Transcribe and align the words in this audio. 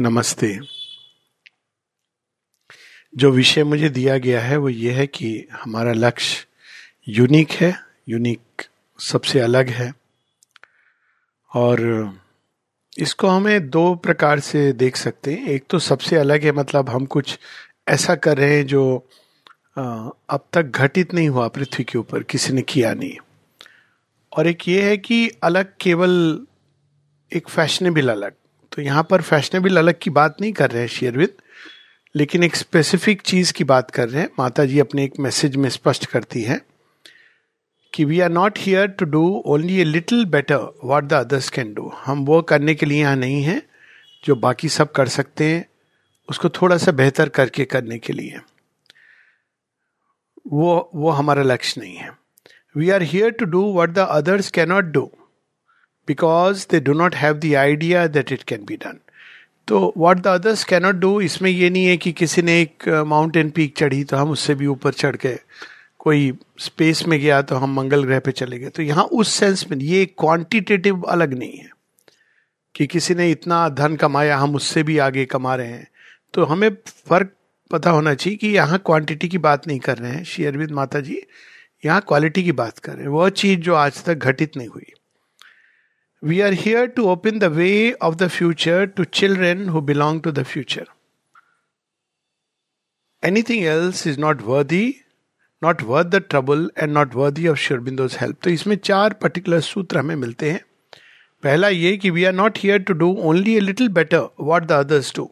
नमस्ते। 0.00 0.58
जो 3.16 3.30
विषय 3.30 3.64
मुझे 3.64 3.88
दिया 3.88 4.18
गया 4.18 4.40
है, 4.40 4.56
वो 4.56 4.68
ये 4.68 4.92
है 4.92 5.06
कि 5.06 5.46
हमारा 5.52 5.92
लक्ष्य 5.92 6.46
यूनिक 7.08 7.50
है, 7.50 7.72
यूनिक 8.08 8.62
सबसे 8.98 9.40
अलग 9.40 9.68
है। 9.68 9.92
और 11.54 11.78
इसको 12.98 13.28
हमें 13.28 13.68
दो 13.70 13.94
प्रकार 13.94 14.40
से 14.40 14.72
देख 14.72 14.96
सकते 14.96 15.34
हैं। 15.34 15.48
एक 15.48 15.64
तो 15.70 15.78
सबसे 15.78 16.16
अलग 16.16 16.44
है 16.44 16.52
मतलब 16.52 16.90
हम 16.90 17.06
कुछ 17.06 17.38
ऐसा 17.88 18.14
कर 18.14 18.38
रहे 18.38 18.56
हैं 18.56 18.66
जो 18.66 18.96
अब 19.76 20.46
तक 20.52 20.62
घटित 20.62 21.14
नहीं 21.14 21.28
हुआ 21.28 21.48
पृथ्वी 21.48 21.84
के 21.84 21.98
ऊपर, 21.98 22.22
किसी 22.22 22.52
ने 22.52 22.62
किया 22.62 22.94
नहीं। 22.94 23.16
और 24.32 24.46
एक 24.46 24.68
ये 24.68 24.88
है 24.90 24.96
कि 24.96 25.28
अलग 25.42 25.72
केवल 25.80 26.46
एक 27.32 27.48
फैशनेबल 27.48 28.08
अलग। 28.08 28.32
तो 28.72 28.82
यहाँ 28.82 29.06
पर 29.10 29.22
फैशनेबल 29.22 29.76
अलग 29.76 29.98
की 30.02 30.10
बात 30.10 30.40
नहीं 30.40 30.52
कर 30.52 30.70
रहे 30.70 30.82
हैं 30.82 30.88
शेयरविद 30.88 31.34
लेकिन 32.14 32.44
एक 32.44 32.56
स्पेसिफिक 32.56 33.22
चीज़ 33.22 33.52
की 33.52 33.64
बात 33.64 33.90
कर 33.90 34.08
रहे 34.08 34.22
हैं। 34.22 34.28
माता 34.38 34.64
जी 34.64 34.78
अपने 34.78 35.04
एक 35.04 35.18
मैसेज 35.20 35.56
में 35.56 35.68
स्पष्ट 35.70 36.06
करती 36.06 36.42
है 36.42 36.60
कि 37.92 38.04
we 38.04 38.20
are 38.20 38.30
not 38.30 38.58
here 38.58 38.86
to 38.88 39.04
do 39.04 39.24
only 39.46 39.80
a 39.80 39.84
little 39.84 40.24
better 40.26 40.68
what 40.84 41.04
the 41.04 41.12
others 41.12 41.48
can 41.50 41.72
do 41.74 41.92
हम 42.04 42.24
वो 42.24 42.40
करने 42.42 42.74
के 42.74 42.86
लिए 42.86 43.00
यहाँ 43.00 43.16
नहीं 43.16 43.42
है, 43.42 43.62
जो 44.24 44.36
बाकी 44.36 44.68
सब 44.68 44.92
कर 44.92 45.08
सकते 45.08 45.44
हैं, 45.44 45.64
उसको 46.28 46.48
थोड़ा 46.50 46.76
सा 46.76 46.92
बेहतर 46.92 47.28
करके 47.28 47.64
करने 47.64 47.98
के 47.98 48.12
लिए 48.12 48.40
वो 50.46 50.90
वो 50.94 51.10
हमारा 51.10 51.42
लक्ष्य 51.42 51.80
नहीं 51.80 51.96
है। 51.96 52.10
We 52.74 52.90
are 52.90 53.02
here 53.02 53.30
to 53.30 53.44
do 53.44 53.62
what 53.74 53.90
the 53.90 53.98
others 53.98 54.50
cannot 54.50 54.84
do 54.84 55.10
because 56.08 56.66
they 56.70 56.80
do 56.80 56.92
not 56.92 57.14
have 57.14 57.38
the 57.38 57.54
idea 57.56 58.06
that 58.06 58.32
it 58.32 58.42
can 58.42 58.64
be 58.64 58.76
done 58.76 58.98
तो 59.68 59.92
what 59.96 60.18
the 60.18 60.26
others 60.26 60.64
cannot 60.64 60.94
do 60.96 61.20
इसमें 61.20 61.50
ये 61.50 61.70
नहीं 61.70 61.86
है 61.86 61.96
कि 61.96 62.12
किसी 62.12 62.42
ने 62.42 62.60
एक 62.60 62.88
माउंटेन 63.06 63.50
पीक 63.50 63.76
चढ़ी 63.76 64.04
तो 64.04 64.16
हम 64.16 64.30
उससे 64.30 64.54
भी 64.54 64.66
ऊपर 64.66 64.92
चढ़ 64.92 65.16
गए 65.16 65.38
कोई 65.98 66.32
स्पेस 66.58 67.06
में 67.08 67.18
गया 67.20 67.40
तो 67.42 67.56
हम 67.56 67.74
मंगल 67.74 68.04
ग्रह 68.04 68.18
पे 68.18 68.32
चले 68.32 68.58
गए। 68.58 68.68
तो 68.68 68.82
यहाँ 68.82 69.04
उस 69.04 69.28
सेंस 69.30 69.64
में 69.70 69.76
ये 69.78 70.04
क्वांटिटेटिव 70.18 71.02
अलग 71.02 71.32
नहीं 71.38 71.58
है 71.58 71.70
कि 72.74 72.86
किसी 72.86 73.14
ने 73.14 73.30
इतना 73.30 73.68
धन 73.68 73.96
कमाया, 73.96 74.36
हम 74.38 74.54
उससे 74.54 74.82
भी 74.82 74.98
आगे 74.98 75.24
कमा 75.24 75.54
रहे 75.54 75.66
हैं। 75.66 75.88
तो 76.34 76.44
हमें 76.44 76.68
फ़र्क 77.08 77.32
पता 77.70 77.90
होना 77.90 78.14
चाहिए 78.14 78.36
कि 78.36 78.48
यहाँ 78.48 78.78
क्वांटिटी 78.78 79.28
की 79.28 79.38
बात 79.38 79.66
नहीं 79.66 79.78
कर 79.78 79.98
रहे 79.98 80.12
हैं। 80.12 80.22
श्री 80.24 80.44
अरविंद 80.44 80.70
माता 80.70 81.00
जी, 81.00 81.20
यहाँ 81.84 82.00
क्वालिटी 82.08 82.44
की 82.44 82.52
बात 82.52 82.78
कर 82.78 82.92
रहे 82.92 83.02
हैं। 83.02 83.10
वह 83.10 83.28
चीज़ 83.30 83.60
जो 83.60 83.74
आज 83.74 84.02
तक 84.04 84.14
घटित 84.14 84.56
नहीं 84.56 84.68
हुई। 84.68 84.92
We 86.22 86.42
are 86.42 86.50
here 86.50 86.88
to 86.88 87.10
open 87.10 87.38
the 87.38 87.48
way 87.48 87.94
of 87.94 88.18
the 88.18 88.28
future 88.28 88.88
to 88.88 89.04
children 89.06 89.68
who 89.68 89.80
belong 89.80 90.20
to 90.22 90.32
the 90.32 90.44
future. 90.44 90.86
Anything 93.22 93.64
else 93.64 94.04
is 94.04 94.18
not 94.18 94.42
worthy, 94.42 95.02
not 95.62 95.80
worth 95.82 96.10
the 96.10 96.20
trouble 96.20 96.70
and 96.76 96.92
not 96.92 97.14
worthy 97.14 97.46
of 97.46 97.56
Shurbiंदो's 97.56 98.16
help. 98.16 98.40
तो 98.42 98.50
इसमें 98.50 98.76
चार 98.76 99.12
particular 99.22 99.60
सूत्र 99.60 99.98
हमें 99.98 100.14
मिलते 100.16 100.50
हैं 100.50 100.60
पहला 101.42 101.68
ये 101.68 101.96
कि 101.96 102.10
we 102.10 102.24
are 102.24 102.32
not 102.34 102.58
here 102.58 102.82
to 102.82 102.94
do 102.94 103.14
only 103.30 103.56
a 103.56 103.60
little 103.60 103.88
better 103.98 104.28
what 104.40 104.64
the 104.66 104.72
others 104.72 105.14
do 105.16 105.30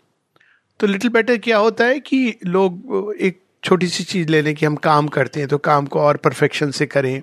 तो 0.80 0.86
लिटिल 0.86 1.10
बेटर 1.10 1.38
क्या 1.38 1.58
होता 1.58 1.84
है 1.84 2.00
कि 2.00 2.38
लोग 2.46 3.14
एक 3.20 3.40
छोटी 3.64 3.86
सी 3.88 4.04
चीज़ 4.04 4.28
लेने 4.30 4.54
की 4.54 4.66
हम 4.66 4.76
काम 4.90 5.08
करते 5.16 5.40
हैं 5.40 5.48
तो 5.48 5.58
काम 5.68 5.86
को 5.86 6.00
और 6.00 6.16
परफेक्शन 6.24 6.70
से 6.70 6.86
करें 6.86 7.22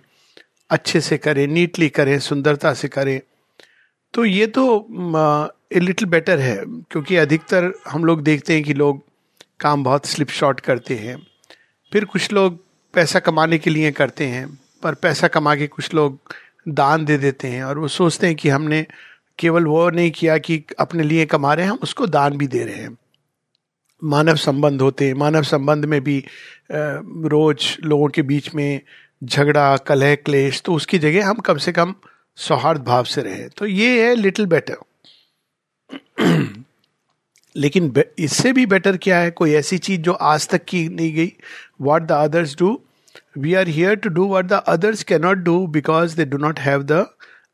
अच्छे 0.69 1.01
से 1.01 1.17
करें 1.17 1.45
नीटली 1.47 1.89
करें 1.89 2.17
सुंदरता 2.19 2.73
से 2.73 2.87
करें 2.87 3.19
तो 4.13 4.25
ये 4.25 4.47
तो 4.47 4.63
लिटिल 5.75 6.07
बेटर 6.09 6.39
है, 6.39 6.57
क्योंकि 6.91 7.15
अधिकतर 7.15 7.71
हम 7.87 8.03
लोग 8.05 8.21
देखते 8.23 8.53
हैं 8.53 8.63
कि 8.63 8.73
लोग 8.73 9.01
काम 9.59 9.83
बहुत 9.83 10.05
स्लिप 10.05 10.29
शॉर्ट 10.29 10.59
करते 10.59 10.95
हैं। 10.95 11.15
फिर 11.91 12.05
कुछ 12.05 12.31
लोग 12.33 12.59
पैसा 12.93 13.19
कमाने 13.19 13.57
के 13.57 13.69
लिए 13.69 13.91
करते 13.91 14.25
हैं, 14.25 14.47
पर 14.83 14.93
पैसा 14.95 15.27
कमा 15.27 15.55
के 15.55 15.67
कुछ 15.67 15.93
लोग 15.93 16.19
दान 16.67 17.05
दे 17.05 17.17
देते 17.17 17.47
हैं, 17.47 17.63
और 17.63 17.79
वो 17.79 17.87
सोचते 17.87 18.27
हैं 18.27 18.35
कि 18.35 18.49
हमने 18.49 18.85
केवल 19.39 19.65
वो 19.65 19.89
नहीं 19.89 20.11
किया 20.11 20.37
कि 20.37 20.63
अपने 20.79 21.03
लिए 21.03 21.25
कमा 21.25 21.53
रहे 21.53 21.65
हैं, 21.65 21.71
हम 21.71 21.79
उसको 21.83 22.07
दान 22.07 22.37
भी 22.37 22.47
दे 22.47 22.63
रहे 22.63 22.75
हैं। 22.75 22.97
मानव 24.01 24.35
संबंध 24.37 24.81
होते 24.81 25.05
हैं, 25.07 25.13
मानव 25.15 25.43
संबंध 25.43 25.85
में 25.85 26.01
भी 26.03 26.23
रोज 26.71 27.77
लोगों 27.83 28.07
के 28.07 28.21
बीच 28.21 28.53
में 28.55 28.81
झगड़ा, 29.23 29.75
कलह, 29.77 30.15
क्लेश 30.15 30.61
तो 30.61 30.73
उसकी 30.73 30.99
जगह 30.99 31.27
हम 31.27 31.39
कम 31.39 31.57
से 31.57 31.71
कम 31.71 31.93
सौहार्द 32.37 32.81
भाव 32.81 33.03
से 33.03 33.21
रहे। 33.21 33.47
तो 33.49 33.65
ये 33.65 34.05
है 34.05 34.15
लिटिल 34.15 34.45
बेटर 34.45 34.75
लेकिन 37.55 37.93
इससे 38.19 38.51
भी 38.53 38.65
बेटर 38.65 38.97
क्या 38.97 39.17
है? 39.19 39.31
कोई 39.31 39.53
ऐसी 39.53 39.77
चीज़ 39.77 40.01
जो 40.01 40.13
आज 40.13 40.47
तक 40.49 40.63
की 40.65 40.87
नहीं 40.89 41.13
गई। 41.13 41.31
What 41.81 42.01
the 42.01 42.11
others 42.11 42.55
do 42.59 42.79
we 43.37 43.53
are 43.53 43.67
here 43.67 43.95
to 43.95 44.09
do 44.09 44.25
what 44.27 44.45
the 44.45 44.61
others 44.67 45.03
cannot 45.03 45.37
do 45.39 45.65
because 45.67 46.15
they 46.17 46.25
do 46.25 46.37
not 46.37 46.59
have 46.59 46.83
the 46.83 47.05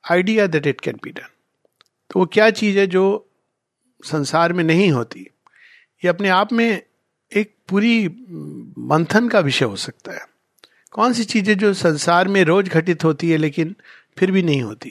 idea 0.04 0.48
that 0.48 0.68
it 0.68 0.82
can 0.82 1.00
be 1.04 1.10
done 1.10 1.28
तो 2.12 2.20
वो 2.20 2.26
क्या 2.26 2.50
चीज़ 2.52 2.80
है 2.80 2.88
जो 2.88 3.04
संसार 4.04 4.54
में 4.54 4.64
नहीं 4.64 4.90
होती? 4.92 5.20
ये 6.04 6.08
अपने 6.08 6.30
आप 6.30 6.54
में 6.54 6.82
एक 7.32 7.54
पूरी 7.70 8.08
मंथन 8.08 9.28
का 9.30 9.40
विषय 9.40 9.66
हो 9.66 9.76
सकता 9.76 10.12
है। 10.12 10.26
कौन 10.92 11.14
सी 11.14 11.24
चीज़ें 11.24 11.58
जो 11.58 11.74
संसार 11.74 12.28
में 12.28 12.44
रोज 12.44 12.70
घटित 12.70 13.04
होती 13.04 13.30
है 13.32 13.38
लेकिन 13.38 13.76
फिर 14.20 14.32
भी 14.32 14.44
नहीं 14.44 14.62
होती। 14.62 14.90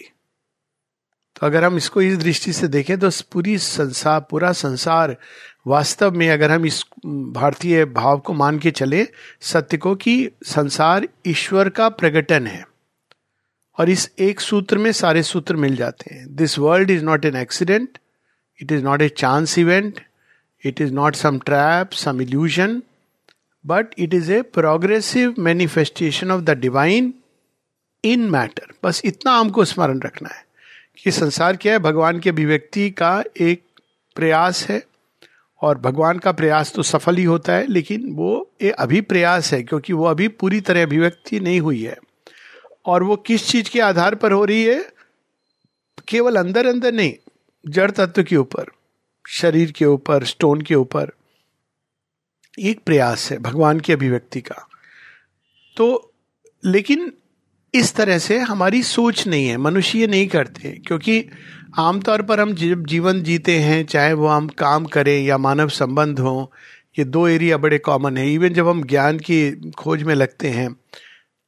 तो 1.36 1.46
अगर 1.46 1.64
हम 1.64 1.76
इसको 1.76 2.02
इस 2.02 2.16
दृष्टि 2.18 2.52
से 2.52 2.68
देखें 2.68 2.98
तो 2.98 3.10
पूरी 3.32 3.56
संसार 3.58 4.20
पूरा 4.20 4.52
संसार 4.52 5.16
वास्तव 5.66 6.10
में 6.10 6.28
अगर 6.30 6.50
हम 6.50 6.66
इस 6.66 6.82
भारतीय 7.06 7.84
भाव 7.84 8.18
को 8.18 8.32
मान 8.32 8.58
के 8.58 8.70
चले, 8.70 9.06
सत्य 9.40 9.76
को 9.76 9.94
कि 9.94 10.30
संसार 10.46 11.06
ईश्वर 11.26 11.68
का 11.68 11.88
प्रकटन 11.88 12.46
है। 12.46 12.64
और 13.78 13.90
इस 13.90 14.10
एक 14.18 14.40
सूत्र 14.40 14.78
में 14.78 14.90
सारे 14.92 15.22
सूत्र 15.22 15.56
मिल 15.56 15.76
जाते 15.76 16.14
हैं। 16.14 16.34
This 16.36 16.58
world 16.58 16.90
is 16.90 17.04
not 17.04 17.24
an 17.24 17.36
accident 17.36 17.98
it 18.60 18.72
is 18.72 18.82
not 18.84 19.02
a 19.02 19.08
chance 19.08 19.58
event 19.58 20.00
it 20.64 20.80
is 20.80 20.92
not 20.92 21.14
some 21.14 21.38
trap 21.38 21.92
some 21.92 22.20
illusion 22.22 22.82
but 23.64 23.94
it 23.98 24.14
is 24.14 24.32
a 24.32 24.42
progressive 24.42 25.34
manifestation 25.38 26.30
of 26.30 26.42
the 26.42 26.58
divine 26.58 27.14
in 28.04 28.20
matter, 28.30 28.66
बस 28.84 29.02
इतना 29.04 29.32
हमको 29.32 29.64
स्मरण 29.64 30.00
रखना 30.00 30.28
है 30.28 30.44
कि 31.02 31.10
संसार 31.10 31.56
क्या 31.56 31.72
है, 31.72 31.78
भगवान 31.78 32.20
के 32.20 32.30
अभिव्यक्ति 32.30 32.90
का 32.90 33.22
एक 33.40 33.62
प्रयास 34.16 34.66
है 34.68 34.82
और 35.62 35.78
भगवान 35.78 36.18
का 36.18 36.32
प्रयास 36.32 36.72
तो 36.72 36.82
सफल 36.82 37.16
ही 37.16 37.24
होता 37.24 37.52
है, 37.52 37.66
लेकिन 37.66 38.10
वो 38.12 38.50
एक 38.60 38.72
अभी 38.72 39.00
प्रयास 39.00 39.52
है 39.52 39.62
क्योंकि 39.62 39.92
वो 39.92 40.04
अभी 40.04 40.28
पूरी 40.28 40.60
तरह 40.60 40.82
अभिव्यक्ति 40.82 41.40
नहीं 41.40 41.60
हुई 41.60 41.82
है। 41.82 41.96
और 42.86 43.02
वो 43.02 43.16
किस 43.16 43.46
चीज़ 43.48 43.70
के 43.70 43.80
आधार 43.80 44.14
पर 44.14 44.32
हो 44.32 44.44
रही 44.44 44.64
है? 44.64 44.92
केवल 46.08 46.36
अंदर 46.36 46.66
अंदर 46.66 46.92
नहीं, 46.92 47.14
जड़ 47.68 47.90
तत्व 47.90 48.22
के 48.22 48.36
ऊपर, 48.36 48.66
शरीर 49.28 49.72
के 49.72 49.84
ऊपर 49.84 50.24
स्टोन 50.24 50.60
के 50.60 50.74
ऊपर, 50.74 51.10
एक 52.58 52.80
प्रयास 52.86 53.30
है 53.32 53.38
भगवान 53.38 53.80
की 53.80 53.92
अभिव्यक्ति 53.92 54.40
का। 54.40 54.66
तो 55.76 56.12
लेकिन 56.64 57.12
इस 57.74 57.94
तरह 57.94 58.18
से 58.18 58.38
हमारी 58.38 58.82
सोच 58.82 59.26
नहीं 59.26 59.46
है, 59.46 59.56
मनुष्य 59.56 59.98
ये 59.98 60.06
नहीं 60.06 60.26
करते, 60.28 60.70
क्योंकि 60.86 61.24
आमतौर 61.78 62.22
पर 62.22 62.40
हम 62.40 62.52
जब 62.54 62.86
जीवन 62.86 63.22
जीते 63.22 63.58
हैं, 63.58 63.84
चाहे 63.86 64.12
वो 64.12 64.26
हम 64.28 64.48
काम 64.58 64.84
करें 64.86 65.20
या 65.24 65.38
मानव 65.38 65.68
संबंध 65.68 66.20
हो, 66.20 66.52
ये 66.98 67.04
दो 67.04 67.26
एरिया 67.28 67.56
बड़े 67.56 67.78
कॉमन 67.78 68.16
है। 68.16 68.32
इवन 68.32 68.48
जब 68.48 68.68
हम 68.68 68.82
ज्ञान 68.84 69.18
की 69.20 69.70
खोज 69.72 70.02
में 70.02 70.14
लगते 70.14 70.48
हैं, 70.48 70.74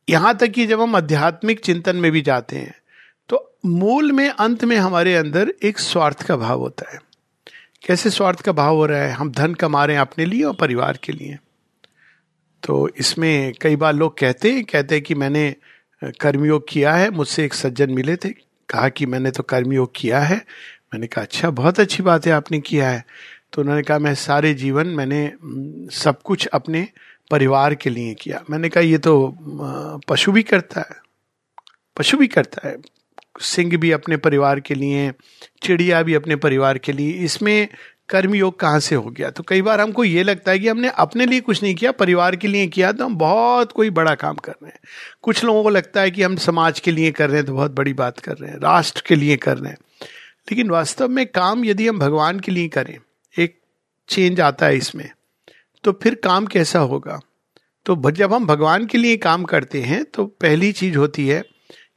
यहाँ 0.08 0.36
तक 0.36 0.48
कि 0.48 0.66
जब 0.66 0.80
हम 0.80 0.96
आध्यात्मिक 0.96 1.60
चिंतन 1.60 1.96
में 1.96 2.10
भी 2.12 2.20
जाते 2.22 2.56
हैं 2.56 2.74
तो 3.28 3.44
मूल 3.66 4.12
में, 4.12 4.28
अंत 4.28 4.64
में 4.64 4.76
हमारे 4.76 5.14
अंदर 5.16 5.52
एक 5.62 5.78
स्वार्थ 5.78 6.22
का 6.22 6.36
भाव 6.36 6.60
होता 6.60 6.92
है। 6.92 6.98
कैसे 7.86 8.10
स्वार्थ 8.10 8.40
का 8.40 8.52
भाव 8.52 8.76
हो 8.76 8.86
रहा 8.86 9.02
है? 9.02 9.10
हम 9.10 9.30
धन 9.32 9.54
कमा 9.54 9.84
रहे 9.84 9.96
हैं 9.96 10.00
अपने 10.00 10.24
लिए 10.24 10.42
और 10.42 10.54
परिवार 10.54 10.98
के 11.04 11.12
लिए। 11.12 11.38
तो 12.62 12.88
इसमें 12.98 13.52
कई 13.62 13.76
बार 13.76 13.94
लोग 13.94 14.18
कहते 14.18 14.52
हैं 14.52 14.64
कहते 14.64 14.94
हैं 14.94 15.04
कि 15.04 15.14
मैंने 15.14 15.54
कर्मयोग 16.04 16.64
किया 16.68 16.94
है, 16.94 17.10
मुझसे 17.10 17.44
एक 17.44 17.54
सज्जन 17.54 17.90
मिले 17.90 18.16
थे। 18.16 18.28
कहा 18.68 18.88
कि 18.88 19.06
मैंने 19.06 19.30
तो 19.30 19.42
कर्मयोग 19.42 19.92
किया 19.96 20.20
है। 20.20 20.36
मैंने 20.92 21.06
कहा 21.06 21.22
अच्छा 21.22 21.50
बहुत 21.50 21.80
अच्छी 21.80 22.02
बात 22.02 22.26
है 22.26 22.32
आपने 22.32 22.60
किया 22.60 22.90
है। 22.90 23.04
तो 23.52 23.62
उन्होंने 23.62 23.82
कहा, 23.82 23.98
मैं 23.98 24.14
सारे 24.14 24.54
जीवन 24.54 24.86
मैंने 24.86 25.32
सब 25.92 26.22
कुछ 26.24 26.46
अपने 26.46 26.88
परिवार 27.30 27.74
के 27.74 27.90
लिए 27.90 28.14
किया। 28.14 28.44
मैंने 28.50 28.68
कहा, 28.68 28.82
ये 28.82 28.98
तो 28.98 29.38
पशु 30.08 30.32
भी 30.32 30.42
करता 30.42 30.80
है। 30.80 30.96
पशु 31.96 32.16
भी 32.16 32.26
करता 32.26 32.68
है। 32.68 32.76
सिंह 33.40 33.76
भी 33.76 33.90
अपने 33.90 34.16
परिवार 34.16 34.60
के 34.60 34.74
लिए, 34.74 35.12
चिड़िया 35.62 36.02
भी 36.02 36.14
अपने 36.14 36.36
परिवार 36.36 36.78
के 36.78 36.92
लिए। 36.92 37.10
इसमें 37.10 37.68
कर्म 38.10 38.34
योग 38.34 38.58
कहाँ 38.60 38.80
से 38.80 38.94
हो 38.94 39.10
गया? 39.10 39.30
तो 39.30 39.42
कई 39.42 39.62
बार 39.62 39.80
हमको 39.80 40.04
ये 40.04 40.22
लगता 40.22 40.52
है 40.52 40.58
कि 40.58 40.68
हमने 40.68 40.88
अपने 40.96 41.26
लिए 41.26 41.40
कुछ 41.40 41.62
नहीं 41.62 41.74
किया, 41.74 41.92
परिवार 41.92 42.36
के 42.36 42.48
लिए 42.48 42.66
किया 42.68 42.92
तो 42.92 43.04
हम 43.04 43.16
बहुत 43.16 43.72
कोई 43.72 43.90
बड़ा 43.90 44.14
काम 44.14 44.36
कर 44.36 44.52
रहे 44.52 44.70
हैं। 44.70 44.78
कुछ 45.22 45.44
लोगों 45.44 45.62
को 45.62 45.70
लगता 45.70 46.00
है 46.00 46.10
कि 46.10 46.22
हम 46.22 46.36
समाज 46.38 46.80
के 46.80 46.90
लिए 46.90 47.10
कर 47.12 47.28
रहे 47.28 47.36
हैं 47.36 47.46
तो 47.46 47.54
बहुत 47.54 47.72
बड़ी 47.72 47.92
बात 47.94 48.18
कर 48.18 48.36
रहे 48.36 48.50
हैं, 48.50 48.58
राष्ट्र 48.58 49.02
के 49.06 49.14
लिए 49.14 49.36
कर 49.36 49.58
रहे 49.58 49.70
हैं। 49.70 49.78
लेकिन 50.48 50.70
वास्तव 50.70 51.08
में 51.08 51.26
काम 51.28 51.64
यदि 51.64 51.88
हम 51.88 51.98
भगवान 51.98 52.40
के 52.40 52.52
लिए 52.52 52.68
करें, 52.68 52.96
एक 53.34 53.58
चेंज 54.08 54.40
आता 54.40 54.66
है 54.66 54.76
इसमें 54.76 55.08
तो 55.84 55.92
फिर 55.92 56.14
काम 56.14 56.46
कैसा 56.46 56.78
होगा? 56.80 57.20
तो 57.86 58.10
जब 58.10 58.32
हम 58.34 58.46
भगवान 58.46 58.86
के 58.86 58.98
लिए 58.98 59.16
काम 59.18 59.44
करते 59.44 59.80
हैं 59.82 60.04
तो 60.04 60.24
पहली 60.40 60.72
चीज़ 60.72 60.96
होती 60.98 61.26
है 61.28 61.42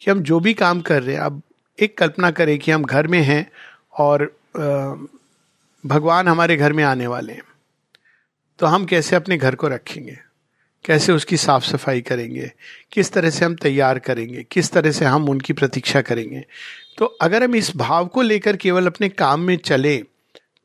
कि 0.02 0.12
हम 0.12 0.22
जो 0.22 0.40
भी 0.40 0.54
काम 0.54 0.82
कर 0.82 1.02
रहे 1.04 1.16
हैं, 1.16 1.22
अब 1.22 1.42
एक 1.78 1.98
कल्पना 1.98 2.32
करें 2.32 2.58
कि 2.60 2.72
हम 2.72 2.84
घर 2.84 3.08
में 3.08 3.22
हैं 3.22 3.46
और 3.98 4.26
भगवान 5.84 6.28
हमारे 6.28 6.56
घर 6.58 6.74
में 6.74 6.84
आने 6.84 7.08
वाले 7.08 7.34
हैं। 7.34 7.44
तो 8.60 8.66
हम 8.66 8.86
कैसे 8.86 9.16
अपने 9.16 9.38
घर 9.38 9.56
को 9.56 9.68
रखेंगे? 9.68 10.18
कैसे 10.86 11.12
उसकी 11.12 11.38
साफ़ 11.38 11.66
सफ़ाई 11.66 12.02
करेंगे? 12.02 12.52
किस 12.92 13.12
तरह 13.12 13.30
से 13.30 13.46
हम 13.46 13.56
तैयार 13.56 14.00
करेंगे? 14.00 14.44
किस 14.44 14.72
तरह 14.72 14.92
से 14.92 15.06
हम 15.06 15.30
उनकी 15.30 15.54
प्रतीक्षा 15.54 16.02
करेंगे? 16.02 16.44
तो 16.98 17.06
अगर 17.06 17.44
हम 17.44 17.56
इस 17.56 17.76
भाव 17.76 18.08
को 18.08 18.22
लेकर 18.22 18.58
केवल 18.58 18.88
अपने 18.88 19.10
काम 19.10 19.42
में 19.42 19.56
चले 19.58 20.04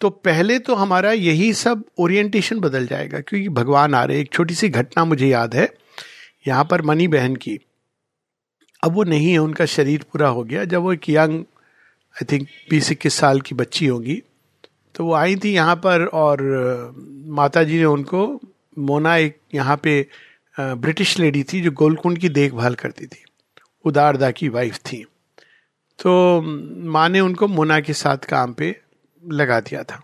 तो 0.00 0.10
पहले 0.10 0.58
तो 0.58 0.74
हमारा 0.74 1.12
यही 1.12 1.52
सब 1.52 1.82
ओरिएंटेशन 1.98 2.60
बदल 2.60 2.86
जाएगा, 2.86 3.20
क्योंकि 3.20 3.48
भगवान 3.48 3.94
आ 3.94 4.04
रहे 4.04 4.20
एक 4.20 4.32
छोटी 4.32 4.54
सी 4.54 4.68
घटना 4.68 5.04
मुझे 5.04 5.26
याद 5.26 5.54
है। 5.54 5.68
यहाँ 6.46 6.64
पर 6.64 6.82
मनी 6.82 7.08
बहन 7.08 7.34
की। 7.36 7.58
अब 8.82 8.92
वो 8.92 9.04
नहीं 9.04 9.32
है, 9.32 9.38
उनका 9.38 9.66
शरीर 9.66 10.04
पूरा 10.12 10.28
हो 10.28 10.44
गया। 10.44 10.64
जब 10.64 10.82
वो 10.82 10.92
एक 10.92 11.08
यंग 11.10 11.40
आई 12.16 12.24
थिंक 12.32 12.48
बीस 12.70 12.92
इक्कीस 12.92 13.14
साल 13.14 13.40
की 13.40 13.54
बच्ची 13.54 13.86
होगी 13.86 14.22
तो 14.98 15.04
वो 15.04 15.12
आई 15.14 15.36
थी 15.36 15.52
यहाँ 15.54 15.76
पर 15.76 16.04
और 16.06 16.40
माता 17.28 17.62
जी 17.64 17.78
ने 17.78 17.84
उनको, 17.84 18.40
मोना 18.78 19.16
एक 19.16 19.38
यहाँ 19.54 19.76
पे 19.76 20.06
ब्रिटिश 20.56 21.18
लेडी 21.18 21.42
थी 21.42 21.60
जो 21.60 21.70
गोलकुंड 21.70 22.18
की 22.18 22.28
देखभाल 22.28 22.74
करती 22.74 23.06
थी। 23.06 23.22
उदारदा 23.84 24.30
की 24.30 24.48
वाइफ 24.48 24.76
थी। 24.76 25.04
तो 25.98 26.40
माँ 26.90 27.08
ने 27.08 27.20
उनको 27.20 27.48
मोना 27.48 27.80
के 27.80 27.92
साथ 27.92 28.18
काम 28.18 28.52
पे 28.52 28.80
लगा 29.22 29.60
दिया 29.60 29.82
था। 29.82 30.02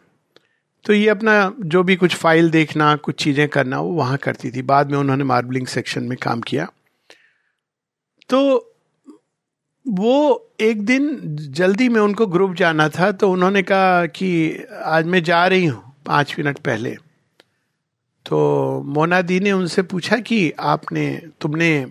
तो 0.84 0.92
ये 0.92 1.08
अपना 1.08 1.52
जो 1.60 1.82
भी 1.82 1.96
कुछ 1.96 2.14
फ़ाइल 2.14 2.50
देखना, 2.50 2.96
कुछ 2.96 3.22
चीज़ें 3.22 3.48
करना, 3.48 3.80
वो 3.80 3.92
वहाँ 3.92 4.18
करती 4.18 4.50
थी। 4.50 4.62
बाद 4.62 4.90
में 4.90 4.98
उन्होंने 4.98 5.24
मार्बलिंग 5.24 5.66
सेक्शन 5.66 6.04
में 6.04 6.16
काम 6.22 6.40
किया। 6.40 6.68
तो 8.28 8.73
वो 9.88 10.48
एक 10.60 10.86
दिन 10.86 11.20
जल्दी 11.36 11.88
में 11.88 12.00
उनको 12.00 12.26
ग्रुप 12.26 12.54
जाना 12.54 12.88
था 12.88 13.12
तो 13.12 13.30
उन्होंने 13.30 13.62
कहा 13.62 14.06
कि 14.06 14.64
आज 14.84 15.06
मैं 15.06 15.22
जा 15.22 15.46
रही 15.46 15.64
हूँ 15.64 15.94
पाँच 16.06 16.36
मिनट 16.38 16.58
पहले। 16.58 16.96
तो 18.26 18.82
मोना 18.86 19.22
दी 19.22 19.40
ने 19.40 19.52
उनसे 19.52 19.82
पूछा 19.82 20.16
कि 20.16 20.52
आपने, 20.60 21.22
तुमने 21.40 21.86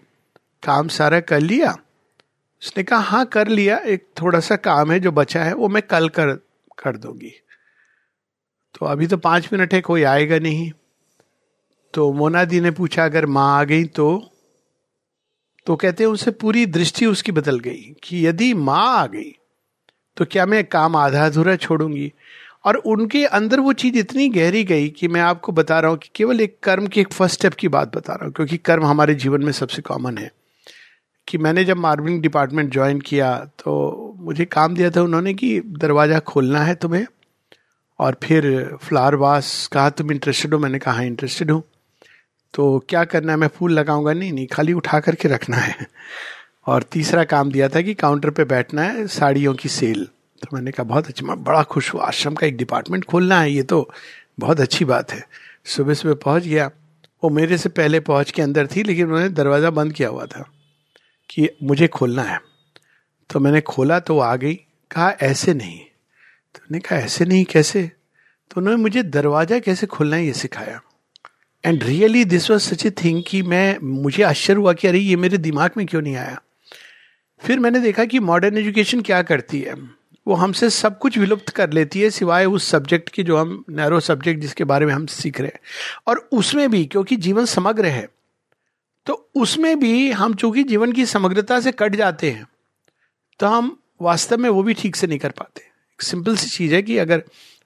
काम 0.64 0.88
सारा 0.88 1.20
कर 1.20 1.40
लिया? 1.40 1.76
उसने 2.64 2.84
कहा 2.84 3.00
हाँ 3.00 3.26
कर 3.26 3.48
लिया। 3.48 3.78
एक 3.78 4.08
थोड़ा 4.22 4.40
सा 4.40 4.56
काम 4.56 4.92
है 4.92 5.00
जो 5.00 5.12
बचा 5.12 5.44
है, 5.44 5.54
वो 5.54 5.70
मैं 5.70 5.84
कल 5.84 6.10
कर 6.10 6.34
कर 6.78 6.98
दूँगी। 6.98 7.32
तो 8.80 8.86
अभी 8.86 9.08
तो 9.08 9.18
पाँच 9.18 9.50
मिनट 9.54 9.74
है, 9.74 9.82
कोई 9.82 10.04
आएगा 10.04 10.40
नहीं। 10.40 10.72
तो 11.94 12.14
मोना 12.14 12.46
दी 12.46 12.62
ने 12.62 12.72
पूछा, 12.72 13.06
अगर 13.06 13.26
माँ 13.26 13.60
आ 13.60 13.64
गई 13.64 13.84
तो? 13.84 14.33
तो 15.68 15.76
कहते 15.76 16.04
हैं 16.04 16.10
उनसे 16.12 16.32
पूरी 16.32 16.66
दृष्टि 16.66 17.06
उसकी 17.06 17.32
बदल 17.32 17.60
गई 17.60 17.96
कि 18.04 18.26
यदि 18.28 18.54
माँ 18.54 18.86
आ 18.98 19.06
गई 19.08 19.32
तो 20.18 20.26
क्या 20.26 20.46
मैं 20.46 20.64
काम 20.64 20.96
आधा 20.96 21.26
अधूरा 21.26 21.56
छोड़ूँगी? 21.56 22.12
और 22.66 22.76
उनके 22.76 23.26
अंदर 23.26 23.60
वो 23.60 23.74
चीज़ 23.74 23.98
इतनी 23.98 24.28
गहरी 24.30 24.64
गई 24.64 24.90
कि 24.90 25.08
मैं 25.08 25.22
आपको 25.22 25.52
बता 25.52 25.80
रहा 25.80 25.92
हूँ 25.92 25.98
कि 25.98 26.10
केवल 26.16 26.42
एक 26.42 26.58
कर्म 26.64 26.88
की 26.88 27.02
एक 27.02 27.14
फ़र्स्ट 27.14 27.36
स्टेप 27.36 27.54
की 27.54 27.68
बात 27.68 27.96
बता 27.96 28.14
रहा 28.14 28.26
हूँ 28.26 28.34
क्योंकि 28.34 28.58
कर्म 28.58 28.86
हमारे 28.86 29.16
जीवन 29.16 29.44
में 29.44 29.52
सबसे 29.52 29.82
कॉमन 29.82 30.18
है। 30.18 30.32
कि 31.28 31.38
मैंने 31.38 31.64
जब 31.66 31.78
मार्बलिंग 31.78 32.22
डिपार्टमेंट 32.22 32.72
ज्वाइन 32.74 33.00
किया 33.00 33.36
तो 33.60 34.16
मुझे 34.20 34.46
काम 34.46 34.76
दिया 34.76 34.90
था 34.90 35.02
उन्होंने 35.02 35.34
कि 35.34 35.60
दरवाज़ा 35.80 36.20
खोलना 36.20 36.60
है 36.64 36.76
तुम्हें 36.76 37.06
और 38.00 38.16
फिर 38.24 38.78
फ्लावर 38.84 39.16
वास 39.16 39.68
कहा 39.74 39.90
तुम 39.90 40.12
इंटरेस्टेड 40.12 40.54
हो? 40.54 40.60
मैंने 40.60 40.80
कहा 40.80 41.02
इंटरेस्टेड 41.02 41.52
हाँ, 41.52 41.56
हूँ। 41.56 41.64
तो 42.54 42.86
क्या 42.90 43.04
करना 43.04 43.32
है? 43.32 43.38
मैं 43.38 43.48
फूल 43.48 43.72
लगाऊँगा? 43.72 44.14
नहीं 44.14 44.34
नहीं, 44.34 44.48
खाली 44.48 44.74
उठा 44.74 45.00
करके 45.00 45.28
रखना 45.28 45.58
है। 45.58 45.88
और 46.68 46.84
तीसरा 46.84 47.24
काम 47.24 47.52
दिया 47.52 47.70
था 47.70 47.82
कि 47.82 47.94
काउंटर 47.94 48.30
पे 48.30 48.44
बैठना 48.44 48.82
है 48.82 49.08
साड़ियों 49.08 49.54
की 49.54 49.70
सेल। 49.70 50.06
तो 50.42 50.48
मैंने 50.54 50.72
कहा, 50.72 50.84
बहुत 50.84 51.08
अच्छा 51.08 51.26
मैं 51.26 51.44
बड़ा 51.44 51.64
खुश 51.64 51.94
हुआ 51.94 52.06
आश्रम 52.06 52.36
का 52.36 52.48
एक 52.48 52.58
डिपार्टमेंट 52.58 53.06
खोलना 53.06 53.40
है 53.42 53.52
ये 53.52 53.64
तो 53.64 53.90
बहुत 54.40 54.60
अच्छी 54.60 54.86
बात 54.86 55.12
है। 55.12 55.28
सुबह 55.66 55.94
सुबह 55.94 56.14
पहुँच 56.14 56.44
गया। 56.44 56.72
वो 57.24 57.30
मेरे 57.30 57.58
से 57.58 57.70
पहले 57.70 58.00
पहुँच 58.00 58.32
के 58.32 58.42
अंदर 58.42 58.68
थी, 58.68 58.84
लेकिन 58.84 59.06
उन्होंने 59.06 59.30
दरवाज़ा 59.30 59.70
बंद 59.70 59.94
किया 59.94 60.10
हुआ 60.10 60.26
था 60.26 60.46
कि 61.30 61.50
मुझे 61.64 61.88
खोलना 61.88 62.24
है। 62.24 62.40
तो 63.30 63.40
मैंने 63.40 63.62
खोला 63.62 64.00
तो 64.00 64.16
वो 64.16 64.22
आ 64.22 64.36
गई। 64.36 64.54
कहा, 64.92 65.10
ऐसे 65.22 65.54
नहीं। 65.54 65.80
तो 65.80 66.60
उन्होंने 66.60 66.80
कहा, 66.80 67.00
ऐसे 67.00 67.26
नहीं, 67.26 67.46
कैसे? 67.46 67.92
तो 68.52 68.62
उन्होंने 68.62 68.82
मुझे 68.82 69.04
दरवाज़ा 69.04 69.60
कैसे 69.60 69.88
खोलना 69.88 70.16
है 70.16 70.26
ये 70.26 70.34
सिखाया। 70.34 70.82
And 71.64 71.84
really 71.84 72.24
this 72.26 72.50
was 72.52 72.62
such 72.62 72.86
a 72.86 72.90
thing 73.04 73.24
कि 73.28 73.42
मैं, 73.42 73.78
मुझे 73.84 74.24
आश्चर्य 74.24 74.58
हुआ 74.58 74.74
कि 74.74 74.88
अरे, 74.88 75.00
ये 75.00 75.16
मेरे 75.16 75.38
दिमाग 75.38 75.72
में 75.78 75.86
क्यों 75.86 76.02
नहीं 76.02 76.16
आया? 76.16 76.42
फिर 77.42 77.60
मैंने 77.60 77.80
देखा 77.80 78.06
कि 78.06 78.20
मॉडर्न 78.20 78.58
एजुकेशन 78.58 79.02
क्या 79.02 79.22
करती 79.22 79.60
है? 79.62 79.76
वो 80.28 80.34
हमसे 80.34 80.70
सब 80.70 80.98
कुछ 81.00 81.18
विलुप्त 81.18 81.50
कर 81.50 81.72
लेती 81.74 82.02
है, 82.02 82.10
सिवाय 82.10 82.46
उस 82.46 82.68
सब्जेक्ट 82.68 83.10
की 83.10 83.24
जो 83.24 83.38
हम 83.38 83.64
नैरो 83.70 84.00
सब्जेक्ट 84.00 84.42
जिसके 84.42 84.64
बारे 84.64 84.86
में 84.86 84.94
हम 84.94 85.06
सीख 85.06 85.40
रहे 85.42 85.48
हैं। 85.48 85.60
और 86.08 86.28
उसमें 86.32 86.70
भी, 86.72 86.86
क्योंकि 86.86 87.16
जीवन 87.18 87.46
समग्र 87.46 87.86
है 87.86 88.08
तो 89.08 89.14
उसमें 89.36 89.80
भी 89.80 90.12
हम 90.12 90.34
चूँकि 90.34 90.64
जीवन 90.64 90.92
की 90.92 91.06
समग्रता 91.06 91.60
से 91.60 91.72
कट 91.72 91.96
जाते 91.96 92.30
हैं 92.32 92.46
तो 93.40 93.48
हम 93.48 93.78
वास्तव 94.02 94.38
में 94.38 94.50
वो 94.50 94.64
भी 94.64 94.74
ठीक 94.74 94.96
से 94.96 95.08
नहीं 95.08 95.20
कर 95.20 95.30
पाते। 95.30 95.62
सिंपल 96.00 96.36
सी 96.36 96.50
चीज़ 96.50 96.74
है 96.76 96.82
कि 96.82 96.98
अगर 96.98 97.24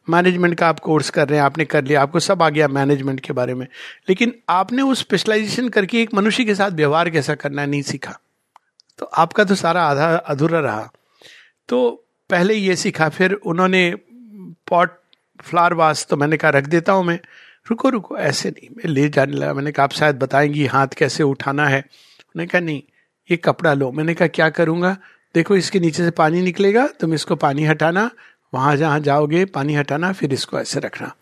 मैनेजमेंट 0.09 0.56
का 0.56 0.68
आप 0.68 0.80
कोर्स 0.80 1.09
कर 1.09 1.30
रहे 1.30 1.39
हैं, 1.39 1.45
आपने 1.45 1.65
कर 1.65 1.83
लिया, 1.83 2.01
आपको 2.01 2.19
सब 2.19 2.44
आ 2.44 2.50
गया 2.50 2.68
मैनेजमेंट 2.68 3.19
के 3.19 3.33
बारे 3.33 3.54
में। 3.54 3.68
लेकिन 4.09 4.33
आपने 4.50 4.81
उस 4.81 5.00
स्पेशलाइजेशन 5.00 5.69
करके 5.69 6.01
एक 6.01 6.13
मनुष्य 6.13 6.45
के 6.45 6.56
साथ 6.56 6.71
व्यवहार 6.71 7.09
कैसा 7.09 7.36
करना 7.36 7.65
नहीं 7.65 7.81
सीखा। 7.81 8.19
तो 9.00 9.06
आपका 9.06 9.44
तो 9.44 9.56
सारा 9.56 9.83
आधा 9.83 10.15
अधूरा 10.15 10.59
रहा। 10.59 10.92
तो 11.69 12.04
पहले 12.30 12.54
ये 12.54 12.75
सीखा, 12.75 13.09
फिर 13.09 13.33
उन्होंने 13.33 13.95
पॉट, 14.68 14.89
फ्लावर 15.42 15.74
वास 15.74 16.07
तो 16.10 16.18
मैंने 16.18 16.38
कहा, 16.38 16.51
रख 16.51 16.63
देता 16.63 16.92
हूँ 16.92 17.06
मैं। 17.06 17.19
रुको 17.69 17.89
रुको, 17.89 18.18
ऐसे 18.18 18.50
नहीं, 18.50 18.69
मैं 18.77 18.89
ले 18.89 19.10
जाने 19.10 19.33
लगा। 19.33 19.53
मैंने 19.53 19.71
कहा, 19.71 19.83
आप 19.83 19.92
शायद 19.92 20.15
बताएँगी 20.15 20.65
हाथ 20.65 20.88
कैसे 20.88 21.24
उठाना 21.24 21.65
है। 21.65 21.77
उन्होंने 21.77 22.48
कहा, 22.48 22.60
नहीं, 22.60 22.83
ये 23.31 23.38
कपड़ा 23.38 23.74
लो। 23.74 23.92
मैंने 23.92 24.13
कहा, 24.13 24.27
क्या 24.27 24.50
करूँगा? 24.50 24.98
देखो, 25.36 25.56
इसके 25.56 25.80
नीचे 25.80 26.03
से 26.03 26.12
पानी 26.12 26.42
निकलेगा, 26.42 26.88
तुम 26.88 27.13
इसको 27.13 27.36
पानी 27.36 27.65
हटाना 27.65 28.12
वहाँ 28.54 28.76
जहाँ 28.76 29.00
जाओगे, 29.00 29.46
पानी 29.46 29.74
हटाना, 29.74 30.12
फिर 30.14 30.34
इसको 30.34 30.60
ऐसे 30.60 30.80
रखना। 30.80 31.14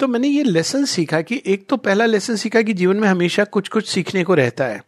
तो 0.00 0.08
मैंने 0.08 0.28
ये 0.28 0.42
लेसन 0.42 0.84
सीखा 0.84 1.20
कि 1.20 1.42
एक 1.46 1.66
तो 1.68 1.76
पहला 1.76 2.06
लेसन 2.06 2.36
सीखा 2.36 2.62
कि 2.62 2.72
जीवन 2.72 2.96
में 2.96 3.08
हमेशा 3.08 3.44
कुछ 3.44 3.68
कुछ 3.68 3.88
सीखने 3.88 4.24
को 4.24 4.34
रहता 4.34 4.64
है। 4.64 4.82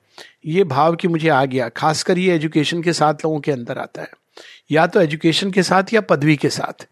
ये 0.46 0.64
भाव 0.64 0.96
कि 0.96 1.08
मुझे 1.08 1.28
आ 1.28 1.44
गया, 1.44 1.68
खासकर 1.68 2.18
ये 2.18 2.34
एजुकेशन 2.34 2.82
के 2.82 2.92
साथ 2.92 3.14
लोगों 3.14 3.40
के 3.40 3.52
अंदर 3.52 3.78
आता 3.78 4.02
है। 4.02 4.10
या 4.70 4.86
तो 4.86 5.00
एजुकेशन 5.00 5.50
के 5.50 5.62
साथ 5.62 5.92
या 5.92 6.00
पदवी 6.00 6.36
के 6.36 6.48
साथ, 6.48 6.86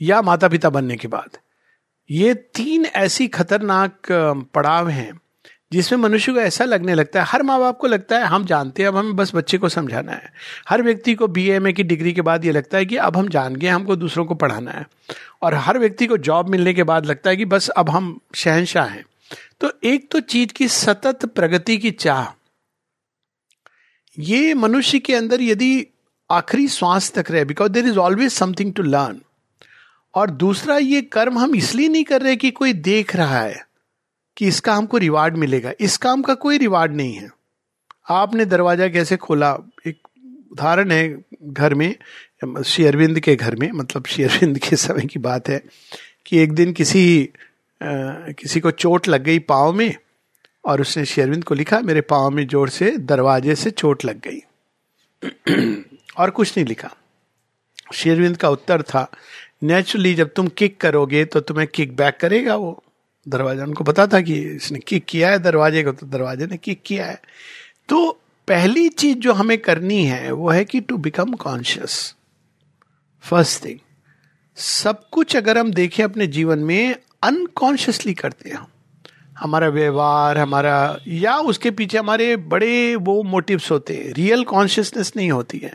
या 0.00 0.20
माता 0.22 0.48
पिता 0.48 0.70
बनने 0.70 0.96
के 0.96 1.08
बाद। 1.08 1.38
ये 2.10 2.34
तीन 2.34 2.84
ऐसी 2.86 3.26
खतरनाक 3.28 4.12
पड़ाव 4.54 4.88
हैं 4.88 5.12
जिसमें 5.72 5.98
मनुष्य 5.98 6.32
को 6.32 6.38
ऐसा 6.38 6.64
लगने 6.64 6.94
लगता 6.94 7.20
है, 7.20 7.26
हर 7.28 7.42
माँ 7.42 7.60
बाप 7.60 7.78
को 7.78 7.86
लगता 7.86 8.18
है, 8.18 8.24
हम 8.24 8.44
जानते 8.44 8.82
हैं, 8.82 8.88
अब 8.88 8.96
हमें 8.96 9.16
बस 9.16 9.34
बच्चे 9.34 9.58
को 9.58 9.68
समझाना 9.68 10.12
है। 10.12 10.32
हर 10.68 10.82
व्यक्ति 10.82 11.14
को 11.14 11.28
बी 11.28 11.48
एम 11.48 11.68
ए 11.68 11.72
की 11.72 11.82
डिग्री 11.82 12.12
के 12.12 12.22
बाद 12.22 12.44
ये 12.44 12.52
लगता 12.52 12.78
है 12.78 12.86
कि 12.86 12.96
अब 12.96 13.16
हम 13.16 13.28
जान 13.28 13.56
गए, 13.56 13.68
हमको 13.68 13.96
दूसरों 13.96 14.24
को 14.24 14.34
पढ़ाना 14.34 14.70
है। 14.70 14.86
और 15.42 15.54
हर 15.54 15.78
व्यक्ति 15.78 16.06
को 16.06 16.16
जॉब 16.16 16.48
मिलने 16.48 16.74
के 16.74 16.82
बाद 16.82 17.06
लगता 17.06 17.30
है 17.30 17.36
कि 17.36 17.44
बस 17.44 17.68
अब 17.68 17.90
हम 17.90 18.20
शहनशाह 18.34 18.86
हैं। 18.86 19.04
तो 19.60 19.72
एक 19.84 20.10
तो 20.10 20.20
चीज़ 20.20 20.52
की 20.52 20.68
सतत 20.68 21.24
प्रगति 21.24 21.78
की 21.78 21.90
चाह। 21.90 22.34
ये 24.18 24.54
मनुष्य 24.54 24.98
के 24.98 25.14
अंदर 25.14 25.42
यदि 25.42 25.86
आखिरी 26.30 26.68
श्वास 26.68 27.12
तक 27.12 27.30
रहे 27.30 27.44
because 27.44 27.72
there 27.72 27.86
is 27.86 27.98
always 27.98 28.32
something 28.32 28.72
to 28.74 28.82
learn 28.82 29.20
और 30.14 30.30
दूसरा, 30.30 30.76
ये 30.76 31.02
कर्म 31.02 31.38
हम 31.38 31.54
इसलिए 31.54 31.88
नहीं 31.88 32.04
कर 32.04 32.22
रहे 32.22 32.36
कि 32.36 32.50
कोई 32.50 32.72
देख 32.72 33.16
रहा 33.16 33.40
है 33.40 33.67
कि 34.38 34.48
इसका 34.48 34.74
हमको 34.74 34.98
रिवार्ड 34.98 35.36
मिलेगा। 35.36 35.72
इस 35.80 35.96
काम 35.96 36.22
का 36.22 36.34
कोई 36.36 36.58
रिवार्ड 36.58 36.94
नहीं 36.96 37.14
है। 37.14 37.28
आपने 38.10 38.44
दरवाज़ा 38.44 38.88
कैसे 38.88 39.16
खोला? 39.16 39.56
एक 39.86 39.98
उदाहरण 40.52 40.90
है 40.90 41.24
घर 41.44 41.74
में 41.74 41.94
शेयरविंद 42.64 43.20
के 43.20 43.34
घर 43.36 43.54
में 43.56 43.70
मतलब 43.72 44.06
शेयरविंद 44.06 44.58
के 44.58 44.76
समय 44.76 45.06
की 45.06 45.18
बात 45.18 45.48
है 45.48 45.62
कि 46.26 46.38
एक 46.38 46.52
दिन 46.52 46.72
किसी 46.72 47.28
आ, 47.80 47.88
किसी 48.32 48.60
को 48.60 48.70
चोट 48.70 49.08
लग 49.08 49.22
गई 49.22 49.38
पाँव 49.38 49.72
में 49.72 49.94
और 50.64 50.80
उसने 50.80 51.04
शेयरविंद 51.04 51.44
को 51.44 51.54
लिखा 51.54 51.80
मेरे 51.80 52.00
पाँव 52.00 52.30
में 52.30 52.46
ज़ोर 52.46 52.68
से 52.68 52.90
दरवाजे 52.98 53.54
से 53.54 53.70
चोट 53.70 54.04
लग 54.04 54.20
गई। 54.20 54.40
और 56.18 56.30
कुछ 56.30 56.56
नहीं 56.56 56.66
लिखा। 56.66 56.90
शेरविंद 57.94 58.36
का 58.36 58.48
उत्तर 58.50 58.82
था 58.82 59.06
नेचुरली 59.62 60.14
जब 60.14 60.32
तुम 60.36 60.48
किक 60.48 60.80
करोगे 60.80 61.24
तो 61.24 61.40
तुम्हें 61.40 61.66
किक 61.68 61.96
बैक 61.96 62.16
करेगा 62.20 62.56
वो। 62.56 62.82
दरवाज़ा 63.28 63.64
उनको 63.64 63.84
पता 63.84 64.06
था 64.06 64.20
कि 64.20 64.34
इसने 64.34 64.78
किक 64.78 65.04
किया 65.04 65.30
है, 65.30 65.38
दरवाजे 65.38 65.82
को 65.82 65.92
तो 65.92 66.06
दरवाजे 66.06 66.46
ने 66.46 66.56
किक 66.56 66.82
किया 66.86 67.06
है। 67.06 67.22
तो 67.88 68.20
पहली 68.48 68.88
चीज़ 68.88 69.18
जो 69.18 69.32
हमें 69.32 69.58
करनी 69.58 70.04
है, 70.04 70.32
वो 70.32 70.50
है 70.50 70.64
कि 70.64 70.80
to 70.80 70.96
become 70.96 71.32
conscious 71.32 72.14
first 73.22 73.64
thing 73.64 73.78
सब 74.56 75.08
कुछ 75.08 75.36
अगर 75.36 75.58
हम 75.58 75.72
देखें 75.72 76.04
अपने 76.04 76.26
जीवन 76.26 76.58
में 76.58 76.96
अनकॉन्शियसली 77.22 78.14
करते 78.14 78.48
हैं 78.48 78.56
हम। 78.56 78.66
हमारा 79.38 79.68
व्यवहार, 79.68 80.38
हमारा, 80.38 80.98
या 81.08 81.36
उसके 81.36 81.70
पीछे 81.70 81.98
हमारे 81.98 82.36
बड़े 82.36 82.96
वो 82.96 83.22
मोटिव्स 83.22 83.70
होते 83.70 83.94
हैं। 83.94 84.12
रियल 84.12 84.44
कॉन्शियसनेस 84.44 85.12
नहीं 85.16 85.30
होती 85.30 85.58
है। 85.58 85.74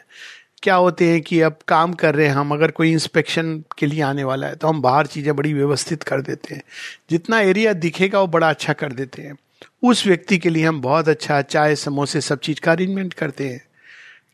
क्या 0.64 0.76
होते 0.76 1.10
हैं 1.10 1.22
कि 1.22 1.40
अब 1.42 1.58
काम 1.68 1.94
कर 1.94 2.16
रहे 2.16 2.28
हैं 2.28 2.34
हम, 2.34 2.52
अगर 2.52 2.72
कोई 2.72 2.92
इंस्पेक्शन 2.92 3.58
के 3.78 3.86
लिए 3.86 4.02
आने 4.02 4.24
वाला 4.24 4.48
है 4.48 4.56
तो 4.56 4.68
हम 4.68 4.82
बाहर 4.82 5.08
चीज़ें 5.08 5.36
बड़ी 5.36 5.54
व्यवस्थित 5.54 6.04
कर 6.04 6.22
देते 6.22 6.56
हैं। 6.56 6.64
जितना 7.12 7.40
एरिया 7.40 7.74
दिखेगा, 7.74 8.20
वो 8.20 8.28
बड़ा 8.28 8.50
अच्छा 8.50 8.74
कर 8.74 8.92
देते 8.92 9.22
हैं। 9.22 9.36
उस 9.84 10.06
व्यक्ति 10.08 10.38
के 10.38 10.50
लिए 10.50 10.66
हम 10.66 10.82
बहुत 10.82 11.08
अच्छा 11.08 11.42
चाय, 11.42 11.76
समोसे, 11.76 12.22
सब 12.22 12.40
चीज़ 12.40 12.60
का 12.60 12.72
अरेंजमेंट 12.72 13.14
करते 13.14 13.48
हैं। 13.50 13.62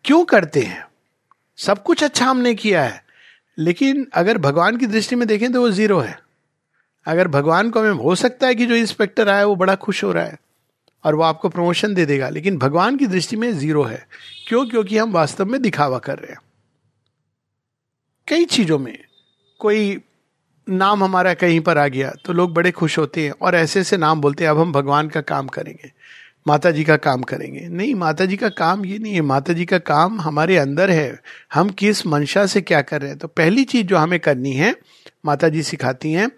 क्यों 0.06 0.24
करते 0.26 0.60
हैं? 0.60 0.84
सब 1.58 1.84
कुछ 1.84 2.04
अच्छा 2.04 2.26
हमने 2.26 2.54
किया 2.56 2.84
है, 2.84 3.04
लेकिन 3.58 4.08
अगर 4.14 4.38
भगवान 4.38 4.78
की 4.78 4.86
दृष्टि 4.86 5.16
में 5.16 5.28
देखें 5.28 5.52
तो 5.54 5.62
वो 5.62 5.70
ज़ीरो 5.72 6.00
है। 6.00 6.18
अगर 7.06 7.28
भगवान 7.28 7.70
को 7.70 7.80
हमें, 7.80 7.92
हो 7.92 8.16
सकता 8.16 8.48
है 8.48 8.56
कि 8.56 8.66
जो 8.66 8.76
इंस्पेक्टर 8.76 9.30
आया, 9.30 9.46
वो 9.46 9.56
बड़ा 9.56 9.76
खुश 9.76 10.04
हो 10.04 10.12
रहा 10.12 10.24
है, 10.24 10.38
और 11.04 11.16
वो 11.16 11.24
आपको 11.24 11.50
प्रमोशन 11.50 11.94
दे 11.94 12.06
देगा, 12.06 12.30
लेकिन 12.30 12.58
भगवान 12.58 12.98
की 12.98 13.08
दृष्टि 13.08 13.36
में 13.36 13.52
ज़ीरो 13.54 13.84
है। 13.84 14.06
क्यों? 14.50 14.66
क्योंकि 14.66 14.98
हम 14.98 15.12
वास्तव 15.12 15.46
में 15.46 15.62
दिखावा 15.62 15.98
कर 16.00 16.18
रहे 16.18 16.32
हैं। 16.32 16.40
कई 18.28 18.46
चीज़ों 18.46 18.80
में 18.80 18.98
कोई 19.60 20.00
नाम 20.68 21.04
हमारा 21.04 21.34
कहीं 21.34 21.60
पर 21.60 21.78
आ 21.78 21.88
गया 21.88 22.12
तो 22.26 22.34
लोग 22.34 22.54
बड़े 22.54 22.72
खुश 22.72 22.98
होते 22.98 23.26
हैं 23.26 23.32
और 23.42 23.56
ऐसे 23.56 23.80
ऐसे 23.80 23.98
नाम 23.98 24.22
बोलते 24.22 24.44
हैं, 24.44 24.52
अब 24.52 24.60
हम 24.60 24.72
भगवान 24.72 25.10
का 25.10 25.22
काम 25.22 25.48
करेंगे 25.48 25.92
माता 26.48 26.72
जी 26.72 26.84
का 26.84 26.98
काम 26.98 27.22
करेंगे। 27.22 27.68
नहीं 27.68 27.96
माता 27.96 28.26
जी 28.26 28.38
का 28.38 28.50
काम 28.50 28.86
ये 28.86 28.98
नहीं 28.98 29.14
है। 29.14 29.22
माता 29.22 29.54
जी 29.54 29.66
का 29.66 29.78
काम 29.78 30.20
हमारे 30.22 30.58
अंदर 30.58 30.90
है। 30.90 31.20
हम 31.54 31.70
किस 31.70 32.06
मंशा 32.08 32.46
से 32.46 32.62
क्या 32.62 32.82
कर 32.82 33.02
रहे 33.02 33.10
हैं? 33.10 33.20
तो 33.20 33.28
पहली 33.28 33.64
चीज़ 33.64 33.88
जो 33.88 33.98
हमें 33.98 34.20
करनी 34.20 34.54
है 34.54 34.76
माता 35.26 35.50
जी 35.50 35.64
सिखाती 35.64 36.12
हैं 36.12 36.32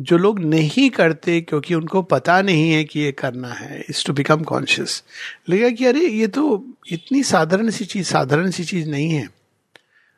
जो 0.00 0.16
लोग 0.16 0.38
नहीं 0.38 0.90
करते 0.90 1.40
क्योंकि 1.40 1.74
उनको 1.74 2.02
पता 2.02 2.40
नहीं 2.42 2.70
है 2.72 2.84
कि 2.84 3.00
ये 3.00 3.12
करना 3.12 3.48
है 3.48 3.80
इज़ 3.80 4.06
टू 4.06 4.12
बिकम 4.12 4.42
कॉन्शियस 4.42 5.02
लगा 5.50 5.70
कि 5.70 5.84
अरे, 5.84 6.00
ये 6.00 6.26
तो 6.26 6.64
इतनी 6.90 7.22
साधारण 7.22 7.70
सी 7.70 7.84
चीज़, 7.84 8.06
साधारण 8.06 8.50
सी 8.50 8.64
चीज़ 8.64 8.88
नहीं 8.90 9.10
है। 9.10 9.28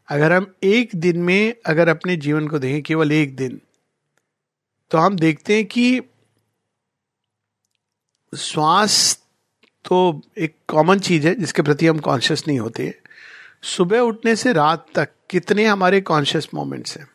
अगर 0.08 0.32
हम 0.32 0.54
एक 0.62 0.90
दिन 0.96 1.18
में, 1.18 1.54
अगर 1.66 1.88
अपने 1.88 2.16
जीवन 2.16 2.48
को 2.48 2.58
देखें, 2.58 2.82
केवल 2.82 3.12
एक 3.12 3.36
दिन 3.36 3.60
तो 4.90 4.98
हम 4.98 5.16
देखते 5.16 5.56
हैं 5.56 5.64
कि 5.66 6.00
श्वास 8.38 9.18
तो 9.84 10.20
एक 10.38 10.54
कॉमन 10.68 10.98
चीज़ 10.98 11.28
है, 11.28 11.34
जिसके 11.34 11.62
प्रति 11.62 11.86
हम 11.86 11.98
कॉन्शियस 11.98 12.44
नहीं 12.48 12.58
होते। 12.58 12.94
सुबह 13.62 13.98
उठने 13.98 14.36
से 14.36 14.52
रात 14.52 14.86
तक 14.94 15.08
कितने 15.30 15.64
हमारे 15.64 16.00
कॉन्शियस 16.00 16.48
मोमेंट्स 16.54 16.98
हैं। 16.98 17.06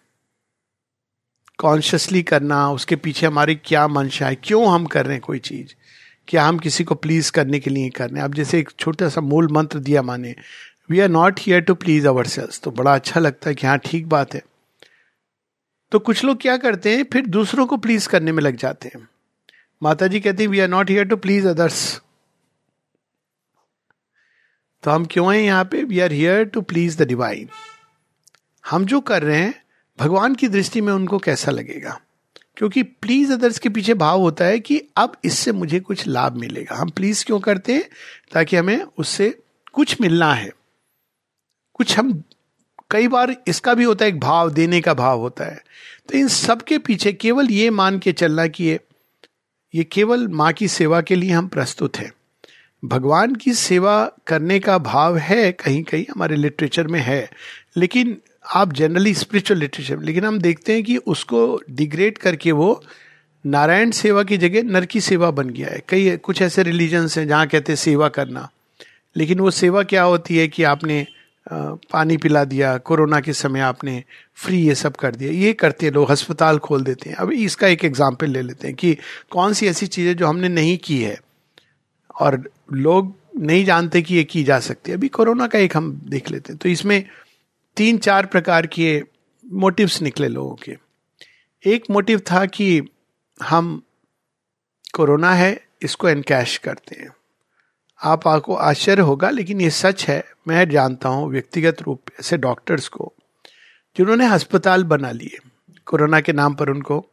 कॉन्शियसली 1.60 2.22
करना, 2.24 2.70
उसके 2.72 2.96
पीछे 2.96 3.26
हमारी 3.26 3.56
क्या 3.56 3.88
मंशा 3.88 4.28
है, 4.28 4.36
क्यों 4.36 4.66
हम 4.68 4.86
कर 4.86 5.06
रहे 5.06 5.14
हैं 5.14 5.22
कोई 5.22 5.40
चीज़? 5.40 5.74
क्या 6.28 6.44
हम 6.44 6.58
किसी 6.60 6.84
को 6.84 6.96
प्लीज़ 6.96 7.32
करने 7.32 7.60
के 7.60 7.70
लिए 7.70 7.90
कर 7.90 8.10
रहे 8.10 8.18
हैं? 8.18 8.26
अब 8.26 8.34
जैसे 8.34 8.60
एक 8.60 8.70
छोटा 8.80 9.10
सा 9.10 9.22
मूल 9.22 9.52
मंत्र 9.52 9.80
दिया 9.80 10.02
माने 10.02 10.36
we 10.90 11.00
are 11.00 11.10
not 11.10 11.40
here 11.40 11.62
to 11.62 11.76
please 11.76 12.08
ourselves 12.28 12.60
तो 12.62 12.72
बड़ा 12.72 12.94
अच्छा 12.96 13.20
लगता 13.20 13.50
है 13.50 13.56
कि 13.56 13.68
हाँ 13.68 13.78
ठीक 13.78 14.08
बात 14.10 14.34
है। 14.34 14.42
तो 15.92 16.00
कुछ 16.00 16.24
लोग 16.24 16.42
क्या 16.42 16.58
करते 16.58 16.96
हैं, 16.96 17.04
फिर 17.14 17.26
दूसरों 17.28 17.66
को 17.66 17.78
प्लीज़ 17.78 18.08
करने 18.10 18.32
में 18.32 18.44
लग 18.44 18.56
जाते 18.56 18.92
हैं। 18.96 19.08
माता 19.82 20.08
जी 20.08 20.20
कहती 20.20 20.48
we 20.48 20.60
are 20.60 20.68
not 20.68 20.90
here 20.90 21.06
to 21.06 21.16
please 21.18 21.48
others 21.48 22.02
तो 24.84 24.92
हम 24.92 25.06
क्यों 25.06 25.34
हैं 25.36 25.42
यहाँ 25.42 25.64
पे? 25.66 25.84
We 25.84 26.00
are 26.00 26.12
here 26.12 26.44
to 26.46 26.62
please 26.62 26.98
the 26.98 27.08
divine 27.08 27.50
हम 28.64 28.86
जो 28.86 29.00
कर 29.02 29.24
रहे 29.24 29.38
हैं 29.38 29.54
भगवान 30.00 30.36
की 30.36 30.48
दृष्टि 30.48 30.82
में 30.82 30.94
उनको 30.94 31.18
कैसा 31.18 31.52
लगेगा? 31.52 32.02
क्योंकि 32.58 32.84
प्लीज़ 32.84 33.34
अदर्स 33.34 33.60
के 33.60 33.70
पीछे 33.70 33.94
भाव 33.94 34.20
होता 34.20 34.46
है 34.46 34.60
कि 34.60 34.82
अब 34.98 35.18
इससे 35.24 35.52
मुझे 35.52 35.80
कुछ 35.80 36.08
लाभ 36.08 36.36
मिलेगा। 36.36 36.76
हम 36.76 36.90
प्लीज़ 36.90 37.26
क्यों 37.26 37.40
करते 37.40 37.74
हैं? 37.74 37.90
ताकि 38.34 38.56
हमें 38.56 38.84
उससे 38.98 39.40
कुछ 39.74 40.02
मिलना 40.02 40.34
है। 40.34 40.52
कुछ 41.74 42.00
हम, 42.00 42.24
कई 42.92 43.08
बार 43.08 43.36
इसका 43.48 43.74
भी 43.74 43.84
होता 43.84 44.06
है, 44.06 44.12
एक 44.12 44.20
भाव, 44.20 44.52
देने 44.52 44.82
का 44.82 44.94
भाव 44.94 45.20
होता 45.20 45.44
है। 45.44 45.64
तो 46.10 46.18
इन 46.18 46.28
सब 46.28 46.62
के 46.62 46.78
पीछे 46.78 47.14
केवल 47.14 47.48
ये 47.48 47.70
मान 47.70 48.00
के 48.00 48.12
चलना 48.12 48.48
कि 48.48 48.64
ये 48.64 48.80
ये 49.76 49.84
केवल 49.84 50.28
माँ 50.28 50.54
की 50.54 50.68
सेवा 50.68 51.02
के 51.02 51.16
लिए 51.16 51.32
हम 51.32 51.48
प्रस्तुत 51.48 51.98
हैं। 51.98 52.14
भगवान 52.86 53.36
की 53.36 53.54
सेवा 53.54 54.12
करने 54.28 54.60
का 54.60 54.78
भाव 54.78 55.18
है 55.18 55.52
कहीं 55.52 55.84
कहीं 55.84 56.06
हमारे 56.12 56.36
लिटरेचर 56.36 56.88
में 56.88 57.00
है। 57.00 57.30
लेकिन 57.78 58.22
आप 58.50 58.74
जनरली 58.74 59.14
स्पिरिचुअल 59.14 59.60
लिटरेचर 59.60 60.00
लेकिन 60.00 60.26
हम 60.26 60.40
देखते 60.40 60.74
हैं 60.74 60.84
कि 60.84 60.98
उसको 60.98 61.40
डिग्रेड 61.72 62.18
करके 62.18 62.52
वो 62.52 62.84
नारायण 63.46 63.92
सेवा 63.92 64.24
की 64.24 64.38
जगह 64.38 64.64
नर 64.64 64.86
की 64.86 65.02
सेवा 65.02 65.30
बन 65.32 65.50
गया 65.50 65.68
है। 65.68 65.82
कई 65.90 66.16
कुछ 66.18 66.42
ऐसे 66.42 66.64
रिलीजन्स 66.64 67.18
हैं 67.18 67.28
जहाँ 67.28 67.48
कहते 67.48 67.72
हैं 67.72 67.78
सेवा 67.78 68.08
करना। 68.10 68.50
लेकिन 69.16 69.40
वो 69.40 69.52
सेवा 69.52 69.84
क्या 69.84 70.04
होती 70.04 70.38
है 70.38 70.48
कि 70.48 70.64
आपने 70.64 71.06
पानी 71.48 72.18
पिला 72.18 72.44
दिया, 72.44 72.78
कोरोना 72.78 73.20
के 73.20 73.34
समय 73.34 73.60
आपने 73.60 74.04
फ्री 74.36 74.62
ये 74.62 74.76
सब 74.76 74.96
कर 74.96 75.16
दिया। 75.16 75.32
ये 75.32 75.54
करते 75.54 75.86
हैं 75.86 75.94
लोग, 75.94 76.10
अस्पताल 76.10 76.58
खोल 76.58 76.84
देते 76.84 77.10
हैं। 77.10 77.16
अब 77.18 77.32
इसका 77.32 77.68
एक 77.68 77.86
एग्ज़ाम्पल 77.86 78.30
ले 78.30 78.42
लेते 78.42 78.68
हैं 78.68 78.76
कि 78.76 78.98
कौन 79.32 79.54
सी 79.54 79.68
ऐसी 79.68 79.88
चीज़ें 79.88 80.16
जो 80.18 80.28
हमने 80.28 80.50
नहीं 80.50 80.78
की 80.78 81.02
है। 81.02 81.18
और 82.22 82.44
लोग 82.74 83.16
नहीं 83.40 83.64
जानते 83.66 84.02
कि 84.02 84.16
ये 84.16 84.24
की 84.24 84.44
जा 84.44 84.60
सकती 84.60 84.92
है। 84.92 84.98
अभी 84.98 85.08
कोरोना 85.08 85.48
का 85.48 85.60
एक 85.60 85.78
हम 85.78 85.92
देख 86.06 86.32
लेते 86.32 86.54
हैं। 86.54 86.60
तो 86.64 86.70
इसमें 86.70 87.04
तीन 87.76 87.98
चार 87.98 88.26
प्रकार 88.26 88.68
के 88.68 89.04
मोटिव्स 89.46 90.02
निकले 90.02 90.28
लोगों 90.28 90.56
के। 90.56 90.78
एक 91.66 91.84
मोटिव 91.90 92.20
था 92.20 92.46
कि 92.46 92.82
हम 93.44 93.84
कोरोना 94.94 95.34
है, 95.34 95.68
इसको 95.82 96.10
एनकैश 96.10 96.58
करते 96.58 96.96
हैं। 96.96 97.10
आप 98.04 98.28
आपको 98.28 98.56
आश्चर्य 98.56 99.02
होगा, 99.02 99.30
लेकिन 99.30 99.62
ये 99.62 99.70
सच 99.70 100.06
है। 100.08 100.26
मैं 100.48 100.70
जानता 100.70 101.10
हूँ 101.10 101.30
व्यक्तिगत 101.30 101.82
रूप 101.82 102.02
ऐसे 102.20 102.38
डॉक्टर्स 102.38 102.88
को, 102.88 103.14
जिन्होंने 103.98 104.26
अस्पताल 104.26 104.84
बना 104.84 105.12
लिए। 105.12 105.38
कोरोना 105.86 106.22
के 106.22 106.34
नाम 106.34 106.54
पर 106.54 106.70
उनको 106.70 107.06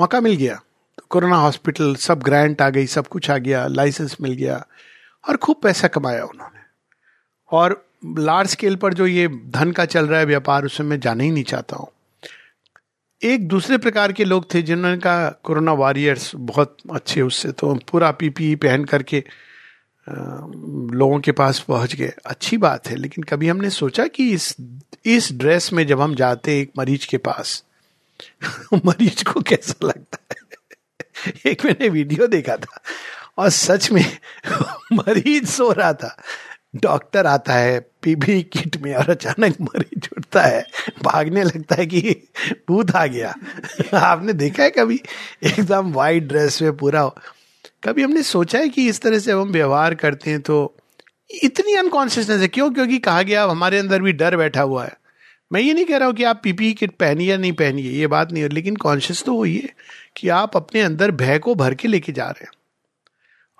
मौका 0.00 0.20
मिल 0.20 0.36
गया। 0.36 0.54
तो 0.98 1.06
कोरोना 1.08 1.36
हॉस्पिटल, 1.36 1.94
सब 1.94 2.22
ग्रांट 2.22 2.62
आ 2.62 2.70
गई, 2.70 2.86
सब 2.86 3.06
कुछ 3.06 3.30
आ 3.30 3.38
गया, 3.38 3.66
लाइसेंस 3.66 4.16
मिल 4.20 4.32
गया, 4.32 4.66
और 5.28 5.36
खूब 5.36 5.56
पैसा 5.62 5.88
कमाया 5.88 6.24
उन्होंने। 6.24 6.60
और 7.50 7.91
लार्ज 8.04 8.50
स्केल 8.50 8.76
पर 8.76 8.94
जो 8.94 9.06
ये 9.06 9.28
धन 9.28 9.72
का 9.72 9.84
चल 9.84 10.06
रहा 10.06 10.20
है 10.20 10.26
व्यापार 10.26 10.64
उसमें 10.64 10.88
मैं 10.88 11.00
जाना 11.00 11.24
ही 11.24 11.30
नहीं 11.30 11.44
चाहता 11.44 11.76
हूँ। 11.76 11.88
एक 13.22 13.48
दूसरे 13.48 13.78
प्रकार 13.78 14.12
के 14.12 14.24
लोग 14.24 14.54
थे 14.54 14.62
जिन्होंने 14.62 14.98
कहा 14.98 15.28
कोरोना 15.44 15.72
वॉरियर्स 15.72 16.30
बहुत 16.36 16.76
अच्छे 16.94 17.22
उससे 17.22 17.52
तो 17.52 17.74
पूरा 17.90 18.10
पीपी 18.10 18.54
पहन 18.56 18.84
करके 18.84 19.24
लोगों 20.08 21.20
के 21.20 21.32
पास 21.32 21.60
पहुँच 21.60 21.94
गए। 21.94 22.12
अच्छी 22.26 22.56
बात 22.56 22.88
है, 22.88 22.96
लेकिन 22.96 23.24
कभी 23.24 23.48
हमने 23.48 23.70
सोचा 23.70 24.06
कि 24.06 24.30
इस 24.32 24.56
इस 25.06 25.32
ड्रेस 25.32 25.72
में 25.72 25.86
जब 25.86 26.00
हम 26.00 26.14
जाते 26.14 26.54
हैं 26.54 26.62
एक 26.62 26.72
मरीज़ 26.78 27.06
के 27.06 27.16
पास, 27.18 27.64
मरीज़ 28.74 29.24
को 29.24 29.40
कैसा 29.40 29.86
लगता 29.86 30.18
है? 30.32 31.32
एक 31.46 31.64
मैंने 31.64 31.88
वीडियो 31.88 32.26
देखा 32.26 32.56
था, 32.56 32.80
और 33.38 33.48
सच 33.50 33.90
में 33.92 34.04
मरीज़ 34.92 35.46
सो 35.46 35.72
रहा 35.72 35.92
था। 35.92 36.16
डॉक्टर 36.76 37.26
आता 37.26 37.54
है 37.54 37.91
पीबी 38.02 38.42
किट 38.42 38.76
में 38.76 38.94
और 38.94 39.10
अचानक 39.10 39.60
मरीज़ 39.60 40.08
उठता 40.16 40.42
है, 40.42 40.64
भागने 41.02 41.42
लगता 41.44 41.74
है 41.74 41.86
कि 41.86 42.16
भूत 42.68 42.90
आ 42.90 43.06
गया। 43.06 43.34
आपने 44.00 44.32
देखा 44.34 44.62
है 44.62 44.70
कभी? 44.70 45.00
एकदम 45.42 45.92
वाइट 45.92 46.22
ड्रेस 46.24 46.60
में 46.62 46.76
पूरा। 46.76 47.06
कभी 47.84 48.02
हमने 48.02 48.22
सोचा 48.22 48.58
है 48.58 48.68
कि 48.68 48.88
इस 48.88 49.00
तरह 49.00 49.18
से 49.18 49.32
हम 49.32 49.48
व्यवहार 49.50 49.94
करते 49.96 50.30
हैं 50.30 50.40
तो 50.40 50.74
इतनी 51.30 51.74
अनकॉन्शियसनेस 51.74 52.40
है, 52.40 52.48
क्यों? 52.48 52.70
क्योंकि 52.70 52.98
कहा 52.98 53.22
गया, 53.22 53.42
अब 53.44 53.50
हमारे 53.50 53.78
अंदर 53.78 54.02
भी 54.02 54.12
डर 54.12 54.36
बैठा 54.36 54.62
हुआ 54.62 54.84
है। 54.84 54.96
मैं 55.50 55.60
ये 55.60 55.72
नहीं 55.74 55.84
कह 55.84 55.96
रहा 55.96 56.06
हूँ 56.06 56.14
कि 56.14 56.24
आप 56.24 56.40
पीपी 56.44 56.72
किट 56.74 56.90
पहनिए 56.90 57.30
या 57.30 57.36
नहीं 57.36 57.52
पहनिए, 57.52 57.90
ये 57.90 58.06
बात 58.06 58.32
नहीं 58.32 58.42
है 58.42 58.48
लेकिन 58.48 58.76
कॉन्शियस 58.76 59.22
तो 59.24 59.34
वही 59.34 59.56
है 59.56 59.74
कि 60.16 60.28
आप 60.30 60.56
अपने 60.56 60.80
अंदर 60.80 61.10
भय 61.12 61.38
को 61.38 61.54
भर 61.54 61.74
के 61.74 61.88
लेके 61.88 62.12
जा 62.12 62.24
रहे 62.24 62.44
हैं। 62.44 62.50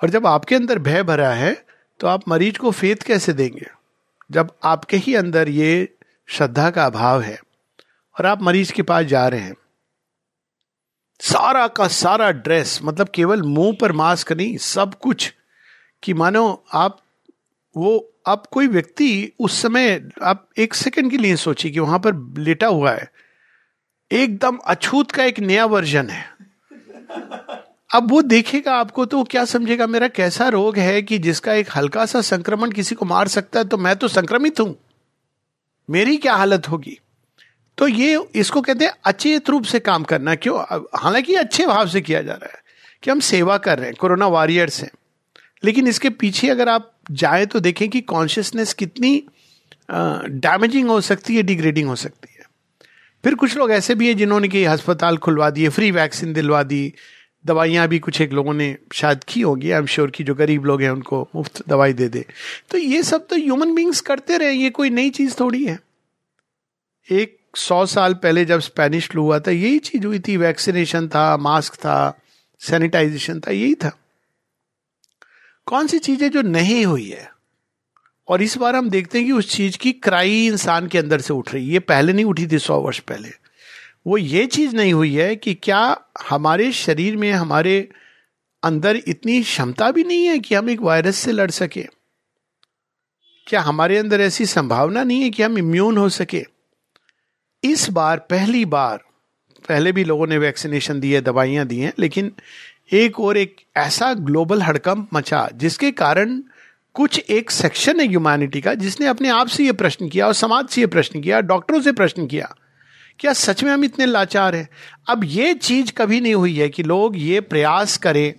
और 0.00 0.10
जब 0.10 0.26
आपके 0.26 0.54
अंदर 0.54 0.78
भय 0.80 1.02
भरा 1.02 1.30
है 1.30 1.54
तो 2.00 2.06
आप 2.06 2.28
मरीज़ 2.28 2.58
को 2.58 2.70
फेत 2.70 3.02
कैसे 3.02 3.32
देंगे? 3.32 3.66
जब 4.32 4.54
आपके 4.64 4.96
ही 4.96 5.14
अंदर 5.14 5.48
ये 5.48 5.96
श्रद्धा 6.28 6.70
का 6.70 6.84
अभाव 6.86 7.20
है 7.20 7.38
और 8.16 8.26
आप 8.26 8.42
मरीज़ 8.42 8.72
के 8.72 8.82
पास 8.82 9.04
जा 9.04 9.26
रहे 9.28 9.40
हैं, 9.40 9.54
सारा 11.20 11.66
का 11.68 11.88
सारा 11.88 12.30
ड्रेस 12.30 12.78
मतलब 12.82 13.08
केवल 13.08 13.42
मुँह 13.42 13.76
पर 13.80 13.92
मास्क 13.92 14.32
नहीं, 14.32 14.56
सब 14.56 14.94
कुछ, 14.94 15.32
कि 16.02 16.14
मानो 16.14 16.64
आप, 16.72 16.98
वो, 17.76 18.14
आप 18.26 18.46
कोई 18.46 18.66
व्यक्ति 18.66 19.32
उस 19.40 19.60
समय, 19.62 20.08
आप 20.22 20.48
एक 20.58 20.74
सेकंड 20.74 21.10
के 21.10 21.16
लिए 21.16 21.36
सोचिए 21.36 21.70
कि 21.70 21.80
वहाँ 21.80 21.98
पर 21.98 22.14
लेटा 22.38 22.66
हुआ 22.66 22.92
है, 22.92 23.10
एकदम 24.10 24.56
अछूत 24.56 25.10
का 25.10 25.24
एक 25.24 25.40
नया 25.40 25.64
वर्जन 25.66 26.10
है। 26.10 26.24
अब 27.92 28.10
वो 28.10 28.20
देखेगा 28.22 28.74
आपको 28.74 29.04
तो 29.04 29.22
क्या 29.24 29.44
समझेगा, 29.44 29.86
मेरा 29.86 30.08
कैसा 30.08 30.48
रोग 30.48 30.78
है 30.78 31.00
कि 31.02 31.18
जिसका 31.18 31.54
एक 31.54 31.68
हल्का 31.76 32.04
सा 32.06 32.20
संक्रमण 32.20 32.70
किसी 32.70 32.94
को 32.94 33.04
मार 33.04 33.28
सकता 33.28 33.58
है 33.58 33.64
तो 33.64 33.78
मैं 33.78 33.94
तो 33.96 34.08
संक्रमित 34.08 34.60
हूँ। 34.60 34.74
मेरी 35.88 36.16
क्या 36.16 36.34
हालत 36.34 36.68
होगी? 36.68 36.98
तो 37.78 37.88
ये 37.88 38.18
इसको 38.34 38.60
कहते 38.60 38.84
हैं 38.84 38.92
अचेत 39.04 39.50
रूप 39.50 39.64
से 39.64 39.80
काम 39.80 40.04
करना। 40.04 40.34
क्यों? 40.34 40.58
हालाँकि 40.94 41.34
अच्छे 41.34 41.66
भाव 41.66 41.88
से 41.88 42.00
किया 42.00 42.22
जा 42.22 42.32
रहा 42.32 42.52
है 42.52 42.60
कि 43.02 43.10
हम 43.10 43.20
सेवा 43.20 43.56
कर 43.58 43.78
रहे 43.78 43.86
हैं, 43.86 43.96
कोरोना 44.00 44.26
वॉरियर्स 44.28 44.82
हैं। 44.82 44.90
लेकिन 45.62 45.86
इसके 45.88 46.10
पीछे 46.10 46.48
अगर 46.48 46.68
आप 46.68 46.92
जाए 47.10 47.46
तो 47.46 47.60
देखें 47.60 47.88
कि 47.88 48.00
कॉन्शियसनेस 48.00 48.72
कितनी 48.74 49.16
डैमेजिंग 49.90 50.88
हो 50.88 51.00
सकती 51.00 51.36
है 51.36 51.42
डिग्रेडिंग 51.42 51.88
हो 51.88 51.96
सकती 51.96 52.28
है। 52.30 52.44
फिर 53.24 53.34
कुछ 53.34 53.56
लोग 53.56 53.70
ऐसे 53.72 53.94
भी 53.94 54.06
हैं 54.08 54.16
जिन्होंने 54.16 54.48
कि 54.48 54.64
अस्पताल 54.64 55.16
खुलवा 55.18 55.50
दिए 55.50 55.68
फ्री 55.68 55.90
वैक्सीन 55.90 56.32
दिलवा 56.32 56.62
दी 56.62 56.92
दवाइयाँ 57.46 57.88
भी 57.88 57.98
कुछ 57.98 58.20
एक 58.20 58.32
लोगों 58.32 58.54
ने 58.54 58.76
शायद 58.92 59.24
की 59.24 59.40
होगी 59.40 59.70
आई 59.70 59.78
एम 59.78 59.86
श्योर 59.86 60.10
की 60.10 60.24
जो 60.24 60.34
गरीब 60.34 60.64
लोग 60.64 60.82
हैं 60.82 60.90
उनको 60.90 61.28
मुफ़्त 61.36 61.68
दवाई 61.68 61.92
दे 61.92 62.08
दे। 62.08 62.26
तो 62.70 62.78
ये 62.78 63.02
सब 63.02 63.26
तो 63.26 63.36
ह्यूमन 63.36 63.74
बींग्स 63.74 64.00
करते 64.00 64.36
रहे, 64.36 64.52
ये 64.52 64.70
कोई 64.70 64.90
नई 64.90 65.10
चीज़ 65.10 65.36
थोड़ी 65.40 65.64
है। 65.64 65.78
एक 67.10 67.38
सौ 67.56 67.86
साल 67.86 68.14
पहले 68.14 68.44
जब 68.44 68.60
स्पेनिश 68.60 69.08
फ्लू 69.08 69.22
हुआ 69.22 69.38
था, 69.38 69.50
यही 69.50 69.78
चीज़ 69.78 70.06
हुई 70.06 70.18
थी 70.18 70.36
वैक्सीनेशन 70.36 71.08
था 71.08 71.36
मास्क 71.36 71.74
था 71.74 72.20
सैनिटाइजेशन 72.60 73.40
था, 73.40 73.50
यही 73.50 73.74
था। 73.74 73.98
कौन 75.66 75.86
सी 75.86 75.98
चीज़ें 75.98 76.30
जो 76.30 76.42
नहीं 76.42 76.86
हुई 76.86 77.08
है? 77.08 77.32
और 78.28 78.42
इस 78.42 78.56
बार 78.56 78.76
हम 78.76 78.90
देखते 78.90 79.18
हैं 79.18 79.26
कि 79.26 79.32
उस 79.32 79.50
चीज़ 79.50 79.78
की 79.78 79.92
क्राई 79.92 80.46
इंसान 80.46 80.86
के 80.86 80.98
अंदर 80.98 81.20
से 81.20 81.34
उठ 81.34 81.54
रही 81.54 81.66
है। 81.66 81.72
ये 81.72 81.78
पहले 81.78 82.12
नहीं 82.12 82.24
उठी 82.24 82.46
थी 82.46 82.58
सौ 82.58 82.80
वर्ष 82.80 82.98
पहले। 82.98 83.41
वो 84.06 84.16
ये 84.16 84.46
चीज़ 84.46 84.76
नहीं 84.76 84.92
हुई 84.92 85.14
है 85.14 85.36
कि 85.36 85.54
क्या 85.54 85.98
हमारे 86.30 86.72
शरीर 86.72 87.16
में, 87.16 87.32
हमारे 87.32 87.88
अंदर 88.62 88.96
इतनी 88.96 89.42
क्षमता 89.42 89.90
भी 89.90 90.04
नहीं 90.04 90.24
है 90.24 90.38
कि 90.38 90.54
हम 90.54 90.70
एक 90.70 90.80
वायरस 90.80 91.16
से 91.16 91.32
लड़ 91.32 91.50
सके? 91.50 91.82
क्या 93.46 93.60
हमारे 93.60 93.98
अंदर 93.98 94.20
ऐसी 94.20 94.46
संभावना 94.46 95.04
नहीं 95.04 95.22
है 95.22 95.30
कि 95.30 95.42
हम 95.42 95.58
इम्यून 95.58 95.96
हो 95.96 96.08
सके? 96.08 96.44
इस 97.64 97.90
बार, 97.90 98.18
पहली 98.18 98.64
बार, 98.64 98.96
पहले 99.68 99.92
भी 99.92 100.04
लोगों 100.04 100.26
ने 100.26 100.38
वैक्सीनेशन 100.38 101.00
दी 101.00 101.12
है, 101.12 101.20
दवाइयाँ 101.20 101.66
दी 101.66 101.78
हैं, 101.78 101.92
लेकिन 101.98 102.32
एक 102.92 103.20
और 103.20 103.36
एक 103.36 103.56
ऐसा 103.76 104.14
ग्लोबल 104.14 104.62
हड़कंप 104.62 105.08
मचा 105.14 105.48
जिसके 105.54 105.90
कारण 105.90 106.42
कुछ 106.94 107.18
एक 107.30 107.50
सेक्शन 107.50 108.00
है 108.00 108.06
ह्यूमैनिटी 108.08 108.60
का 108.60 108.74
जिसने 108.74 109.06
अपने 109.06 109.28
आप 109.28 109.46
से 109.46 109.64
ये 109.64 109.72
प्रश्न 109.72 110.08
किया 110.08 110.26
और 110.26 110.32
समाज 110.32 110.68
से 110.68 110.80
ये 110.80 110.86
प्रश्न 110.86 111.20
किया, 111.20 111.40
डॉक्टरों 111.40 111.80
से 111.80 111.92
प्रश्न 111.92 112.26
किया। 112.26 112.56
क्या 113.22 113.32
सच 113.32 113.64
में 113.64 113.72
हम 113.72 113.84
इतने 113.84 114.06
लाचार 114.06 114.54
हैं। 114.54 114.68
अब 115.08 115.24
ये 115.24 115.54
चीज़ 115.54 115.92
कभी 115.92 116.20
नहीं 116.20 116.34
हुई 116.34 116.58
है 116.58 116.68
कि 116.68 116.82
लोग 116.82 117.18
ये 117.18 117.40
प्रयास 117.40 117.96
करें 117.96 118.34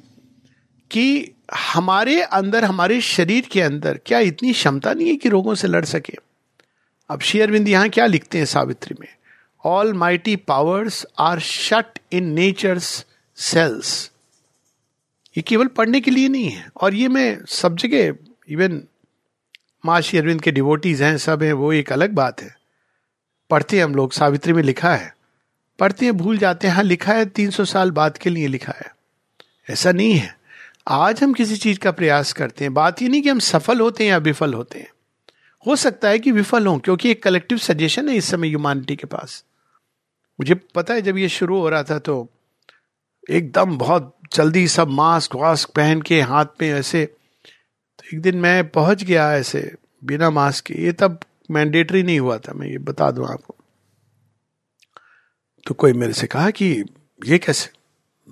कि 0.92 1.32
हमारे 1.56 2.22
अंदर, 2.22 2.64
हमारे 2.64 3.02
शरीर 3.02 3.46
के 3.52 3.62
अंदर 3.62 4.00
क्या 4.06 4.20
इतनी 4.20 4.54
क्षमता 4.54 4.94
नहीं 4.94 5.08
है 5.08 5.16
कि 5.16 5.30
रोगों 5.30 5.56
से 5.56 5.68
लड़ 5.68 5.86
सके? 5.86 6.14
अब 7.10 7.20
शेयरविंद 7.20 7.70
यहाँ 7.70 7.90
क्या 7.90 8.06
लिखते 8.06 8.38
हैं 8.38 8.46
सावित्री 8.46 8.96
में? 9.02 9.08
All 9.66 9.94
mighty 9.94 10.36
powers 10.36 11.06
are 11.20 11.40
shut 11.40 12.00
in 12.12 12.24
nature's 12.24 13.06
cells 13.36 14.12
ये 15.38 15.42
केवल 15.42 15.68
पढ़ने 15.68 16.02
के 16.02 16.12
लिए 16.12 16.28
नहीं 16.28 16.50
है। 16.50 16.70
और 16.82 16.94
ये 16.94 17.08
मैं 17.08 17.40
सब 17.48 17.78
जगह 17.78 18.16
इवन 18.50 18.84
माँ 19.86 20.02
श्री 20.02 20.20
अरविंद 20.20 20.42
के 20.42 20.52
डिवोटीज 20.52 21.02
हैं, 21.02 21.18
सब 21.18 21.44
हैं, 21.44 21.54
वो 21.54 21.74
एक 21.74 21.92
अलग 21.92 22.12
बात 22.12 22.42
है। 22.42 22.63
पढ़ते 23.54 23.78
हैं 23.78 23.84
हम 23.84 23.96
लोग, 23.96 24.12
सावित्री 24.14 24.54
में 24.54 24.64
लिखा 24.64 24.96
है। 24.96 25.16
पढ़ते 25.80 26.06
हैं, 26.06 26.18
भूल 26.18 26.38
जाते 26.38 26.68
हैं। 26.68 26.76
हाँ 26.76 26.84
लिखा 26.84 27.14
है, 27.14 27.26
तीन 27.26 27.50
सौ 27.50 27.66
साल 27.66 27.92
बाद 27.92 28.18
के 28.18 28.30
लिए 28.30 28.48
लिखा 28.48 28.74
है। 28.78 28.92
ऐसा 29.70 29.92
नहीं 29.92 30.14
है। 30.14 30.38
आज 30.88 31.24
हम 31.24 31.34
किसी 31.34 31.58
चीज़ 31.58 31.80
का 31.80 31.92
प्रयास 31.92 32.34
करते 32.34 32.66
हैं। 32.66 32.74
बात 32.74 33.02
ये 33.02 33.08
नहीं 33.08 33.22
कि 33.22 33.30
हम 33.30 33.40
सफल 33.40 33.80
होते 33.80 34.04
हैं 34.04 34.12
या 34.12 34.18
विफल 34.18 34.54
होते 34.54 34.80
हैं। 34.80 34.90
हो 35.68 35.76
सकता 35.76 36.10
है 36.10 36.20
कि 36.20 36.32
विफल 36.32 36.68
हों, 36.68 36.80
क्योंकि 36.80 37.12
एक 37.12 37.24
कलेक्टिव 37.24 37.58
सजेशन 37.58 38.10
है 38.10 38.16
इस 38.16 38.26
समय 38.26 38.48
ह्यूमैनिटी 38.48 38.96
के 38.96 39.08
पास। 39.08 39.44
मुझे 40.40 40.56
पता 40.76 40.94
है, 40.94 41.02
जब 41.02 41.18
ये 41.18 41.30
शुरू 41.30 41.60
हो 41.60 41.70
रहा 41.70 41.84
था 41.84 42.00
तो 42.00 42.30
एकदम 43.30 43.78
बहुत 43.78 44.18
जल्दी 44.36 44.68
सब 44.68 44.88
मास्क 44.88 45.36
वास्क 45.36 45.70
पहन 45.70 46.02
के 46.02 46.22
हाथ 46.22 46.46
में 46.62 46.70
ऐसे 46.72 47.06
तो 48.00 48.04
एक 48.14 48.22
दिन 48.22 48.38
मैं 48.38 48.68
पहुँच 48.70 49.04
गया 49.04 49.32
ऐसे, 49.34 49.76
बिना 50.04 50.30
मास्क 50.30 50.66
के। 50.66 50.74
ये 50.74 50.92
तब 50.92 51.20
मैंडेटरी 51.52 52.04
नहीं 52.04 52.20
हुआ 52.20 52.38
था, 52.38 52.54
मैं 52.54 52.68
ये 52.68 52.78
बता 52.78 53.12
दूँ 53.12 53.28
आपको। 53.28 53.56
तो 55.68 55.74
कोई 55.74 55.94
मेरे 55.94 56.14
से 56.14 56.28
कहा 56.28 56.50
कि 56.50 56.84
ये 57.26 57.38
कैसे? 57.38 57.70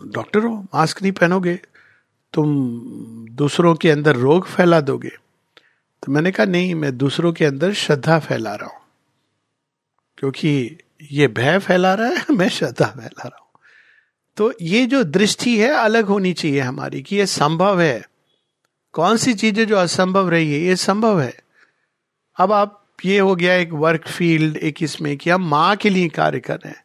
डॉक्टर 0.05 0.39
हो, 0.39 0.65
मास्क 0.75 1.01
नहीं 1.01 1.11
पहनोगे, 1.11 1.59
तुम 2.33 2.55
दूसरों 3.29 3.75
के 3.75 3.91
अंदर 3.91 4.15
रोग 4.15 4.47
फैला 4.47 4.81
दोगे। 4.81 5.11
तो 6.03 6.11
मैंने 6.11 6.31
कहा, 6.31 6.45
नहीं, 6.45 6.75
मैं 6.75 6.97
दूसरों 6.97 7.33
के 7.33 7.45
अंदर 7.45 7.73
श्रद्धा 7.73 8.19
फैला 8.19 8.55
रहा 8.55 8.69
हूँ, 8.69 8.81
क्योंकि 10.17 10.77
ये 11.11 11.27
भय 11.27 11.59
फैला 11.59 11.93
रहा 11.93 12.07
है, 12.07 12.25
मैं 12.31 12.49
श्रद्धा 12.49 12.85
फैला 12.85 13.23
रहा 13.23 13.39
हूँ। 13.39 13.61
तो 14.37 14.53
ये 14.61 14.85
जो 14.85 15.03
दृष्टि 15.03 15.59
है, 15.59 15.69
अलग 15.69 16.05
होनी 16.05 16.33
चाहिए 16.33 16.59
हमारी 16.59 17.01
कि 17.01 17.15
ये 17.15 17.25
संभव 17.25 17.81
है। 17.81 18.09
कौन 18.91 19.17
सी 19.17 19.33
चीज़ें 19.33 19.67
जो 19.67 19.77
असंभव 19.77 20.29
रही 20.29 20.53
है, 20.53 20.59
ये 20.59 20.75
संभव 20.75 21.21
है। 21.21 21.39
अब 22.37 22.51
आप 22.51 22.80
ये 23.03 23.17
हो 23.19 23.35
गया 23.35 23.53
एक 23.55 23.71
वर्क 23.73 24.07
फ़ील्ड 24.07 24.57
एक 24.59 24.81
इसमें 24.83 25.15
कि 25.17 25.29
हम 25.29 25.47
माँ 25.49 25.75
के 25.75 25.89
लिए 25.89 26.07
कार्य 26.09 26.39
कर 26.39 26.55
रहे 26.55 26.69
हैं। 26.69 26.83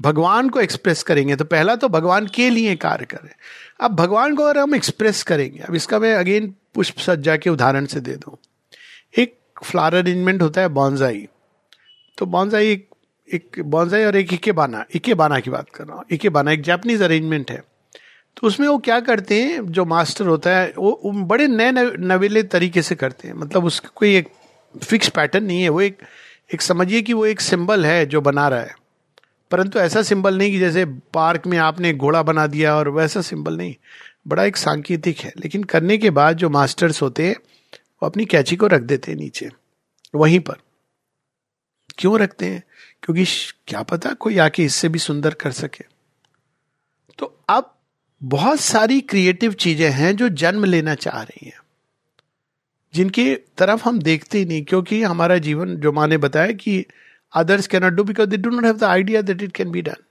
भगवान 0.00 0.48
को 0.48 0.60
एक्सप्रेस 0.60 1.02
करेंगे 1.02 1.36
तो 1.36 1.44
पहला 1.46 1.76
तो 1.76 1.88
भगवान 1.88 2.26
के 2.26 2.48
लिए 2.50 2.74
कार्य 2.76 3.04
करें 3.06 3.30
अब 3.80 3.94
भगवान 3.96 4.34
को 4.36 4.42
अगर 4.42 4.58
हम 4.58 4.74
एक्सप्रेस 4.74 5.22
करेंगे, 5.22 5.58
अब 5.58 5.74
इसका 5.74 5.98
मैं 5.98 6.14
अगेन 6.14 6.54
पुष्प 6.74 6.98
सज्जा 7.00 7.36
के 7.36 7.50
उदाहरण 7.50 7.86
से 7.86 8.00
दे 8.00 8.16
दूँ। 8.16 8.36
एक 9.14 9.38
फ्लावर 9.64 9.94
अरेंजमेंट 9.94 10.42
होता 10.42 10.60
है 10.60 10.68
बॉन्जाई 10.70 11.26
तो 12.18 12.26
बॉन्जाई 12.26 12.72
एक 12.72 12.88
एक 13.28 13.62
बॉन्जाई 13.66 14.04
और 14.04 14.16
एक 14.16 14.32
इके 14.32 14.52
बाना 14.52 14.84
इके 14.94 15.14
बाना 15.14 15.38
की 15.40 15.50
बात 15.50 15.70
कर 15.70 15.84
रहा 15.84 15.96
हूँ। 15.96 16.04
इके 16.10 16.28
बाना 16.28 16.52
एक 16.52 16.62
जापानीज 16.62 17.02
अरेंजमेंट 17.02 17.50
है। 17.50 17.62
तो 18.36 18.46
उसमें 18.46 18.66
वो 18.68 18.76
क्या 18.78 18.98
करते 19.00 19.40
हैं, 19.42 19.66
जो 19.66 19.84
मास्टर 19.84 20.26
होता 20.26 20.50
है, 20.50 20.72
वो 20.78 21.12
बड़े 21.24 21.46
नए 21.48 21.72
नवेले 21.72 22.42
तरीके 22.44 22.82
से 22.82 22.94
करते 22.94 23.28
हैं। 23.28 23.34
मतलब 23.34 23.64
उसका 23.64 23.88
कोई 23.94 24.14
एक 24.16 24.28
फिक्स 24.84 25.08
पैटर्न 25.08 25.44
नहीं 25.44 25.62
है, 25.62 25.68
वो 25.68 25.80
एक 25.80 26.02
एक 26.54 26.62
समझिए 26.62 27.02
कि 27.02 27.12
वो 27.12 27.26
एक 27.26 27.40
सिंबल 27.40 27.86
है 27.86 28.06
जो 28.06 28.20
बना 28.20 28.48
रहा 28.48 28.60
है। 28.60 28.76
परंतु 29.50 29.78
ऐसा 29.78 30.02
सिंबल 30.02 30.38
नहीं 30.38 30.50
कि 30.50 30.58
जैसे 30.58 30.84
पार्क 30.84 31.46
में 31.46 31.58
आपने 31.58 31.92
घोड़ा 31.92 32.22
बना 32.22 32.46
दिया 32.46 32.76
और 32.76 32.88
वैसा 32.88 33.20
सिंबल 33.20 33.56
नहीं। 33.56 33.74
बड़ा 34.28 34.44
एक 34.44 34.56
सांकेतिक 34.56 35.18
है, 35.18 35.32
लेकिन 35.38 35.64
करने 35.64 35.98
के 35.98 36.10
बाद 36.10 36.36
जो 36.36 36.50
मास्टर्स 36.50 37.02
होते 37.02 37.26
हैं, 37.26 37.36
वो 37.74 38.06
अपनी 38.06 38.24
कैची 38.24 38.56
को 38.56 38.66
रख 38.66 38.80
देते 38.80 39.12
हैं 39.12 39.18
नीचे, 39.18 39.50
वहीं 40.14 40.40
पर। 40.40 40.54
क्यों 41.98 42.20
रखते 42.20 42.46
हैं? 42.46 42.62
क्योंकि 43.02 43.24
क्या 43.66 43.82
पता 43.82 44.12
कोई 44.12 44.38
आके 44.38 44.64
इससे 44.64 44.88
भी 44.88 44.98
सुंदर 44.98 45.34
कर 45.34 45.52
सके। 45.52 45.84
तो 47.18 47.44
अब 47.48 47.74
बहुत 48.22 48.60
सारी 48.60 49.00
क्रिएटिव 49.00 49.52
चीज़ें 49.52 49.90
हैं 49.90 50.16
जो 50.16 50.28
जन्म 50.28 50.64
लेना 50.64 50.94
चाह 50.94 51.22
रही 51.22 51.46
हैं। 51.46 51.58
जिनकी 52.96 53.34
तरफ़ 53.58 53.84
हम 53.84 53.98
देखते 53.98 54.38
ही 54.38 54.44
नहीं, 54.44 54.64
क्योंकि 54.64 55.02
हमारा 55.02 55.38
जीवन, 55.38 55.76
जो 55.76 55.92
माँ 55.92 56.06
ने 56.08 56.16
बताया 56.16 56.52
कि 56.52 56.84
others 57.32 57.66
can 57.66 57.82
not 57.82 57.92
do 57.92 58.04
because 58.04 58.28
they 58.28 58.36
do 58.36 58.50
not 58.50 58.64
have 58.64 58.76
the 58.78 58.84
idea 58.84 59.22
that 59.22 59.42
it 59.42 59.52
can 59.52 59.70
be 59.70 59.82
done 59.82 60.02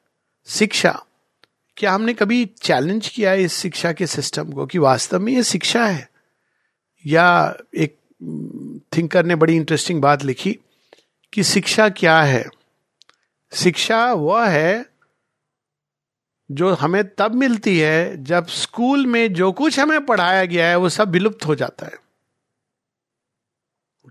शिक्षा। 0.48 0.92
क्या 1.78 1.92
हमने 1.92 2.14
कभी 2.14 2.46
चैलेंज 2.62 3.08
किया 3.08 3.32
है 3.32 3.44
इस 3.44 3.54
शिक्षा 3.54 3.92
के 3.94 4.08
सिस्टम 4.08 4.52
को 4.52 4.66
कि 4.66 4.78
वास्तव 4.78 5.20
में 5.20 5.34
ये 5.34 5.44
शिक्षा 5.44 5.86
है? 5.86 6.10
या 7.06 7.58
एक 7.76 7.98
थिंकर 8.98 9.26
ने 9.26 9.36
बड़ी 9.36 9.56
इंटरेस्टिंग 9.56 10.02
बात 10.02 10.24
लिखी 10.24 10.58
कि 11.34 11.44
शिक्षा 11.44 11.90
क्या 11.90 12.22
है? 12.22 12.46
शिक्षा 13.54 14.14
वह 14.14 14.48
है 14.48 14.86
जो 16.50 16.74
हमें 16.74 17.04
तब 17.16 17.36
मिलती 17.36 17.78
है 17.80 18.24
जब 18.24 18.48
स्कूल 18.48 19.06
में 19.06 19.34
जो 19.34 19.52
कुछ 19.52 19.80
हमें 19.80 20.06
पढ़ाया 20.06 20.46
गया 20.46 20.68
है, 20.68 20.76
वो 20.76 20.90
सब 20.90 21.12
विलुप्त 21.12 21.46
हो 21.46 21.56
जाता 21.56 21.86
है। 21.86 22.05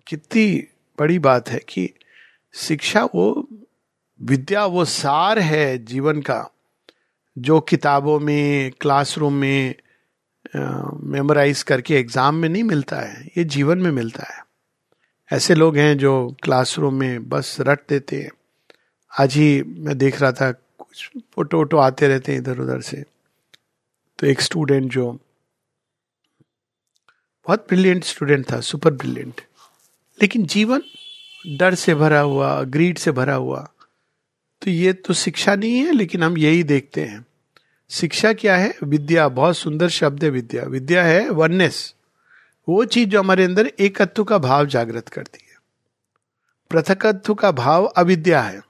कितनी 0.07 0.47
बड़ी 0.99 1.19
बात 1.19 1.49
है 1.49 1.59
कि 1.69 1.89
शिक्षा 2.55 3.05
वो, 3.05 3.49
विद्या 4.21 4.65
वो 4.67 4.85
सार 4.85 5.39
है 5.39 5.79
जीवन 5.85 6.21
का, 6.23 6.51
जो 7.37 7.61
किताबों 7.61 8.19
में, 8.21 8.71
क्लासरूम 8.81 9.35
में 9.35 9.75
मेमोराइज 10.55 11.63
करके 11.63 11.95
एग्ज़ाम 11.95 12.35
में 12.35 12.49
नहीं 12.49 12.63
मिलता 12.65 13.01
है, 13.01 13.25
ये 13.39 13.45
जीवन 13.47 13.79
में 13.79 13.91
मिलता 13.93 14.25
है। 14.25 14.43
ऐसे 15.31 15.55
लोग 15.55 15.77
हैं 15.77 15.97
जो 15.99 16.15
क्लासरूम 16.43 16.95
में 16.95 17.29
बस 17.29 17.57
रट 17.61 17.81
देते 17.89 18.21
हैं। 18.23 18.31
आज 19.13 19.35
ही 19.35 19.63
मैं 19.63 19.97
देख 19.99 20.21
रहा 20.21 20.33
था, 20.33 20.51
कुछ 20.53 21.11
फ़ोटो 21.35 21.57
वोटो 21.57 21.77
आते 21.79 22.09
रहते 22.09 22.33
हैं 22.33 22.39
इधर 22.39 22.59
उधर 22.59 22.81
से। 22.81 23.05
तो 24.19 24.27
एक 24.27 24.41
स्टूडेंट 24.41 24.91
जो, 24.93 25.11
बहुत 27.47 27.67
ब्रिलियंट 27.69 28.05
स्टूडेंट 28.05 28.51
था 28.53 28.61
सुपर 28.61 28.93
ब्रिलियंट 28.93 29.41
लेकिन 30.23 30.47
जीवन 30.47 30.83
डर 31.47 31.75
से 31.75 31.95
भरा 31.95 32.21
हुआ 32.21 32.63
ग्रीड 32.63 32.99
से 32.99 33.11
भरा 33.11 33.35
हुआ। 33.35 33.69
तो 34.63 34.71
ये 34.71 34.93
तो 34.93 35.15
शिक्षा 35.15 35.55
नहीं 35.55 35.75
है, 35.75 35.93
लेकिन 35.93 36.23
हम 36.23 36.39
यही 36.39 36.63
देखते 36.63 37.05
हैं। 37.05 37.27
शिक्षा 37.91 38.33
क्या 38.33 38.57
है? 38.57 38.75
विद्या, 38.85 39.29
बहुत 39.29 39.57
सुंदर 39.57 39.89
शब्द 39.89 40.25
है 40.25 40.31
विद्या। 40.31 40.63
विद्या 40.63 41.05
है 41.05 41.29
वननेस 41.31 41.95
वो 42.69 42.85
चीज़ 42.85 43.09
जो 43.09 43.19
हमारे 43.19 43.45
अंदर 43.45 43.67
एकत्व 43.67 44.25
का 44.25 44.39
भाव 44.39 44.67
जागृत 44.67 45.09
करती 45.09 45.39
है। 45.51 45.57
पृथकत्व 46.71 47.35
का 47.35 47.51
भाव 47.51 47.85
अविद्या 47.85 48.41
है। 48.41 48.61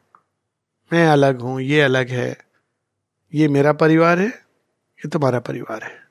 मैं 0.92 1.06
अलग 1.06 1.40
हूँ, 1.40 1.60
ये 1.60 1.80
अलग 1.80 2.08
है। 2.08 2.38
ये 3.34 3.48
मेरा 3.48 3.72
परिवार 3.72 4.18
है, 4.18 4.26
ये 4.26 5.08
तुम्हारा 5.08 5.38
परिवार 5.38 5.82
है। 5.82 6.03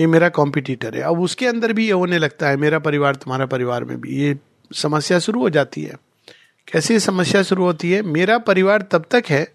ये 0.00 0.06
मेरा 0.06 0.28
कॉम्पिटिटर 0.28 0.94
है। 0.96 1.02
अब 1.02 1.20
उसके 1.20 1.46
अंदर 1.46 1.72
भी 1.72 1.86
ये 1.86 1.92
होने 1.92 2.18
लगता 2.18 2.48
है, 2.48 2.56
मेरा 2.56 2.78
परिवार 2.78 3.14
तुम्हारा 3.14 3.46
परिवार 3.46 3.84
में 3.84 4.00
भी। 4.00 4.16
ये 4.16 4.38
समस्या 4.74 5.18
शुरू 5.18 5.40
हो 5.40 5.50
जाती 5.50 5.82
है। 5.82 5.96
कैसी 6.72 7.00
समस्या 7.00 7.42
शुरू 7.42 7.64
होती 7.64 7.92
है? 7.92 8.02
मेरा 8.02 8.38
परिवार 8.38 8.82
तब 8.82 9.04
तक 9.10 9.24
है, 9.28 9.52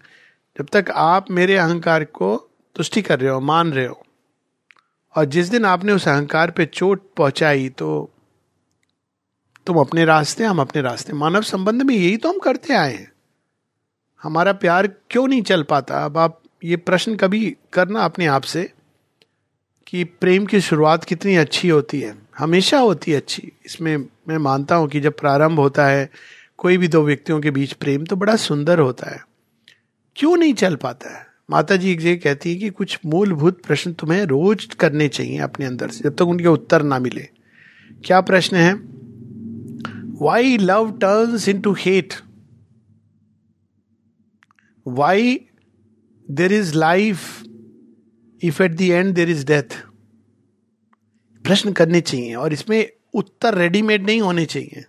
जब 0.58 0.66
तक 0.72 0.90
आप 0.90 1.30
मेरे 1.30 1.56
अहंकार 1.56 2.04
को 2.04 2.50
तुष्टि 2.76 3.02
कर 3.02 3.20
रहे 3.20 3.30
हो, 3.30 3.40
मान 3.40 3.72
रहे 3.72 3.86
हो। 3.86 4.02
और 5.16 5.24
जिस 5.24 5.48
दिन 5.48 5.64
आपने 5.64 5.92
उस 5.92 6.08
अहंकार 6.08 6.50
पे 6.50 6.66
चोट 6.66 7.02
पहुंचाई 7.16 7.68
तो 7.68 8.10
तुम 9.66 9.76
अपने 9.76 10.04
रास्ते, 10.04 10.44
हम 10.44 10.60
अपने 10.60 10.82
रास्ते। 10.82 11.12
मानव 11.12 11.42
संबंध 11.42 11.82
में 11.82 11.94
यही 11.94 12.16
तो 12.16 12.28
हम 12.28 12.38
करते 12.38 12.74
आए 12.74 12.92
हैं। 12.92 13.12
हमारा 14.22 14.52
प्यार 14.52 14.86
क्यों 14.86 15.26
नहीं 15.28 15.42
चल 15.42 15.62
पाता? 15.62 16.04
अब 16.04 16.18
आप 16.18 16.42
ये 16.64 16.76
प्रश्न 16.76 17.16
कभी 17.16 17.56
करना 17.72 18.00
अपने 18.00 18.26
आप 18.26 18.42
से। 18.42 18.72
कि 19.86 20.04
प्रेम 20.04 20.46
की 20.46 20.60
शुरुआत 20.60 21.04
कितनी 21.04 21.36
अच्छी 21.36 21.68
होती 21.68 22.00
है। 22.00 22.18
हमेशा 22.38 22.78
होती 22.78 23.10
है 23.10 23.16
अच्छी। 23.16 23.52
इसमें 23.66 23.96
मैं 23.96 24.38
मानता 24.38 24.74
हूँ 24.74 24.88
कि 24.88 25.00
जब 25.00 25.16
प्रारंभ 25.16 25.58
होता 25.58 25.86
है, 25.86 26.10
कोई 26.58 26.76
भी 26.76 26.88
दो 26.88 27.02
व्यक्तियों 27.02 27.40
के 27.40 27.50
बीच 27.50 27.72
प्रेम 27.72 28.04
तो 28.04 28.16
बड़ा 28.16 28.36
सुंदर 28.36 28.78
होता 28.78 29.10
है। 29.10 29.24
क्यों 30.16 30.36
नहीं 30.36 30.54
चल 30.54 30.76
पाता 30.76 31.18
है? 31.18 31.26
माता 31.50 31.76
जी 31.76 31.96
ये 31.96 32.16
कहती 32.16 32.50
है 32.50 32.56
कि 32.56 32.70
कुछ 32.70 32.98
मूलभूत 33.06 33.62
प्रश्न 33.66 33.92
तुम्हें 33.92 34.24
रोज 34.24 34.64
करने 34.64 35.08
चाहिए 35.08 35.38
अपने 35.38 35.66
अंदर 35.66 35.88
से, 35.88 36.04
जब 36.04 36.10
तक 36.10 36.16
तो 36.16 36.26
उनके 36.26 36.48
उत्तर 36.48 36.82
ना 36.82 36.98
मिले। 36.98 37.28
क्या 38.04 38.20
प्रश्न 38.20 38.56
है? 38.56 38.74
Why 40.22 40.58
love 40.58 40.92
turns 40.92 41.48
into 41.60 41.72
hate 41.78 42.14
why 44.86 45.40
there 46.30 46.52
is 46.52 46.74
life 46.74 47.42
if 48.42 48.62
at 48.62 48.72
the 48.72 48.80
end 48.82 49.14
there 49.14 49.30
is 49.30 49.44
death 49.46 49.76
प्रश्न 51.44 51.72
करने 51.72 52.00
चाहिए 52.00 52.34
और 52.34 52.52
इसमें 52.52 52.88
उत्तर 53.14 53.54
रेडीमेड 53.54 54.06
नहीं 54.06 54.20
होने 54.20 54.44
चाहिए। 54.46 54.84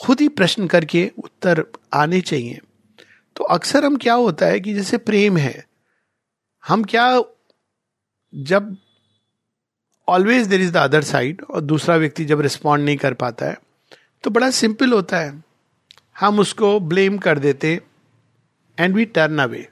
खुद 0.00 0.20
ही 0.20 0.28
प्रश्न 0.30 0.66
करके 0.66 1.10
उत्तर 1.18 1.64
आने 1.94 2.20
चाहिए। 2.20 2.60
तो 3.36 3.44
अक्सर 3.46 3.84
हम 3.84 3.96
क्या 3.96 4.14
होता 4.14 4.46
है 4.46 4.60
कि 4.60 4.74
जैसे 4.74 4.98
प्रेम 5.00 5.36
है, 5.36 5.64
हम 6.64 6.84
क्या 6.84 7.22
जब 8.32 8.76
always 10.08 10.46
there 10.46 10.60
is 10.60 10.72
the 10.72 10.76
other 10.76 11.02
side 11.02 11.42
और 11.44 11.60
दूसरा 11.62 11.96
व्यक्ति 11.96 12.24
जब 12.24 12.40
रिस्पॉन्ड 12.40 12.84
नहीं 12.84 12.96
कर 12.96 13.14
पाता 13.14 13.46
है 13.46 13.56
तो 14.24 14.30
बड़ा 14.30 14.50
सिंपल 14.52 14.92
होता 14.92 15.18
है। 15.18 15.42
हम 16.20 16.38
उसको 16.38 16.78
ब्लेम 16.82 17.18
कर 17.18 17.38
देते 17.38 17.80
and 18.78 18.94
we 18.94 19.04
turn 19.06 19.38
away 19.38 19.66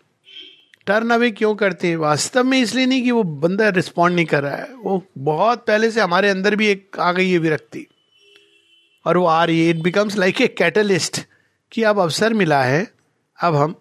turn 0.87 1.11
away 1.11 1.31
क्यों 1.31 1.55
करते 1.55 1.89
हैं? 1.89 1.97
वास्तव 1.97 2.45
में 2.45 2.61
इसलिए 2.61 2.87
नहीं 2.87 3.03
कि 3.03 3.11
वो 3.11 3.23
बंदा 3.23 3.69
रिस्पॉन्ड 3.69 4.17
नहीं 4.17 4.27
कर 4.27 4.43
रहा 4.43 4.57
है। 4.57 4.75
वो 4.75 5.07
बहुत 5.19 5.67
पहले 5.67 5.91
से 5.91 6.01
हमारे 6.01 6.29
अंदर 6.29 6.57
भी 6.57 6.67
एक 6.67 6.99
आ 7.01 7.13
गई 7.13 7.31
है 7.31 7.39
विरक्ति। 7.39 7.87
और 9.07 9.17
वो 9.17 9.27
आ 9.27 9.45
रही 9.45 9.65
है। 9.65 9.71
It 9.71 9.77
becomes 9.77 10.17
like 10.17 10.41
a 10.41 10.47
catalyst 10.47 11.21
कि 11.73 11.83
अब 11.83 11.99
अवसर 11.99 12.35
मिला 12.35 12.65
है, 12.65 12.93
अब 13.43 13.55
हम 13.55 13.75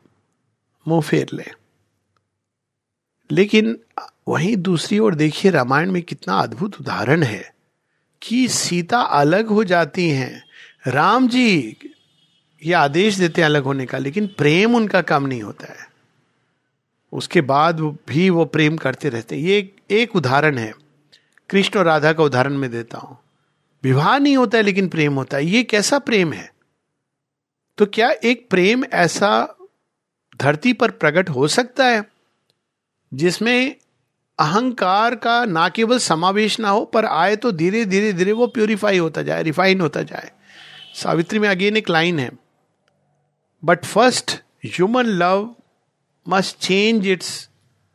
मुँह 0.88 1.02
फेर 1.02 1.28
लें। 1.34 1.52
लेकिन 3.32 3.80
वहीं 4.28 4.58
दूसरी 4.58 5.00
ओर 5.00 5.16
देखिए, 5.16 5.52
रामायण 5.52 5.92
में 5.92 6.02
कितना 6.02 6.34
अद्भुत 6.34 6.82
उदाहरण 6.82 7.24
है 7.24 7.56
कि 8.24 8.48
सीता 8.48 9.00
अलग 9.00 9.48
हो 9.48 9.64
जाती 9.64 10.10
हैं। 10.10 10.44
राम 10.88 11.28
जी 11.28 11.78
ये 12.66 12.74
आदेश 12.74 13.16
देते 13.16 13.42
हैं 13.42 13.46
अलग 13.46 13.64
होने 13.64 13.86
का, 13.86 13.98
लेकिन 13.98 14.28
प्रेम 14.28 14.76
उनका 14.76 15.02
कम 15.02 15.26
नहीं 15.26 15.42
होता 15.42 15.74
है। 15.74 15.91
उसके 17.12 17.42
बाद 17.42 17.80
भी 17.80 18.30
वो 18.30 18.46
प्रेम 18.46 18.78
करते 18.78 19.10
रहते 19.10 19.36
ये 19.36 19.76
एक, 19.92 20.16
उदाहरण 20.16 20.58
है। 20.58 20.74
कृष्ण 21.50 21.80
और 21.80 21.86
राधा 21.86 22.14
का 22.14 22.24
उदाहरण 22.24 22.54
मैं 22.54 22.72
देता 22.72 22.98
हूँ। 22.98 23.18
विवाह 23.84 24.18
नहीं 24.18 24.38
होता 24.38 24.58
है 24.58 24.64
लेकिन 24.64 24.88
प्रेम 24.88 25.14
होता 25.14 25.38
है। 25.38 25.46
ये 25.46 25.64
कैसा 25.64 26.00
प्रेम 26.00 26.34
है? 26.34 26.54
तो 27.78 27.86
क्या 27.86 28.12
एक 28.24 28.50
प्रेम 28.50 28.86
ऐसा 28.86 29.56
धरती 30.38 30.74
पर 30.74 30.92
प्रकट 30.92 31.30
हो 31.30 31.48
सकता 31.48 31.86
है 31.86 32.04
जिसमें 33.14 33.76
अहंकार 34.40 35.16
का 35.16 35.46
ना 35.46 35.70
केवल 35.70 35.98
समावेश 35.98 36.60
ना 36.60 36.70
हो 36.70 36.86
पर 36.86 37.06
आए 37.06 37.36
तो 37.36 37.52
धीरे 37.52 37.86
धीरे 37.86 38.14
धीरे 38.14 38.32
वो 38.32 38.48
प्योरीफाई 38.48 38.98
होता 38.98 39.22
जाए 39.22 39.44
रिफाइन 39.44 39.82
होता 39.82 40.02
जाए? 40.02 40.32
सावित्री 40.96 41.40
में 41.40 41.50
अगेन 41.50 41.78
एक 41.78 41.90
लाइन 41.90 42.20
है। 42.20 42.32
But 43.66 43.86
first 43.86 44.32
human 44.66 45.04
love 45.04 45.56
must 46.28 46.58
change 46.58 47.08
its 47.08 47.50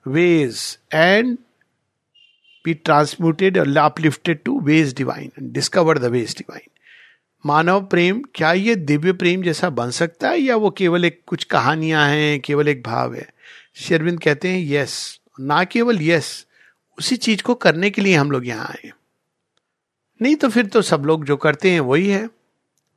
ways 0.06 0.78
and 0.92 1.36
be 2.64 2.74
transmuted 2.74 3.58
uplifted 3.78 4.42
to 4.44 4.60
ways 4.60 4.94
divine 4.94 5.32
discover 5.42 5.98
the 5.98 6.04
ways 6.04 6.34
divine 6.38 6.70
मानव 7.44 7.84
प्रेम, 7.86 8.22
क्या 8.34 8.52
ये 8.52 8.74
दिव्य 8.74 9.12
प्रेम 9.12 9.42
जैसा 9.42 9.70
बन 9.70 9.90
सकता 9.90 10.28
है 10.28 10.38
या 10.38 10.56
वो 10.56 10.70
केवल 10.70 11.04
एक 11.04 11.20
कुछ 11.26 11.44
कहानियाँ 11.44 12.08
हैं, 12.08 12.40
केवल 12.40 12.68
एक 12.68 12.82
भाव 12.82 13.14
है? 13.14 13.26
शेरविंद 13.76 14.20
कहते 14.20 14.48
हैं, 14.48 14.60
यस. 14.66 15.20
ना 15.40 15.62
केवल 15.64 16.02
यस, 16.02 16.46
उसी 16.98 17.16
चीज़ 17.16 17.42
को 17.42 17.54
करने 17.54 17.90
के 17.90 18.02
लिए 18.02 18.14
हम 18.14 18.30
लोग 18.30 18.46
यहाँ 18.46 18.66
आए 18.66 18.90
नहीं 20.20 20.36
तो 20.36 20.48
फिर 20.48 20.66
तो 20.66 20.82
सब 20.82 21.04
लोग 21.04 21.24
जो 21.24 21.36
करते 21.36 21.70
हैं 21.70 21.80
वही 21.80 22.08
है। 22.08 22.26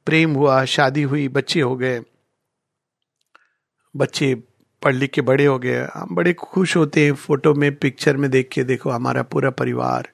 प्रेम 0.06 0.34
हुआ, 0.34 0.64
शादी 0.66 1.02
हुई, 1.04 1.28
बच्चे 1.28 1.62
हो 1.62 1.76
गए। 1.76 2.00
बच्चे 3.96 4.36
पढ़ 4.82 4.96
लिख 4.96 5.12
के 5.12 5.22
बड़े 5.22 5.46
हो 5.46 5.58
गए, 5.60 5.80
हम 5.94 6.16
बड़े 6.16 6.34
खुश 6.34 6.76
होते 6.78 7.06
हैं 7.06 7.14
फ़ोटो 7.14 7.54
में, 7.54 7.76
पिक्चर 7.76 8.18
में 8.18 8.30
देख 8.32 8.50
के, 8.52 8.64
देखो 8.64 8.90
हमारा 8.90 9.24
पूरा 9.24 9.50
परिवार, 9.52 10.10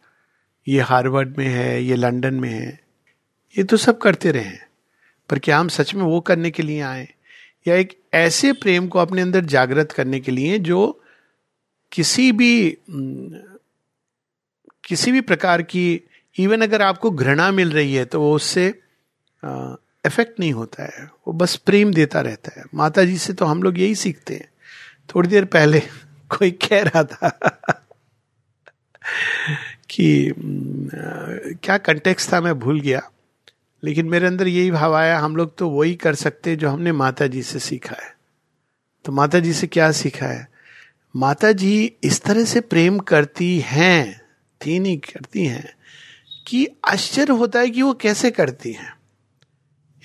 ये 0.67 0.79
हार्वर्ड 0.81 1.37
में 1.37 1.47
है, 1.47 1.83
ये 1.83 1.95
लंदन 1.95 2.33
में 2.33 2.49
है, 2.49 2.79
ये 3.55 3.63
तो 3.63 3.77
सब 3.77 3.97
करते 3.97 4.31
रहे 4.31 4.51
पर 5.29 5.39
क्या 5.39 5.57
हम 5.57 5.67
सच 5.67 5.93
में 5.95 6.03
वो 6.03 6.19
करने 6.21 6.51
के 6.51 6.63
लिए 6.63 6.81
आए? 6.81 7.07
या 7.67 7.75
एक 7.75 7.97
ऐसे 8.13 8.51
प्रेम 8.53 8.87
को 8.87 8.99
अपने 8.99 9.21
अंदर 9.21 9.45
जागृत 9.45 9.91
करने 9.91 10.19
के 10.19 10.31
लिए 10.31 10.57
जो 10.59 11.01
किसी 11.91 12.31
भी 12.31 12.77
किसी 14.83 15.11
भी 15.11 15.21
प्रकार 15.21 15.61
की 15.61 16.01
इवन 16.37 16.61
अगर 16.61 16.81
आपको 16.81 17.11
घृणा 17.11 17.49
मिल 17.51 17.71
रही 17.71 17.93
है 17.95 18.05
तो 18.05 18.19
वो 18.21 18.33
उससे 18.35 18.67
इफ़ेक्ट 19.43 20.39
नहीं 20.39 20.51
होता 20.53 20.83
है। 20.85 21.03
वो 21.27 21.33
बस 21.33 21.55
प्रेम 21.55 21.93
देता 21.93 22.21
रहता 22.21 22.59
है। 22.59 22.65
माता 22.75 23.03
जी 23.03 23.17
से 23.17 23.33
तो 23.33 23.45
हम 23.45 23.63
लोग 23.63 23.79
यही 23.79 23.95
सीखते 23.95 24.35
हैं। 24.35 24.47
थोड़ी 25.09 25.29
देर 25.29 25.45
पहले 25.45 25.79
कोई 26.29 26.51
कह 26.51 26.83
रहा 26.83 27.03
था 27.03 27.29
कि 29.89 30.33
क्या 31.63 31.77
कंटेक्स 31.77 32.33
था, 32.33 32.41
मैं 32.41 32.59
भूल 32.59 32.79
गया। 32.79 33.09
लेकिन 33.83 34.05
मेरे 34.05 34.27
अंदर 34.27 34.47
यही 34.47 34.71
भाव 34.71 34.95
आया, 34.95 35.19
हम 35.19 35.35
लोग 35.35 35.57
तो 35.57 35.69
वही 35.69 35.95
कर 35.95 36.15
सकते 36.15 36.55
जो 36.55 36.69
हमने 36.69 36.91
माता 36.91 37.27
जी 37.27 37.43
से 37.43 37.59
सीखा 37.59 37.95
है। 38.03 38.15
तो 39.05 39.11
माता 39.11 39.39
जी 39.39 39.53
से 39.53 39.67
क्या 39.67 39.91
सीखा 39.91 40.25
है? 40.25 40.47
माता 41.15 41.51
जी 41.51 41.93
इस 42.03 42.21
तरह 42.21 42.45
से 42.45 42.61
प्रेम 42.61 42.99
करती 42.99 43.59
हैं, 43.59 44.21
थी 44.65 44.79
नहीं, 44.79 44.97
करती 44.97 45.45
हैं, 45.45 45.73
कि 46.47 46.67
आश्चर्य 46.85 47.33
होता 47.33 47.59
है 47.59 47.69
कि 47.69 47.81
वो 47.81 47.93
कैसे 47.93 48.31
करती 48.31 48.71
हैं। 48.71 48.93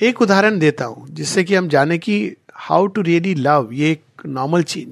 एक 0.02 0.22
उदाहरण 0.22 0.58
देता 0.58 0.84
हूँ, 0.84 1.08
जिससे 1.08 1.44
कि 1.44 1.54
हम 1.54 1.68
जाने 1.68 1.98
कि 1.98 2.36
हाउ 2.54 2.86
टू 2.86 3.00
रियली 3.00 3.34
लव 3.34 3.70
ये 3.72 3.90
एक 3.90 4.02
नॉर्मल 4.26 4.62
चीज़ 4.62 4.88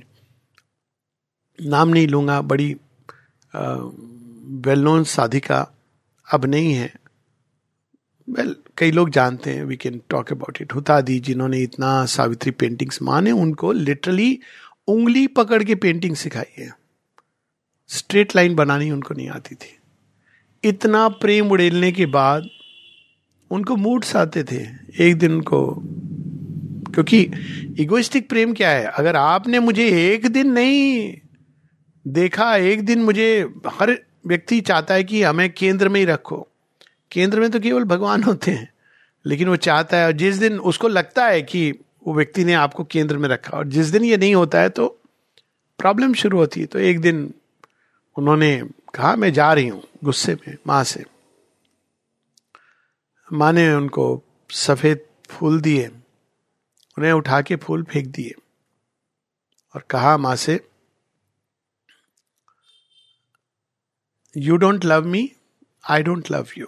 नाम 1.68 1.88
नहीं 1.88 2.08
लूँगा 2.08 2.40
बड़ी 2.42 2.76
वेल 4.66 4.80
नोन 4.80 5.04
साधिका 5.04 5.60
अब 6.34 6.44
नहीं 6.44 6.72
है। 6.74 6.94
वेल 8.28 8.46
well, 8.46 8.58
कई 8.78 8.90
लोग 8.90 9.10
जानते 9.10 9.54
हैं 9.54 9.64
we 9.64 9.76
can 9.76 10.00
talk 10.08 10.32
about 10.32 10.58
it 10.62 10.74
हुता 10.74 11.00
दी 11.00 11.20
जिन्होंने 11.20 11.62
इतना 11.62 12.06
सावित्री 12.06 12.50
पेंटिंग्स 12.50 13.02
माने 13.02 13.30
उनको 13.30 13.72
लिटरली 13.72 14.38
उंगली 14.88 15.26
पकड़ 15.26 15.62
के 15.64 15.74
पेंटिंग 15.74 16.16
सिखाई 16.16 16.52
है। 16.58 16.76
स्ट्रेट 17.88 18.36
लाइन 18.36 18.54
बनानी 18.54 18.90
उनको 18.90 19.14
नहीं 19.14 19.28
आती 19.28 19.54
थी। 19.54 19.78
इतना 20.64 21.08
प्रेम 21.08 21.50
उड़ेलने 21.50 21.92
के 21.92 22.06
बाद 22.06 22.48
उनको 23.50 23.76
मूड्स 23.76 24.16
आते 24.16 24.44
थे। 24.44 24.62
एक 25.00 25.18
दिन 25.18 25.32
उनको 25.32 25.82
क्योंकि 26.94 27.20
इगोइस्टिक 27.80 28.28
प्रेम 28.28 28.52
क्या 28.54 28.70
है? 28.70 28.84
अगर 28.86 29.16
आपने 29.16 29.58
मुझे 29.60 29.88
एक 30.04 30.26
दिन 30.26 30.52
नहीं 30.52 31.14
देखा, 32.04 32.54
एक 32.56 32.84
दिन 32.84 33.02
मुझे 33.02 33.48
हर 33.70 33.96
व्यक्ति 34.26 34.60
चाहता 34.60 34.94
है 34.94 35.04
कि 35.04 35.22
हमें 35.22 35.50
केंद्र 35.52 35.88
में 35.88 36.00
ही 36.00 36.06
रखो। 36.06 36.46
केंद्र 37.12 37.40
में 37.40 37.50
तो 37.50 37.60
केवल 37.60 37.84
भगवान 37.84 38.22
होते 38.22 38.50
हैं, 38.50 38.68
लेकिन 39.24 39.48
वो 39.48 39.56
चाहता 39.56 39.96
है, 39.96 40.06
और 40.06 40.12
जिस 40.12 40.36
दिन 40.36 40.58
उसको 40.60 40.88
लगता 40.88 41.26
है 41.26 41.42
कि 41.42 41.70
वो 42.06 42.14
व्यक्ति 42.14 42.44
ने 42.44 42.54
आपको 42.54 42.84
केंद्र 42.84 43.16
में 43.18 43.28
रखा, 43.28 43.56
और 43.58 43.68
जिस 43.68 43.86
दिन 43.86 44.04
ये 44.04 44.16
नहीं 44.16 44.34
होता 44.34 44.60
है 44.60 44.68
तो 44.68 44.86
प्रॉब्लम 45.78 46.14
शुरू 46.14 46.38
होती 46.38 46.60
है। 46.60 46.66
तो 46.66 46.78
एक 46.78 47.00
दिन 47.00 47.32
उन्होंने 48.16 48.56
कहा, 48.94 49.14
मैं 49.16 49.32
जा 49.32 49.52
रही 49.52 49.68
हूँ 49.68 49.82
गुस्से 50.04 50.34
में, 50.34 50.56
माँ 50.66 50.82
से। 50.84 51.04
माँ 53.28 53.52
ने 53.52 53.72
उनको 53.72 54.22
सफ़ेद 54.50 55.00
फूल 55.30 55.60
दिए। 55.60 55.88
उन्हें 56.98 57.12
उठा 57.12 57.40
के 57.42 57.56
फूल 57.56 57.82
फेंक 57.84 58.06
दिए 58.06 58.34
और 59.74 59.84
कहा, 59.90 60.16
माँ 60.16 60.34
से 60.36 60.60
you 64.36 64.56
don't 64.56 64.84
love 64.84 65.06
me 65.06 65.30
I 65.84 66.02
don't 66.02 66.30
love 66.30 66.48
you 66.58 66.66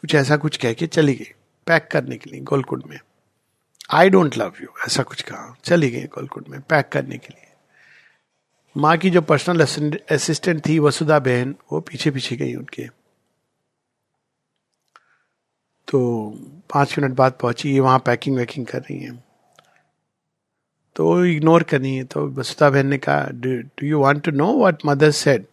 कुछ 0.00 0.14
ऐसा 0.14 0.36
कुछ 0.36 0.56
कह 0.56 0.72
के 0.72 0.86
चली 0.86 1.14
गई, 1.14 1.32
पैक 1.66 1.88
करने 1.92 2.16
के 2.16 2.30
लिए 2.30 2.40
गोलकुंड 2.40 2.82
में। 2.86 2.98
आई 3.90 4.10
डोंट 4.10 4.36
लव 4.36 4.52
यू 4.62 4.68
ऐसा 4.86 5.02
कुछ 5.02 5.22
कहा, 5.22 5.56
चली 5.64 5.90
गई 5.90 6.04
गोलकुंड 6.06 6.48
में, 6.48 6.60
पैक 6.60 6.88
करने 6.88 7.18
के 7.18 7.34
लिए। 7.34 7.44
माँ 8.76 8.96
की 8.96 9.10
जो 9.10 9.22
पर्सनल 9.22 9.60
असिस्टेंट 9.60 10.66
थी, 10.66 10.78
वसुधा 10.78 11.18
बहन, 11.18 11.54
वो 11.72 11.80
पीछे 11.80 12.10
पीछे 12.10 12.36
गई 12.36 12.54
उनके। 12.54 12.88
तो 15.88 16.30
पाँच 16.74 16.98
मिनट 16.98 17.16
बाद 17.16 17.38
पहुँची, 17.42 17.72
ये 17.72 17.80
वहाँ 17.80 17.98
पैकिंग 17.98 18.36
वैकिंग 18.36 18.66
कर 18.66 18.80
रही 18.80 18.98
है। 18.98 19.25
तो 20.96 21.24
इग्नोर 21.24 21.62
करनी 21.62 21.96
है 21.96 22.04
तो 22.04 22.26
वसुता 22.28 22.70
बहन 22.70 22.86
ने 22.86 22.98
कहा 22.98 23.28
do 23.34 23.86
you 23.86 24.00
want 24.00 24.22
to 24.24 24.30
know 24.30 24.52
what 24.58 24.86
mother 24.86 25.10
said 25.10 25.46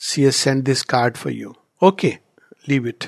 she's 0.24 0.36
send 0.36 0.64
this 0.64 0.82
card 0.82 1.16
for 1.16 1.32
you 1.32 1.54
okay 1.82 2.16
leave 2.68 2.88
it 2.88 3.04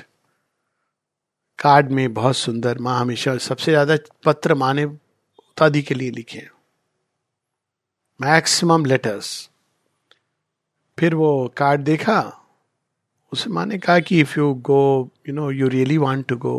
card 1.59 1.91
में 1.91 2.13
बहुत 2.13 2.35
सुंदर, 2.35 2.77
माँ 2.77 2.99
हमेशा 2.99 3.37
सबसे 3.37 3.71
ज़्यादा 3.71 3.97
पत्र 4.25 4.55
माँ 4.55 4.73
ने 4.73 4.83
उतादी 4.85 5.81
के 5.81 5.95
लिए 5.95 6.11
लिखे 6.11 6.39
हैं। 6.39 6.51
मैक्सिमम 8.21 8.85
लेटर्स 8.85 9.49
फिर 10.97 11.15
वो 11.15 11.53
कार्ड 11.57 11.81
देखा। 11.81 12.19
उसे 13.31 13.49
माँ 13.49 13.65
ने 13.65 13.77
कहा 13.77 13.99
कि 13.99 14.19
if 14.19 14.39
you 14.39 14.53
go 14.53 15.09
you 15.29 15.35
know 15.35 15.49
you 15.51 15.67
really 15.67 15.97
want 15.97 16.25
to 16.27 16.37
go 16.37 16.55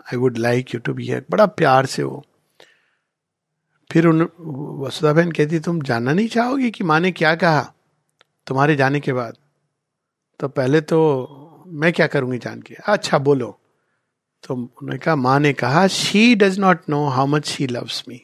I 0.00 0.16
would 0.16 0.38
like 0.38 0.74
you 0.74 0.80
to 0.80 0.94
be 0.94 1.06
here 1.06 1.24
बड़ा 1.30 1.46
प्यार 1.46 1.86
से 1.86 2.02
वो 2.02 2.24
फिर 3.90 4.06
उन 4.06 4.22
वसुधा 4.80 5.12
बहन 5.12 5.32
कहती, 5.32 5.58
तुम 5.60 5.80
जानना 5.82 6.12
नहीं 6.12 6.28
चाहोगी 6.28 6.70
कि 6.70 6.84
माँ 6.84 7.00
ने 7.00 7.10
क्या 7.12 7.34
कहा 7.34 7.62
तुम्हारे 8.46 8.76
जाने 8.76 9.00
के 9.00 9.12
बाद? 9.12 9.36
तो 10.40 10.48
पहले 10.48 10.80
तो 10.80 11.64
मैं 11.66 11.92
क्या 11.92 12.06
करूँगी 12.06 12.38
जान 12.38 12.62
के? 12.62 12.74
अच्छा 12.74 13.18
बोलो। 13.18 13.58
तो 14.44 14.54
उन्होंने 14.54 14.98
कहा, 14.98 15.16
माँ 15.16 15.38
ने 15.40 15.52
कहा 15.52 15.86
she 15.88 16.34
does 16.34 16.58
not 16.58 16.88
know 16.90 17.06
how 17.08 17.26
much 17.26 17.46
she 17.46 17.66
loves 17.66 18.04
me 18.08 18.20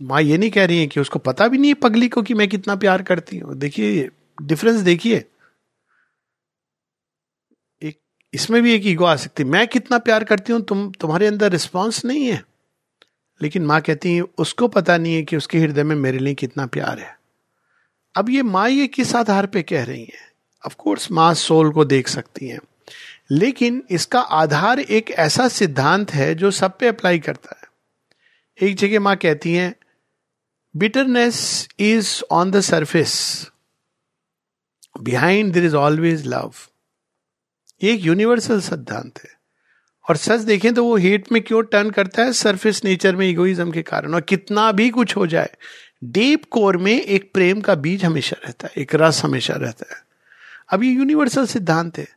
माँ 0.00 0.20
ये 0.22 0.38
नहीं 0.38 0.50
कह 0.50 0.64
रही 0.66 0.78
है 0.80 0.86
कि 0.86 1.00
उसको 1.00 1.18
पता 1.18 1.46
भी 1.48 1.58
नहीं 1.58 1.70
है 1.70 1.74
पगली 1.74 2.08
को 2.08 2.22
कि 2.22 2.34
मैं 2.34 2.48
कितना 2.48 2.76
प्यार 2.76 3.02
करती 3.02 3.38
हूँ। 3.38 3.54
देखिए 3.54 4.08
डिफरेंस 4.42 4.80
देखिए। 4.80 5.24
एक, 7.82 7.98
इसमें 8.32 8.62
भी 8.62 8.72
एक 8.74 8.86
ईगो 8.86 9.04
आ 9.04 9.14
सकती 9.16 9.44
मैं 9.44 9.66
कितना 9.68 9.98
प्यार 9.98 10.24
करती 10.24 10.52
हूँ, 10.52 10.60
तुम, 10.62 10.90
तुम्हारे 10.90 11.26
अंदर 11.26 11.52
रिस्पॉन्स 11.52 12.04
नहीं 12.04 12.26
है। 12.26 12.42
लेकिन 13.42 13.66
माँ 13.66 13.80
कहती 13.80 14.16
है, 14.16 14.20
उसको 14.20 14.68
पता 14.68 14.96
नहीं 14.96 15.14
है 15.14 15.22
कि 15.22 15.36
उसके 15.36 15.58
हृदय 15.58 15.82
में 15.82 15.96
मेरे 15.96 16.18
लिए 16.18 16.34
कितना 16.34 16.66
प्यार 16.66 16.98
है। 16.98 17.18
अब 18.16 18.30
ये 18.30 18.42
माँ 18.42 18.68
ये 18.68 18.86
किस 18.86 19.14
आधार 19.14 19.46
पे 19.46 19.62
कह 19.62 19.84
रही 19.84 20.04
है? 20.04 20.32
ऑफकोर्स 20.66 21.10
माँ 21.10 21.34
सोल 21.34 21.72
को 21.72 21.84
देख 21.84 22.08
सकती 22.08 22.48
हैं। 22.48 22.60
लेकिन 23.30 23.82
इसका 23.90 24.20
आधार 24.20 24.80
एक 24.80 25.10
ऐसा 25.10 25.48
सिद्धांत 25.48 26.10
है 26.10 26.34
जो 26.34 26.50
सब 26.50 26.78
पे 26.78 26.88
अप्लाई 26.88 27.18
करता 27.18 27.60
है। 27.62 27.70
एक 28.68 28.76
जगह 28.76 29.00
माँ 29.00 29.16
कहती 29.16 29.54
हैं 29.54 29.74
bitterness 30.76 31.68
is 31.78 32.22
on 32.30 32.50
the 32.50 32.60
surface 32.60 33.46
behind 35.00 35.52
there 35.52 35.64
is 35.64 35.76
always 35.76 36.26
love 36.26 36.54
ये 37.82 37.92
एक 37.92 38.00
यूनिवर्सल 38.00 38.60
सिद्धांत 38.60 39.18
है। 39.18 39.39
और 40.10 40.16
सच 40.16 40.40
देखें 40.40 40.72
तो 40.74 40.84
वो 40.84 40.96
हेट 40.96 41.32
में 41.32 41.40
क्यों 41.42 41.62
टर्न 41.62 41.90
करता 41.90 42.22
है? 42.22 42.32
सरफेस 42.32 42.80
नेचर 42.84 43.16
में 43.16 43.28
इगोइज्म 43.30 43.70
के 43.70 43.82
कारण। 43.82 44.14
और 44.14 44.20
कितना 44.20 44.72
भी 44.72 44.90
कुछ 44.90 45.16
हो 45.16 45.26
जाए 45.26 45.50
डीप 46.04 46.44
कोर 46.50 46.76
में 46.76 47.00
एक 47.02 47.30
प्रेम 47.34 47.60
का 47.60 47.74
बीज 47.74 48.04
हमेशा 48.04 48.36
रहता 48.46 48.66
है, 48.66 48.72
एक 48.78 48.94
रस 48.94 49.24
हमेशा 49.24 49.54
रहता 49.54 49.94
है। 49.94 50.02
अब 50.72 50.82
ये 50.84 50.90
यूनिवर्सल 50.90 51.46
सिद्धांत 51.46 51.98
है। 51.98 52.08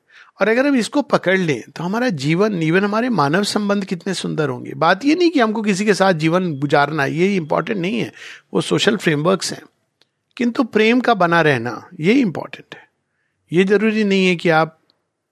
और 0.42 0.48
अगर 0.50 0.68
हम 0.68 0.76
इसको 0.76 1.02
पकड़ 1.02 1.38
लें 1.38 1.64
तो 1.76 1.84
हमारा 1.84 2.10
जीवन 2.10 2.62
इवन 2.64 2.84
हमारे 2.84 3.10
मानव 3.10 3.44
संबंध 3.44 3.86
कितने 3.86 4.14
सुंदर 4.14 4.50
होंगे। 4.50 4.74
बात 4.74 5.06
ये 5.06 5.16
नहीं 5.16 5.30
कि 5.30 5.40
हमको 5.40 5.62
किसी 5.62 5.86
के 5.86 5.94
साथ 5.94 6.14
जीवन 6.14 6.54
गुजारना, 6.60 7.06
ये 7.06 7.36
इंपॉर्टेंट 7.36 7.80
नहीं 7.80 8.00
है। 8.00 8.12
वो 8.54 8.62
सोशल 8.62 8.98
फ्रेमवर्क्स 8.98 9.52
हैं। 9.54 9.62
किंतु 10.38 10.64
प्रेम 10.64 11.00
का 11.00 11.14
बना 11.14 11.42
रहना, 11.42 11.88
ये 12.00 12.14
इंपॉर्टेंट 12.14 12.76
है। 12.76 12.88
ये 13.52 13.64
ज़रूरी 13.64 14.04
नहीं 14.04 14.28
है 14.28 14.36
कि 14.36 14.50
आप 14.50 14.80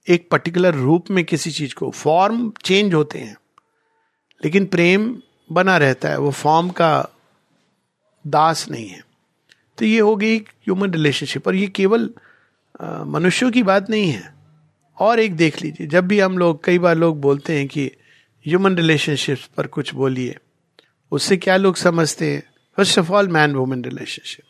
एक 0.08 0.28
पर्टिकुलर 0.30 0.74
रूप 0.74 1.10
में 1.12 1.24
किसी 1.26 1.52
चीज़ 1.52 1.74
को। 1.76 1.90
फॉर्म 1.90 2.52
चेंज 2.64 2.94
होते 2.94 3.20
हैं, 3.20 3.36
लेकिन 4.42 4.66
प्रेम 4.66 5.16
बना 5.52 5.78
रहता 5.78 6.10
है। 6.10 6.18
वो 6.18 6.32
फॉर्म 6.32 6.70
का 6.70 7.08
दास 8.26 8.70
नहीं 8.72 8.88
है। 8.88 9.04
तो 9.78 9.86
ये 9.86 10.00
हो 10.00 10.16
गई 10.16 10.38
ह्यूमन 10.38 10.92
रिलेशनशिप 10.92 11.48
और 11.48 11.56
ये 11.56 11.68
केवल 11.68 12.10
मनुष्यों 13.08 13.52
की 13.52 13.64
बात 13.64 13.90
नहीं 13.90 14.10
है। 14.10 14.34
और 14.98 15.20
एक 15.20 15.36
देख 15.36 15.62
लीजिए, 15.62 15.88
जब 15.88 16.08
भी 16.08 16.20
हम 16.20 16.38
लोग, 16.38 16.64
कई 16.64 16.80
बार 16.80 16.96
लोग 16.96 17.20
बोलते 17.22 17.58
हैं 17.58 17.68
कि 17.68 17.86
ह्यूमन 18.46 18.76
रिलेशनशिप 18.76 19.38
पर 19.58 19.68
कुछ 19.68 19.94
बोलिए, 19.94 20.38
उससे 21.12 21.38
क्या 21.38 21.56
लोग 21.58 21.76
समझते 21.76 22.32
हैं? 22.32 22.44
First 22.78 23.00
of 23.00 23.12
all 23.12 23.28
man 23.28 23.56
women 23.56 23.84
relationship 23.84 24.46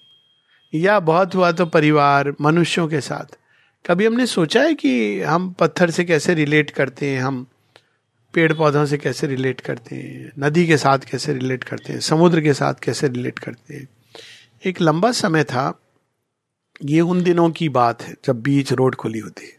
या 0.74 1.00
बहुत 1.02 1.36
हुआ 1.36 1.52
तो 1.52 1.66
परिवार, 1.66 2.34
मनुष्यों 2.42 2.88
के 2.88 3.02
साथ। 3.02 3.38
कभी 3.86 4.06
हमने 4.06 4.26
सोचा 4.26 4.62
है 4.62 4.74
कि 4.74 5.22
हम 5.22 5.52
पत्थर 5.52 5.90
से 5.90 6.04
कैसे 6.04 6.34
रिलेट 6.34 6.70
करते 6.70 7.10
हैं, 7.10 7.22
हम 7.22 7.48
पेड़ 8.34 8.54
पौधों 8.54 8.86
से 8.86 8.98
कैसे 8.98 9.28
रिलेट 9.28 9.62
करते 9.62 9.96
हैं, 9.96 10.32
नदी 10.40 10.68
के 10.68 10.78
साथ 10.78 11.00
कैसे 11.00 11.34
रिलेट 11.34 11.64
करते 11.64 11.94
हैं, 11.94 12.00
समुद्र 12.00 12.42
के 12.42 12.54
साथ 12.54 12.74
कैसे 12.74 13.08
रिलेट 13.08 13.40
करते 13.40 13.74
हैं? 13.74 13.88
एक 14.66 14.82
लंबा 14.82 15.12
समय 15.12 15.44
था, 15.44 15.80
ये 16.84 17.02
उन 17.02 17.24
दिनों 17.24 17.50
की 17.50 17.70
बात 17.70 18.02
है, 18.02 18.16
जब 18.26 18.42
बीच 18.42 18.74
रोड 18.74 18.96
खुली 18.96 19.20
होती 19.20 19.46
है। 19.46 19.58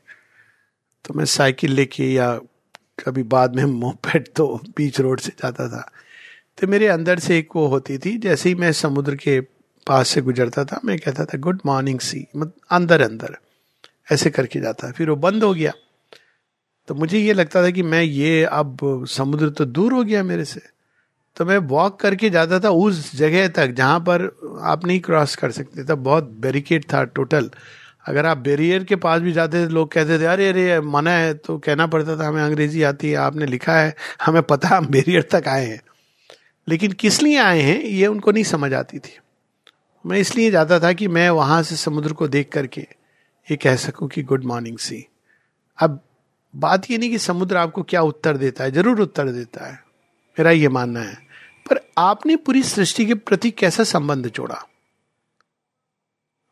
तो 1.04 1.14
मैं 1.14 1.24
साइकिल 1.24 1.72
लेके 1.72 2.12
या 2.12 2.40
कभी 3.06 3.22
बाद 3.22 3.56
में 3.56 3.64
मोपेड 3.64 4.28
तो 4.36 4.60
बीच 4.76 5.00
रोड 5.00 5.20
से 5.20 5.28
जाता 5.28 5.68
था। 5.68 5.90
तो 6.60 6.66
मेरे 6.66 6.86
अंदर 6.86 7.18
से 7.18 7.38
एक 7.38 7.48
वो 7.56 7.66
होती 7.66 7.98
थी, 7.98 8.18
जैसे 8.18 8.48
ही 8.48 8.54
मैं 8.54 8.72
समुद्र 8.72 9.16
के 9.16 9.40
पास 9.86 10.08
से 10.08 10.20
गुजरता 10.20 10.64
था, 10.64 10.80
मैं 10.84 10.98
कहता 10.98 11.24
था, 11.24 11.38
गुड 11.38 11.60
मॉर्निंग, 11.66 12.00
सी। 12.00 12.26
मतलब 12.36 12.60
अंदर 12.70 13.00
अंदर 13.02 13.36
ऐसे 14.12 14.30
करके 14.30 14.60
जाता 14.60 14.86
है। 14.86 14.92
फिर 14.92 15.10
वो 15.10 15.16
बंद 15.16 15.44
हो 15.44 15.54
गया। 15.54 15.72
तो 16.88 16.94
मुझे 16.94 17.18
ये 17.18 17.32
लगता 17.32 17.62
था 17.62 17.70
कि 17.70 17.82
मैं 17.82 18.02
ये 18.02 18.44
अब 18.44 18.78
समुद्र 19.08 19.50
तो 19.50 19.64
दूर 19.64 19.92
हो 19.92 20.04
गया 20.04 20.22
मेरे 20.22 20.44
से। 20.44 20.60
तो 21.36 21.44
मैं 21.44 21.58
वॉक 21.58 22.00
करके 22.00 22.30
जाता 22.30 22.60
था 22.60 22.70
उस 22.70 23.16
जगह 23.16 23.48
तक 23.48 23.68
जहाँ 23.68 24.00
पर 24.00 24.36
आप 24.62 24.86
नहीं 24.86 25.00
क्रॉस 25.00 25.36
कर 25.36 25.50
सकते 25.50 25.84
था। 25.84 25.94
बहुत 25.94 26.24
बैरिकेड 26.24 26.84
था 26.84 27.04
टोटल 27.04 27.50
अगर 28.06 28.26
आप 28.26 28.38
बैरियर 28.38 28.84
के 28.84 28.96
पास 28.96 29.20
भी 29.20 29.32
जाते 29.32 29.64
थे, 29.64 29.68
लोग 29.68 29.92
कहते 29.92 30.18
थे, 30.18 30.24
अरे 30.24 30.48
अरे, 30.48 30.80
मना 30.80 31.10
है। 31.10 31.34
तो 31.34 31.58
कहना 31.58 31.86
पड़ता 31.86 32.16
था, 32.16 32.28
हमें 32.28 32.42
अंग्रेज़ी 32.42 32.82
आती 32.82 33.10
है, 33.10 33.16
आपने 33.16 33.46
लिखा 33.46 33.76
है, 33.76 33.94
हमें 34.22 34.42
पता 34.42 34.68
हम 34.68 34.86
बैरियर 34.86 35.22
तक 35.22 35.48
आए 35.48 35.66
हैं। 35.66 35.82
लेकिन 36.68 36.92
किस 36.92 37.22
लिए 37.22 37.38
आए 37.38 37.60
हैं, 37.60 37.82
ये 37.82 38.06
उनको 38.06 38.32
नहीं 38.32 38.44
समझ 38.44 38.74
आती 38.74 38.98
थी। 38.98 39.18
मैं 40.06 40.18
इसलिए 40.18 40.50
जाता 40.50 40.80
था 40.80 40.92
कि 40.92 41.08
मैं 41.08 41.30
वहाँ 41.30 41.62
से 41.62 41.76
समुद्र 41.76 42.12
को 42.12 42.28
देख 42.28 42.48
करके 42.52 42.86
ये 43.48 43.56
कह 43.56 43.76
सकूँ 43.76 44.08
कि 44.08 44.22
गुड 44.22 44.44
मॉर्निंग 44.44 44.78
सी 44.78 45.06
अब 45.78 46.00
बात 46.54 46.90
ये 46.90 46.98
नहीं 46.98 47.10
कि 47.10 47.18
समुद्र 47.18 47.56
आपको 47.56 47.82
क्या 47.82 48.02
उत्तर 48.02 48.36
देता 48.36 48.64
है, 48.64 48.70
ज़रूर 48.70 49.00
उत्तर 49.00 49.28
देता 49.28 49.66
है, 49.66 49.72
मेरा 50.36 50.50
ये 50.50 50.68
मानना 50.68 51.00
है। 51.00 51.14
पर 51.66 51.80
आपने 51.98 52.36
पूरी 52.36 52.62
सृष्टि 52.62 53.06
के 53.06 53.14
प्रति 53.14 53.50
कैसा 53.50 53.84
संबंध 53.84 54.26
जोड़ा? 54.26 54.62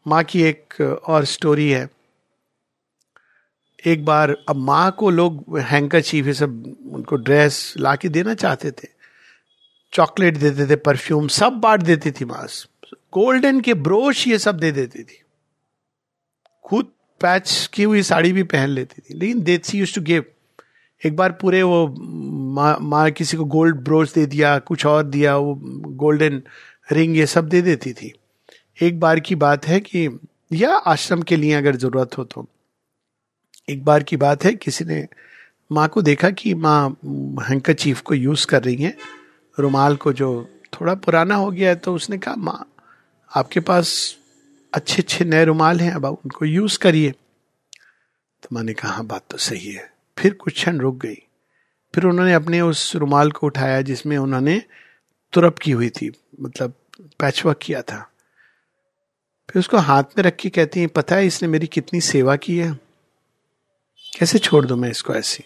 माँ 0.07 0.23
की 0.25 0.43
एक 0.43 0.81
और 1.05 1.25
स्टोरी 1.25 1.71
है। 1.71 1.89
एक 3.87 4.05
बार 4.05 4.37
अब 4.49 4.57
माँ 4.57 4.91
को 4.91 5.11
लोग 5.11 5.59
हैंकर 5.61 6.01
चीफ 6.01 6.27
ये 6.27 6.35
सब 6.35 6.65
उनको 6.93 7.17
ड्रेस 7.17 7.75
ला 7.79 7.95
के 7.97 8.09
देना 8.09 8.35
चाहते 8.35 8.71
थे। 8.71 8.89
चॉकलेट 9.93 10.37
देते 10.37 10.67
थे 10.67 10.77
परफ्यूम 10.77 11.29
सब 11.29 11.53
बांट 11.53 11.83
देती 11.83 12.11
थी 12.11 12.25
माँ। 12.25 12.47
गोल्डन 13.13 13.61
के 13.61 13.75
ब्रोश 13.77 14.27
ये 14.29 14.39
सब 14.39 14.59
दे 14.59 14.73
देती 14.73 15.03
थी। 15.03 15.23
खुद 16.71 16.87
पैच 17.21 17.71
की 17.73 17.83
हुई 17.83 18.03
साड़ी 18.03 18.33
भी 18.33 18.43
पहन 18.43 18.69
लेती 18.69 19.03
थी। 19.03 19.19
लेकिन 19.19 19.43
देत 19.43 19.65
सी 19.65 19.79
यूज़ 19.79 19.95
टू 19.95 20.01
गिव 20.01 20.25
एक 21.07 21.17
बार 21.17 21.33
पूरे 21.33 21.63
वो 21.63 21.97
माँ, 22.55 22.79
मा 22.81 23.09
किसी 23.09 23.37
को 23.37 23.45
गोल्ड 23.45 23.77
ब्रोच 23.77 24.13
दे 24.13 24.27
दिया, 24.27 24.59
कुछ 24.59 24.87
और 24.87 25.03
दिया, 25.03 25.37
वो 25.37 25.61
गोल्डन 25.87 26.43
रिंग 26.93 27.17
ये 27.17 27.27
सब 27.27 27.49
दे 27.49 27.63
देती 27.63 27.93
थी। 27.93 28.15
एक 28.83 29.01
बार 29.01 29.21
की 29.21 29.35
बात 29.35 29.67
है 29.67 29.81
कि, 29.81 30.21
या 30.53 30.77
आश्रम 30.77 31.23
के 31.23 31.37
लिए 31.37 31.53
अगर 31.53 31.77
ज़रूरत 31.77 32.19
हो 32.19 32.25
तो। 32.25 32.49
एक 33.69 33.85
बार 33.85 34.03
की 34.03 34.17
बात 34.17 34.45
है, 34.45 34.55
किसी 34.55 34.85
ने 34.85 35.09
माँ 35.73 35.89
को 35.89 36.03
देखा 36.03 36.31
कि 36.31 36.55
माँ 36.55 36.91
हैंकर 37.49 37.73
चीफ 37.73 38.01
को 38.01 38.15
यूज़ 38.15 38.47
कर 38.47 38.63
रही 38.63 38.77
हैं। 38.77 38.97
रुमाल 39.59 39.97
को 39.97 40.13
जो 40.13 40.49
थोड़ा 40.75 40.95
पुराना 40.95 41.35
हो 41.35 41.51
गया 41.51 41.69
है 41.69 41.77
तो 41.77 41.95
उसने 41.95 42.19
कहा, 42.19 42.35
माँ, 42.35 42.73
आपके 43.37 43.61
पास 43.61 44.20
अच्छे 44.75 45.03
अच्छे 45.03 45.25
नए 45.25 45.45
रुमाल 45.45 45.81
हैं, 45.81 45.93
अब 45.93 46.05
उनको 46.05 46.45
यूज़ 46.45 46.79
करिए। 46.79 47.11
तो 48.43 48.49
माँ 48.53 48.63
ने 48.63 48.75
कहा 48.75 48.93
हाँ 48.93 49.07
बात 49.07 49.25
तो 49.31 49.37
सही 49.37 49.73
है। 49.73 49.93
फिर 50.19 50.35
कुछ 50.35 50.53
क्षण 50.53 50.79
रुक 50.79 50.97
गई। 50.97 51.15
फिर 51.95 52.05
उन्होंने 52.05 52.35
अपने 52.35 52.61
उस 52.61 52.97
रुमाल 52.97 53.31
को 53.31 53.47
उठाया 53.47 53.83
जिसमें 53.83 54.19
उन्होंने 54.19 54.63
तुरप 55.33 55.59
की 55.59 55.71
हुई 55.71 55.91
थी 55.91 56.13
मतलब 56.41 56.75
पैचवर्क 57.01 57.59
किया 57.63 57.83
था। 57.83 58.11
फिर 59.51 59.61
उसको 59.61 59.77
हाथ 59.77 60.03
में 60.03 60.23
रख 60.23 60.37
के 60.37 60.51
कहती 60.51 60.81
है, 60.81 60.87
पता 60.87 61.17
है, 61.17 61.27
इसने 61.27 61.49
मेरी 61.49 61.67
कितनी 61.67 62.01
सेवा 62.01 62.37
की 62.37 62.59
है। 62.59 62.73
कैसे 64.19 64.39
छोड़ 64.39 64.67
दू 64.67 64.77
मैं 64.77 64.91
इसको 64.91 65.15
ऐसी? 65.15 65.45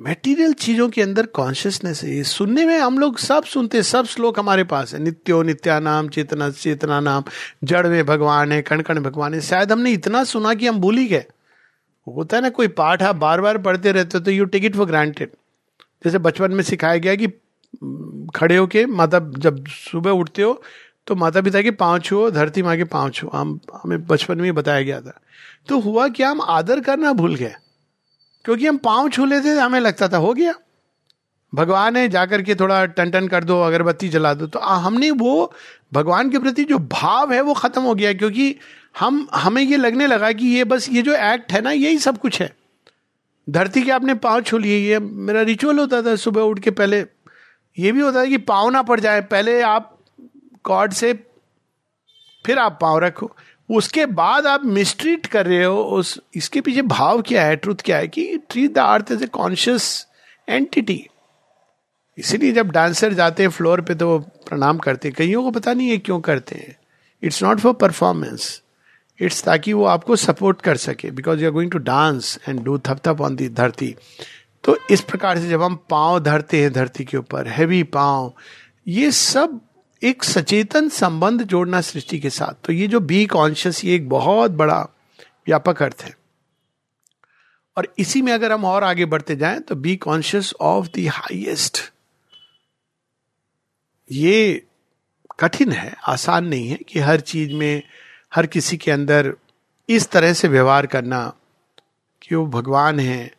मेटीरियल 0.00 0.52
चीज़ों 0.52 0.88
के 0.88 1.02
अंदर 1.02 1.26
कॉन्शियसनेस 1.26 2.02
है। 2.04 2.22
सुनने 2.22 2.64
में 2.66 2.78
हम 2.78 2.98
लोग 2.98 3.18
सब 3.18 3.44
सुनते 3.44 3.76
हैं, 3.76 3.82
सब 3.82 4.06
श्लोक 4.06 4.38
हमारे 4.38 4.64
पास 4.64 4.92
है। 4.94 5.00
नित्यो 5.02 5.42
नित्या 5.42 5.78
नाम 5.80 6.08
चेतना 6.08 6.50
चेतना 6.50 7.00
नाम 7.00 7.24
जड़ 7.64 7.86
में 7.86 8.04
भगवान 8.06 8.52
है 8.52 8.60
कण 8.62 8.82
कण 8.82 9.00
भगवान 9.02 9.34
है। 9.34 9.40
शायद 9.40 9.72
हमने 9.72 9.92
इतना 9.92 10.22
सुना 10.24 10.54
कि 10.54 10.66
हम 10.66 10.80
भूल 10.80 10.98
ही 10.98 11.06
गए। 11.06 11.24
होता 12.06 12.36
है 12.36 12.42
ना, 12.42 12.50
कोई 12.50 12.68
पाठ 12.68 13.02
आप 13.02 13.16
बार 13.16 13.40
बार 13.40 13.58
पढ़ते 13.58 13.92
रहते 13.92 14.18
हो 14.18 14.24
तो 14.24 14.30
you 14.30 14.44
take 14.44 14.64
it 14.64 14.76
for 14.76 14.86
granted 14.86 15.30
जैसे 16.04 16.18
बचपन 16.20 16.52
में 16.52 16.62
सिखाया 16.64 16.96
गया 16.96 17.14
कि 17.14 17.26
खड़े 18.34 18.56
होके 18.56 18.86
माता, 18.86 19.18
जब 19.18 19.66
सुबह 19.66 20.10
उठते 20.12 20.42
हो 20.42 20.62
तो 21.06 21.14
माता 21.14 21.40
पिता 21.40 21.62
के 21.62 21.70
पाँव 21.72 21.98
छुओ, 21.98 22.30
धरती 22.30 22.62
माँ 22.62 22.76
के 22.76 22.84
पाँव 22.84 23.10
छुओ। 23.10 23.30
हम, 23.30 23.60
हमें 23.74 24.06
बचपन 24.06 24.38
में 24.38 24.44
ही 24.44 24.52
बताया 24.52 24.82
गया 24.82 25.00
था। 25.00 25.20
तो 25.68 25.78
हुआ 25.80 26.08
क्या 26.08 26.30
हम 26.30 26.40
आदर 26.40 26.80
करना 26.80 27.12
भूल 27.12 27.34
गए। 27.34 27.54
क्योंकि 28.46 28.66
हम 28.66 28.76
पाँव 28.76 29.08
छू 29.08 29.24
लेते 29.24 29.54
थे, 29.54 29.58
हमें 29.58 29.80
लगता 29.80 30.08
था, 30.08 30.16
हो 30.16 30.34
गया। 30.34 30.54
भगवान 31.54 31.96
है, 31.96 32.08
जाकर 32.08 32.42
के 32.42 32.54
थोड़ा 32.54 32.86
टन 32.86 33.10
टन 33.10 33.28
कर 33.28 33.44
दो, 33.44 33.60
अगरबत्ती 33.60 34.08
जला 34.08 34.34
दो। 34.34 34.46
तो 34.46 34.58
हमने 34.58 35.10
वो 35.10 35.52
भगवान 35.92 36.30
के 36.30 36.38
प्रति 36.38 36.64
जो 36.64 36.78
भाव 36.78 37.32
है, 37.32 37.40
वो 37.40 37.54
खत्म 37.54 37.82
हो 37.82 37.94
गया, 37.94 38.12
क्योंकि 38.12 38.56
हम, 38.98 39.28
हमें 39.34 39.62
ये 39.62 39.76
लगने 39.76 40.06
लगा 40.06 40.32
कि 40.32 40.46
ये 40.46 40.64
बस, 40.64 40.88
ये 40.90 41.02
जो 41.02 41.12
एक्ट 41.12 41.52
है 41.52 41.60
ना, 41.60 41.70
यही 41.70 41.98
सब 41.98 42.18
कुछ 42.18 42.42
है। 42.42 42.56
धरती 43.50 43.82
के 43.82 43.90
आपने 43.90 44.14
पाँव 44.14 44.40
छू 44.40 44.58
लिए, 44.58 44.90
ये 44.90 44.98
मेरा 44.98 45.42
रिचुअल 45.42 45.78
होता 45.78 46.02
था, 46.02 46.16
सुबह 46.16 46.42
उठ 46.42 46.58
के 46.58 46.70
पहले। 46.70 47.06
ये 47.78 47.92
भी 47.92 48.00
होता 48.00 48.20
था 48.20 48.26
कि 48.26 48.36
पाँव 48.36 48.70
ना 48.70 48.82
पड़ 48.82 49.00
जाए, 49.00 49.20
पहले 49.20 49.62
आप 49.62 49.98
कॉर्ड 50.64 50.92
से 50.92 51.12
फिर 52.46 52.58
आप 52.58 52.78
पाँव 52.80 52.98
रखो। 52.98 53.36
उसके 53.68 54.06
बाद 54.06 54.46
आप 54.46 54.64
मिसट्रीट 54.64 55.26
कर 55.26 55.46
रहे 55.46 55.64
हो, 55.64 55.76
उस, 55.76 56.20
इसके 56.34 56.60
पीछे 56.60 56.82
भाव 56.84 57.22
क्या 57.22 57.44
है 57.44 57.56
ट्रुथ 57.56 57.82
क्या 57.84 57.96
है 57.96 58.08
कि 58.08 58.36
treat 58.50 58.72
the 58.74 58.78
earth 58.78 59.12
as 59.12 59.22
a 59.22 59.26
conscious 59.26 60.06
entity 60.48 61.06
इसीलिए 62.18 62.52
जब 62.52 62.70
डांसर 62.70 63.12
जाते 63.14 63.42
हैं 63.42 63.50
फ्लोर 63.50 63.80
पे 63.80 63.94
तो 63.94 64.08
वो 64.08 64.18
प्रणाम 64.48 64.78
करते 64.78 65.08
हैं। 65.08 65.14
कईयों 65.18 65.42
को 65.42 65.50
पता 65.50 65.72
नहीं 65.72 65.88
है 65.88 65.98
क्यों 65.98 66.20
करते 66.20 66.54
हैं। 66.56 66.76
It's 67.22 67.42
not 67.42 67.58
for 67.60 67.72
performance 67.74 68.62
it's 69.18 69.42
ताकि 69.44 69.72
वो 69.72 69.84
आपको 69.86 70.16
सपोर्ट 70.16 70.60
कर 70.62 70.76
सके। 70.76 71.10
Because 71.10 71.40
you 71.40 71.46
are 71.46 71.52
going 71.52 71.70
to 71.70 71.78
dance 71.80 72.38
and 72.48 72.62
do 72.64 72.78
थप 72.78 73.00
थप 73.06 73.20
ऑन 73.20 73.36
दी 73.36 73.48
धरती 73.50 73.94
तो 74.64 74.76
इस 74.90 75.00
प्रकार 75.00 75.38
से 75.38 75.48
जब 75.48 75.62
हम 75.62 75.74
पाँव 75.90 76.18
धरते 76.20 76.60
हैं 76.62 76.72
धरती 76.72 77.04
के 77.04 77.16
ऊपर 77.16 77.48
हैवी 77.48 77.82
पाँव, 77.82 78.32
ये 78.86 79.10
सब 79.10 79.60
एक 80.02 80.24
सचेतन 80.24 80.88
संबंध 80.88 81.42
जोड़ना 81.42 81.80
सृष्टि 81.80 82.18
के 82.18 82.30
साथ। 82.30 82.66
तो 82.66 82.72
ये 82.72 82.86
जो 82.86 83.00
बी 83.00 83.26
कॉन्शियस 83.26 83.84
ये 83.84 83.94
एक 83.94 84.08
बहुत 84.08 84.50
बड़ा 84.50 84.80
व्यापक 85.20 85.82
अर्थ 85.82 86.02
है। 86.02 86.16
और 87.76 87.94
इसी 87.98 88.22
में 88.22 88.32
अगर 88.32 88.52
हम 88.52 88.64
और 88.64 88.84
आगे 88.84 89.04
बढ़ते 89.04 89.36
जाएँ 89.36 89.60
तो 89.60 89.76
be 89.76 89.96
conscious 89.96 90.54
of 90.60 90.86
the 90.86 91.08
highest 91.08 91.78
ये 94.12 94.62
कठिन 95.40 95.72
है, 95.72 95.96
आसान 96.06 96.46
नहीं 96.46 96.68
है 96.68 96.76
कि 96.76 96.98
हर 96.98 97.20
चीज़ 97.20 97.52
में, 97.52 97.82
हर 98.34 98.46
किसी 98.46 98.76
के 98.76 98.90
अंदर 98.90 99.34
इस 99.88 100.08
तरह 100.10 100.32
से 100.32 100.48
व्यवहार 100.48 100.86
करना 100.86 101.32
कि 102.22 102.34
वो 102.34 102.46
भगवान 102.46 103.00
है। 103.00 103.34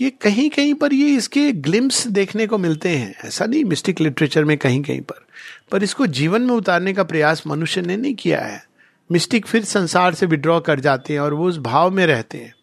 ये 0.00 0.10
कहीं 0.10 0.50
कहीं 0.50 0.74
पर 0.74 0.92
ये 0.92 1.16
इसके 1.16 1.52
ग्लिम्स 1.52 2.06
देखने 2.06 2.46
को 2.46 2.58
मिलते 2.58 2.96
हैं। 2.96 3.14
ऐसा 3.24 3.44
नहीं 3.44 3.64
मिस्टिक 3.64 4.00
लिटरेचर 4.00 4.44
में 4.44 4.58
कहीं 4.58 4.82
कहीं 4.82 5.00
पर। 5.00 5.25
पर 5.70 5.82
इसको 5.82 6.06
जीवन 6.06 6.42
में 6.42 6.54
उतारने 6.54 6.92
का 6.92 7.04
प्रयास 7.04 7.46
मनुष्य 7.46 7.82
ने 7.82 7.96
नहीं 7.96 8.14
किया 8.14 8.40
है। 8.40 8.66
मिस्टिक 9.12 9.46
फिर 9.46 9.64
संसार 9.64 10.14
से 10.14 10.26
विड्रॉ 10.26 10.60
कर 10.60 10.80
जाते 10.80 11.12
हैं 11.12 11.20
और 11.20 11.34
वो 11.34 11.48
उस 11.48 11.58
भाव 11.58 11.90
में 11.90 12.06
रहते 12.06 12.38
हैं। 12.38 12.54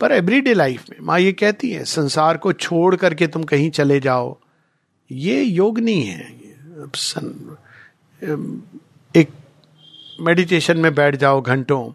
पर 0.00 0.12
एवरीडे 0.12 0.54
लाइफ 0.54 0.84
में 0.90 0.96
माँ 1.02 1.20
ये 1.20 1.32
कहती 1.32 1.70
है, 1.70 1.84
संसार 1.84 2.36
को 2.36 2.52
छोड़ 2.52 2.96
करके 2.96 3.26
तुम 3.26 3.42
कहीं 3.42 3.70
चले 3.70 4.00
जाओ। 4.00 4.38
ये 5.12 5.42
योग 5.42 5.78
नहीं 5.78 6.02
है। 6.02 6.40
एक 9.16 9.28
मेडिटेशन 10.20 10.78
में 10.78 10.94
बैठ 10.94 11.16
जाओ 11.16 11.40
घंटों। 11.40 11.92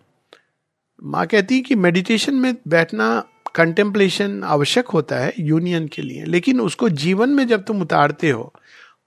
माँ 1.04 1.28
कहती 1.28 1.56
है 1.56 1.62
कि 1.62 1.76
मेडिटेशन 1.76 2.36
में 2.36 2.56
बैठना 2.68 3.24
कंटेम्पलेशन 3.56 4.44
आवश्यक 4.44 4.88
होता 4.88 5.16
है 5.16 5.34
यूनियन 5.40 5.88
के 5.88 6.02
लिए। 6.02 6.26
लेकिन 6.26 6.62
उसको 6.62 6.90
जीवन 6.90 7.30
में 7.30 7.48
जब 7.48 7.64
तुम 7.64 7.82
उतारते 7.82 8.30
हो 8.30 8.54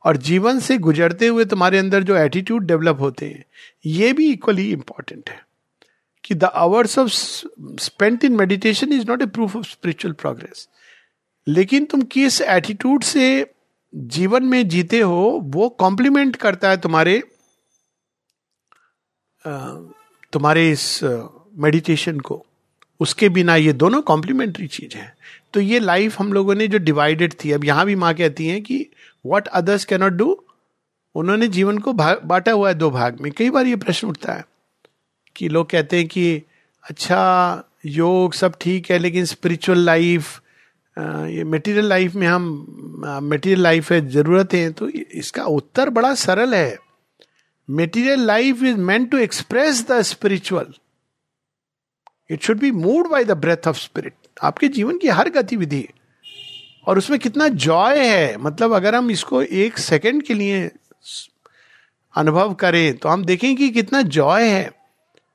और 0.05 0.17
जीवन 0.17 0.59
से 0.61 0.79
गुजरते 0.79 1.27
हुए 1.27 1.45
तुम्हारे 1.45 1.79
अंदर 1.79 2.03
जो 2.03 2.17
एटीट्यूड 2.17 2.67
डेवलप 2.67 3.01
होते 3.01 3.27
हैं, 3.27 3.45
ये 3.87 4.13
भी 4.13 4.31
इक्वली 4.33 4.71
इंपॉर्टेंट 4.73 5.31
है 5.31 5.41
कि 6.25 6.35
the 6.35 6.45
hours 6.45 6.99
of 6.99 7.11
spent 7.83 8.25
in 8.25 8.37
meditation 8.37 8.93
is 8.93 9.07
not 9.09 9.23
a 9.23 9.27
proof 9.29 9.57
of 9.57 9.67
spiritual 9.67 10.15
progress 10.15 10.69
लेकिन 11.47 11.85
तुम 11.85 12.03
किस 12.13 12.41
एटीट्यूड 12.43 13.03
से 13.03 13.47
जीवन 13.93 14.45
में 14.45 14.69
जीते 14.69 14.99
हो, 15.01 15.41
वो 15.45 15.69
कॉम्प्लीमेंट 15.69 16.37
करता 16.37 16.71
है 16.71 16.77
तुम्हारे 16.77 17.23
तुम्हारे 20.33 20.71
इस 20.71 21.01
मेडिटेशन 21.03 22.19
को। 22.21 22.45
उसके 23.01 23.29
बिना 23.29 23.55
ये 23.57 23.73
दोनों 23.73 24.01
कॉम्प्लीमेंट्री 24.03 24.67
चीज़ 24.67 24.97
है। 24.97 25.13
तो 25.55 25.61
ये 25.61 25.79
लाइफ 25.81 26.19
हम 26.21 26.33
लोगों 26.33 26.55
ने 26.55 26.67
जो 26.69 26.79
डिवाइडेड 26.79 27.35
थी, 27.35 27.53
अब 27.53 27.65
यहाँ 27.65 27.87
भी 27.87 27.95
माँ 27.95 28.13
कहती 28.15 28.47
हैं 28.47 28.63
कि 28.63 28.87
वट 29.25 29.49
अदर्स 29.49 29.85
कैनॉट 29.85 30.13
डू 30.13 30.37
उन्होंने 31.15 31.49
जीवन 31.49 31.79
को 31.79 31.93
भाग 31.93 32.21
बांटा 32.25 32.53
हुआ 32.53 32.69
है 32.69 32.75
दो 32.75 32.91
भाग 32.91 33.21
में। 33.21 33.31
कई 33.33 33.51
बार 33.51 33.67
ये 33.67 33.77
प्रश्न 33.77 34.09
उठता 34.09 34.33
है 34.33 34.45
कि 35.37 35.49
लोग 35.49 35.71
कहते 35.71 35.97
हैं 35.97 36.07
कि 36.09 36.43
अच्छा 36.85 37.65
योग 37.87 38.33
सब 38.35 38.55
ठीक 38.61 38.91
है, 38.91 38.99
लेकिन 38.99 39.25
स्पिरिचुअल 39.25 39.79
लाइफ 39.79 40.41
ये 40.97 41.45
मटेरियल 41.45 41.89
लाइफ 41.89 42.15
में 42.15 42.27
हम 42.27 42.45
मटेरियल 43.23 43.63
लाइफ 43.63 43.91
है, 43.93 44.01
ज़रूरत 44.09 44.55
है। 44.55 44.71
तो 44.73 44.89
इसका 44.89 45.45
उत्तर 45.47 45.91
बड़ा 45.91 46.15
सरल 46.17 46.55
है। 46.55 46.79
Material 47.69 48.21
life 48.21 48.63
is 48.63 48.77
meant 48.77 49.11
to 49.11 49.19
express 49.19 49.87
the 49.91 50.01
spiritual 50.05 50.73
it 52.31 52.43
should 52.43 52.59
be 52.59 52.71
moved 52.73 53.09
by 53.11 53.25
the 53.25 53.33
breath 53.37 53.69
of 53.69 53.79
spirit 53.79 54.15
आपके 54.43 54.69
जीवन 54.69 54.99
की 54.99 55.09
हर 55.09 55.29
गतिविधि 55.31 55.87
और 56.87 56.99
उसमें 56.99 57.19
कितना 57.19 57.49
जॉय 57.49 57.99
है। 57.99 58.37
मतलब 58.37 58.73
अगर 58.73 58.95
हम 58.95 59.11
इसको 59.11 59.43
एक 59.43 59.79
सेकंड 59.79 60.23
के 60.23 60.35
लिए 60.35 60.71
अनुभव 62.15 62.55
करें 62.55 62.97
तो 62.97 63.09
हम 63.09 63.25
देखें 63.25 63.55
कि 63.57 63.69
कितना 63.71 64.03
जॉय 64.03 64.49
है। 64.49 64.71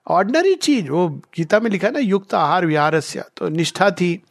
ऑर्डनरी 0.08 0.54
चीज़, 0.56 0.90
वो 0.90 1.08
गीता 1.38 1.60
में 1.60 1.70
लिखा 1.72 1.90
ना, 1.90 2.00
युक्त 2.00 2.34
आहार 2.34 2.66
विहार 2.66 3.00
तो 3.38 3.50
निष्ठा 3.50 3.90
थी। 3.92 4.22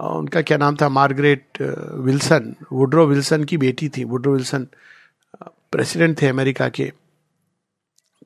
उनका 0.00 0.42
क्या 0.42 0.56
नाम 0.58 0.76
था? 0.76 0.88
मार्गरेट 0.88 1.60
विल्सन, 1.96 2.54
वुड्रो 2.72 3.06
विल्सन 3.06 3.44
की 3.44 3.56
बेटी 3.56 3.88
थी। 3.88 4.04
वुड्रो 4.04 4.32
विल्सन 4.32 4.66
प्रेसिडेंट 5.72 6.20
थे 6.22 6.26
अमेरिका 6.26 6.68
के। 6.68 6.92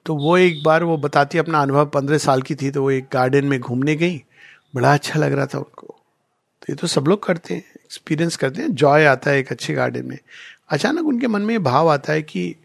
तो 0.06 0.16
वो 0.16 0.36
एक 0.38 0.62
बार 0.64 0.84
वो 0.84 0.96
बताती, 0.96 1.38
अपना 1.38 1.60
अनुभव 1.62 1.86
पंद्रह 1.86 2.18
साल 2.18 2.42
की 2.42 2.54
थी 2.54 2.70
तो 2.70 2.82
वो 2.82 2.90
एक 2.90 3.06
गार्डन 3.12 3.44
में 3.44 3.58
घूमने 3.60 3.96
गई। 3.96 4.22
बड़ा 4.74 4.92
अच्छा 4.94 5.18
लग 5.18 5.32
रहा 5.32 5.46
था 5.46 5.58
उनको। 5.58 5.86
तो 5.86 6.66
ये 6.70 6.74
तो 6.76 6.86
सब 6.86 7.04
लोग 7.08 7.22
करते 7.24 7.54
हैं। 7.54 7.71
एक्सपीरियंस 7.92 8.36
करते 8.36 8.62
हैं 8.62 8.74
जॉय 8.74 9.04
आता 9.04 9.30
है 9.30 9.38
एक 9.38 9.52
अच्छे 9.52 9.74
गार्डन 9.74 10.06
में। 10.06 10.18
अचानक 10.68 11.06
उनके 11.06 11.26
मन 11.26 11.42
में 11.42 11.62
भाव 11.62 11.90
आता 11.90 12.12
है 12.12 12.22
कि 12.22 12.56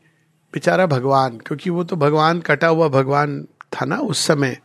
बेचारा 0.53 0.85
भगवान, 0.85 1.37
क्योंकि 1.37 1.69
वो 1.69 1.83
तो 1.83 1.95
भगवान 1.95 2.41
कटा 2.41 2.67
हुआ 2.67 2.87
भगवान 2.87 3.43
था 3.43 3.85
ना 3.85 3.97
उस 3.97 4.25
समय। 4.25 4.57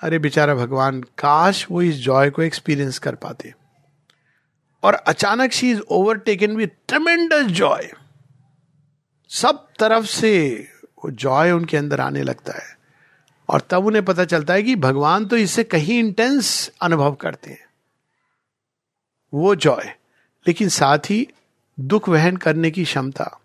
अरे 0.00 0.18
बेचारा 0.18 0.54
भगवान, 0.54 1.00
काश 1.00 1.66
वो 1.70 1.82
इस 1.82 1.94
जॉय 1.94 2.30
को 2.30 2.42
एक्सपीरियंस 2.42 2.98
कर 2.98 3.14
पाते। 3.14 3.54
और 4.82 4.94
अचानक 4.94 5.52
she 5.52 5.70
is 5.70 5.80
overtaken 5.80 6.56
with 6.56 6.68
tremendous 6.88 7.46
joy 7.46 7.92
सब 9.28 9.68
तरफ़ 9.78 10.04
से 10.04 10.66
वो 11.04 11.10
जॉय 11.10 11.50
उनके 11.50 11.76
अंदर 11.76 12.00
आने 12.00 12.22
लगता 12.22 12.52
है। 12.52 12.76
और 13.48 13.60
तब 13.70 13.86
उन्हें 13.86 14.04
पता 14.04 14.24
चलता 14.24 14.54
है 14.54 14.62
कि 14.62 14.76
भगवान 14.76 15.26
तो 15.26 15.36
इससे 15.36 15.64
कहीं 15.64 15.98
इंटेंस 15.98 16.70
अनुभव 16.82 17.14
करते 17.14 17.50
हैं। 17.50 17.66
वो 19.34 19.54
जॉय 19.54 19.94
लेकिन 20.46 20.68
साथ 20.68 20.98
ही 20.98 21.28
दुख 21.80 22.08
वहन 22.08 22.36
करने 22.36 22.70
की 22.70 22.84
क्षमता। 22.84 23.40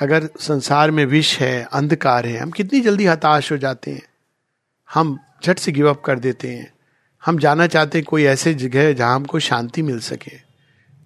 अगर 0.00 0.28
संसार 0.40 0.90
में 0.90 1.04
विष 1.04 1.38
है, 1.38 1.68
अंधकार 1.72 2.26
है, 2.26 2.38
हम 2.38 2.50
कितनी 2.50 2.80
जल्दी 2.80 3.06
हताश 3.06 3.52
हो 3.52 3.56
जाते 3.56 3.90
हैं। 3.90 4.02
हम 4.94 5.18
झट 5.46 5.58
से 5.58 5.72
गिव 5.72 5.90
अप 5.90 6.02
कर 6.04 6.18
देते 6.18 6.48
हैं। 6.48 6.72
हम 7.24 7.38
जाना 7.38 7.66
चाहते 7.66 7.98
हैं 7.98 8.04
कोई 8.04 8.24
ऐसे 8.24 8.54
जगह 8.54 8.92
जहाँ 8.92 9.14
हमको 9.14 9.38
शांति 9.38 9.82
मिल 9.82 10.00
सके। 10.00 10.40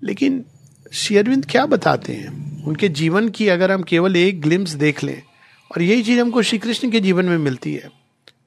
लेकिन 0.02 0.44
शेयरविंद 0.92 1.46
क्या 1.50 1.66
बताते 1.66 2.12
हैं? 2.12 2.64
उनके 2.64 2.88
जीवन 2.88 3.28
की 3.28 3.48
अगर 3.48 3.72
हम 3.72 3.82
केवल 3.82 4.16
एक 4.16 4.40
ग्लिम्स 4.40 4.70
देख 4.70 5.04
लें, 5.04 5.22
और 5.76 5.82
यही 5.82 6.02
चीज़ 6.02 6.20
हमको 6.20 6.42
श्री 6.42 6.58
कृष्ण 6.58 6.90
के 6.90 7.00
जीवन 7.00 7.24
में 7.24 7.38
मिलती 7.38 7.74
है। 7.74 7.90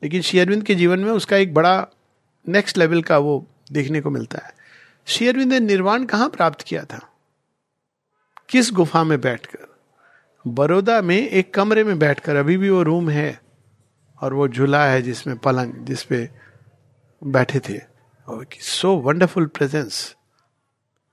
लेकिन 0.03 0.21
शेयरविंद 0.21 0.63
के 0.63 0.75
जीवन 0.75 0.99
में 0.99 1.11
उसका 1.11 1.37
एक 1.37 1.53
बड़ा 1.53 1.87
नेक्स्ट 2.47 2.77
लेवल 2.77 3.01
का 3.01 3.17
वो 3.17 3.47
देखने 3.71 4.01
को 4.01 4.09
मिलता 4.09 4.39
है। 4.45 4.56
शेयरविंद 5.07 5.53
ने 5.53 5.59
निर्वाण 5.59 6.03
कहाँ 6.03 6.29
प्राप्त 6.29 6.61
किया 6.61 6.83
था? 6.83 7.13
किस 8.49 8.71
गुफा 8.71 9.03
में 9.03 9.21
बैठकर? 9.21 9.77
बड़ौदा 10.47 11.01
में 11.01 11.29
एक 11.29 11.53
कमरे 11.53 11.83
में 11.83 11.99
बैठकर। 11.99 12.35
अभी 12.35 12.57
भी 12.57 12.69
वो 12.69 12.83
रूम 12.83 13.09
है 13.09 13.41
और 14.21 14.33
वो 14.33 14.47
झूला 14.47 14.85
है 14.85 15.01
जिसमें 15.01 15.37
पलंग 15.37 15.73
जिसपे 15.73 16.29
बैठे 17.23 17.59
थे। 17.59 17.79
और 18.27 18.47
सो 18.59 18.95
वंडरफुल 18.95 19.45
प्रेजेंस 19.45 20.15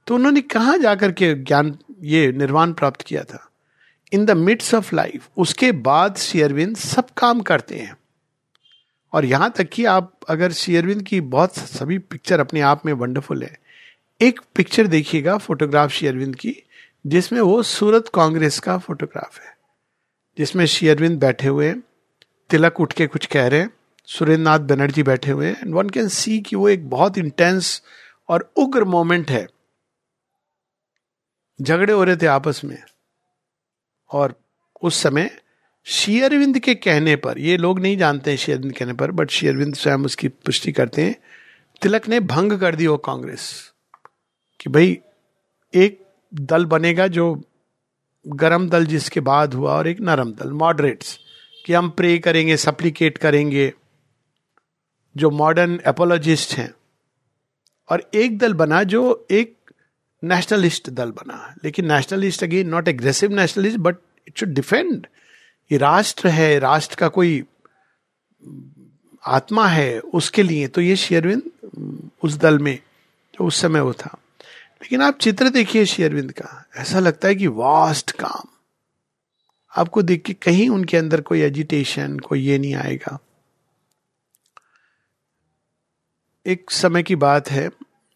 तो 0.06 0.14
उन्होंने 0.14 0.40
कहा 0.40 0.76
जाकर 0.76 1.12
के 1.12 1.34
ज्ञान, 1.34 1.78
ये 2.00 2.32
निर्वाण 2.32 2.72
प्राप्त 2.72 3.02
किया 3.02 3.24
था? 3.24 3.48
In 4.12 4.24
the 4.24 4.30
midst 4.30 4.74
of 4.74 4.94
life 4.94 5.28
उसके 5.36 5.72
बाद 5.72 6.16
शेयरविंद 6.16 6.76
सब 6.76 7.06
काम 7.16 7.40
करते 7.40 7.78
हैं। 7.78 7.96
और 9.12 9.24
यहाँ 9.24 9.50
तक 9.50 9.64
कि 9.64 9.84
आप, 9.84 10.18
अगर 10.28 10.52
शेयरविंद 10.52 11.02
की 11.02 11.20
बहुत 11.20 11.58
सभी 11.58 11.98
पिक्चर 11.98 12.40
अपने 12.40 12.60
आप 12.60 12.86
में 12.86 12.92
वंडरफुल 12.92 13.42
है 13.42 13.63
एक 14.22 14.40
पिक्चर 14.54 14.86
देखिएगा 14.86 15.38
फोटोग्राफ 15.38 15.90
शेयरविंद 15.90 16.36
की, 16.36 16.56
जिसमें 17.06 17.40
वो 17.40 17.62
सूरत 17.62 18.10
कांग्रेस 18.14 18.58
का 18.58 18.78
फोटोग्राफ 18.78 19.40
है। 19.40 19.56
जिसमें 20.38 20.66
शेयरविंद 20.66 21.20
बैठे 21.20 21.48
हुए 21.48 21.66
हैं, 21.66 21.82
तिलक 22.50 22.80
उठ 22.80 22.92
के 22.92 23.06
कुछ 23.06 23.26
कह 23.26 23.46
रहे 23.46 23.60
हैं 23.60 23.70
सुरेंद्र 24.04 24.42
नाथ 24.42 24.58
बनर्जी 24.58 25.02
बैठे 25.02 25.30
हुए 25.30 25.46
हैं 25.46 25.56
एंड 25.62 25.74
वन 25.74 25.90
कैन 25.90 26.08
सी 26.08 26.40
कि 26.40 26.56
वो 26.56 26.68
एक 26.68 26.90
बहुत 26.90 27.18
इंटेंस 27.18 27.82
और 28.28 28.52
उग्र 28.56 28.84
मोमेंट 28.84 29.30
है। 29.30 29.46
झगड़े 31.62 31.92
हो 31.92 32.04
रहे 32.04 32.16
थे 32.16 32.26
आपस 32.26 32.60
में, 32.64 32.82
और 34.10 34.34
उस 34.82 35.02
समय 35.02 35.40
शेयरविंद 35.84 36.58
के 36.58 36.74
कहने 36.74 37.16
पर, 37.16 37.38
ये 37.38 37.56
लोग 37.56 37.80
नहीं 37.80 37.98
जानते 37.98 38.30
हैं 38.30 38.38
शेयरविंद 38.38 38.76
कहने 38.76 38.92
पर 38.92 39.10
बट 39.10 39.30
शेयरविंद 39.30 39.74
स्वयं 39.74 39.98
उसकी 39.98 40.28
पुष्टि 40.28 40.72
करते 40.72 41.02
हैं, 41.02 41.16
तिलक 41.82 42.08
ने 42.08 42.20
भंग 42.20 42.60
कर 42.60 42.74
दी 42.74 42.86
वो 42.86 42.96
कांग्रेस। 42.96 43.73
कि 44.64 44.70
भाई, 44.70 44.98
एक 45.74 46.06
दल 46.34 46.64
बनेगा 46.64 47.06
जो 47.06 47.42
गरम 48.26 48.68
दल 48.68 48.86
जिसके 48.86 49.20
बाद 49.20 49.54
हुआ 49.54 49.72
और 49.72 49.88
एक 49.88 50.00
नरम 50.00 50.32
दल 50.32 50.50
मॉडरेट्स 50.50 51.18
कि 51.66 51.72
हम 51.72 51.90
प्रे 51.90 52.18
करेंगे 52.18 52.56
सप्लीकेट 52.56 53.18
करेंगे, 53.18 53.72
जो 55.16 55.30
मॉडर्न 55.30 55.80
एपोलॉजिस्ट 55.86 56.54
हैं। 56.54 56.74
और 57.90 58.10
एक 58.14 58.38
दल 58.38 58.54
बना 58.54 58.82
जो 58.82 59.26
एक 59.30 59.56
नेशनलिस्ट 60.24 60.90
दल 60.90 61.10
बना। 61.10 61.54
लेकिन 61.64 61.92
nationalist 61.92 62.44
again 62.44 62.68
not 62.68 62.88
aggressive 62.88 63.32
nationalist 63.32 63.78
but 63.78 63.96
it 64.28 64.38
should 64.38 64.48
defend 64.48 65.06
ये 65.72 65.78
राष्ट्र 65.78 66.28
है, 66.28 66.58
राष्ट्र 66.58 66.96
का 66.96 67.08
कोई 67.08 67.44
आत्मा 69.26 69.68
है 69.68 70.00
उसके 70.00 70.42
लिए। 70.42 70.68
तो 70.68 70.80
ये 70.80 70.96
शेयरविंद 70.96 71.42
उस 72.24 72.36
दल 72.36 72.58
में, 72.58 72.78
जो 73.34 73.46
उस 73.46 73.60
समय 73.60 73.80
वो 73.80 73.92
था। 73.92 74.18
लेकिन 74.82 75.02
आप 75.02 75.18
चित्र 75.18 75.48
देखिए 75.48 75.86
शेयरविंद 75.86 76.32
का। 76.32 76.64
ऐसा 76.76 76.98
लगता 76.98 77.28
है 77.28 77.34
कि 77.34 77.46
वास्ट 77.46 78.10
काम। 78.10 78.48
आपको 79.76 80.02
देख 80.02 80.22
के 80.22 80.32
कहीं 80.32 80.68
उनके 80.68 80.96
अंदर 80.96 81.20
कोई 81.20 81.40
एजिटेशन 81.40 82.18
कोई 82.18 82.40
ये 82.40 82.58
नहीं 82.58 82.74
आएगा। 82.74 83.18
एक 86.46 86.70
समय 86.70 87.02
की 87.02 87.16
बात 87.16 87.50
है, 87.50 87.70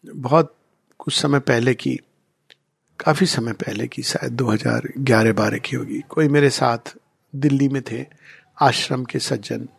बहुत 0.05 0.55
कुछ 0.97 1.21
समय 1.21 1.39
पहले 1.39 1.73
की, 1.73 1.99
काफ़ी 2.99 3.25
समय 3.25 3.53
पहले 3.53 3.87
की, 3.87 4.03
शायद 4.03 4.31
2011-12 4.31 5.57
की 5.57 5.75
होगी। 5.75 5.99
कोई 5.99 6.27
मेरे 6.27 6.49
साथ 6.49 6.95
दिल्ली 7.35 7.69
में 7.69 7.81
थे, 7.81 8.05
आश्रम 8.61 9.03
के 9.03 9.19
सज्जन, 9.19 9.69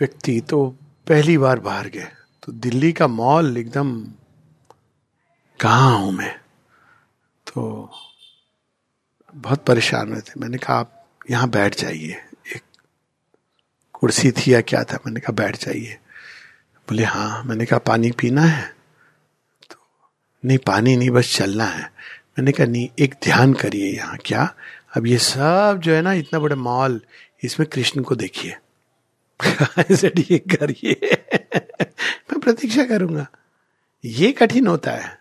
व्यक्ति 0.00 0.40
तो 0.40 0.76
पहली 1.08 1.38
बार 1.38 1.60
बाहर 1.60 1.88
गए। 1.88 2.08
तो 2.42 2.52
दिल्ली 2.52 2.92
का 2.92 3.06
मॉल 3.06 3.56
एकदम 3.56 4.12
कहा 5.60 5.84
हूँ 5.84 6.12
मैं। 6.12 6.40
तो 7.54 7.90
बहुत 9.34 9.64
परेशान 9.64 10.12
हुए 10.12 10.20
थे 10.20 10.40
मैंने 10.40 10.58
कहा, 10.58 10.76
आप 10.76 11.06
यहाँ 11.30 11.50
बैठ 11.50 11.80
जाइए। 11.80 12.12
एक 12.56 12.62
कुर्सी 13.92 14.32
थी 14.32 14.54
या 14.54 14.60
क्या 14.60 14.84
था? 14.84 14.96
मैंने 15.06 15.20
कहा, 15.20 15.32
बैठ 15.32 15.64
जाइए। 15.64 15.98
बोले 16.88 17.04
हाँ। 17.04 17.44
मैंने 17.44 17.66
कहा, 17.66 17.78
पानी 17.78 18.10
पीना 18.10 18.42
है? 18.42 18.76
तो 19.70 19.76
नहीं, 20.44 20.58
पानी 20.58 20.96
नहीं, 20.96 21.10
बस 21.10 21.36
चलना 21.36 21.64
है। 21.64 21.82
मैंने 22.38 22.52
कहा, 22.52 22.66
नहीं, 22.66 22.88
एक 22.98 23.14
ध्यान 23.24 23.54
करिए 23.54 23.96
यहाँ 23.96 24.18
क्या? 24.24 24.54
अब 24.96 25.06
ये 25.06 25.18
सब 25.18 25.80
जो 25.84 25.94
है 25.94 26.02
ना, 26.02 26.12
इतना 26.12 26.38
बड़ा 26.38 26.56
मॉल, 26.56 27.00
इसमें 27.42 27.68
कृष्ण 27.68 28.02
को 28.02 28.14
देखिए। 28.14 28.56
करिए। 30.56 31.00
मैं 32.30 32.40
प्रतीक्षा 32.40 32.84
करूँगा। 32.84 33.26
ये 34.04 34.32
कठिन 34.32 34.66
होता 34.66 34.90
है। 34.90 35.15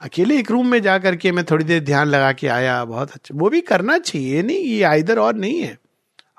अकेले 0.00 0.38
एक 0.38 0.50
रूम 0.50 0.66
में 0.66 0.82
जा 0.82 0.98
करके 0.98 1.32
मैं 1.32 1.44
थोड़ी 1.44 1.64
देर 1.64 1.84
ध्यान 1.84 2.06
लगा 2.06 2.32
के 2.32 2.48
आया, 2.48 2.84
बहुत 2.84 3.10
अच्छा। 3.10 3.34
वो 3.38 3.50
भी 3.50 3.60
करना 3.60 3.98
चाहिए, 3.98 4.42
नहीं, 4.42 4.58
ये 4.58 4.82
आइधर 4.82 5.18
और 5.18 5.34
नहीं 5.34 5.60
है। 5.60 5.78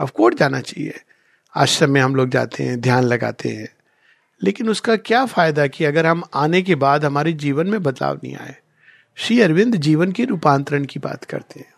ऑफकोर्स 0.01 0.37
जाना 0.37 0.61
चाहिए। 0.61 0.99
आश्रम 1.55 1.91
में 1.91 2.01
हम 2.01 2.15
लोग 2.15 2.29
जाते 2.29 2.63
हैं, 2.63 2.81
ध्यान 2.81 3.03
लगाते 3.03 3.49
हैं। 3.49 3.75
लेकिन 4.43 4.69
उसका 4.69 4.95
क्या 4.95 5.25
फ़ायदा 5.25 5.67
कि 5.67 5.85
अगर 5.85 6.05
हम 6.05 6.23
आने 6.33 6.61
के 6.61 6.75
बाद 6.75 7.05
हमारे 7.05 7.33
जीवन 7.33 7.67
में 7.67 7.83
बदलाव 7.83 8.19
नहीं 8.23 8.35
आए? 8.35 8.55
श्री 9.15 9.41
अरविंद 9.41 9.75
जीवन 9.75 10.11
के 10.11 10.25
रूपांतरण 10.25 10.85
की 10.85 10.99
बात 10.99 11.23
करते 11.23 11.59
हैं। 11.59 11.73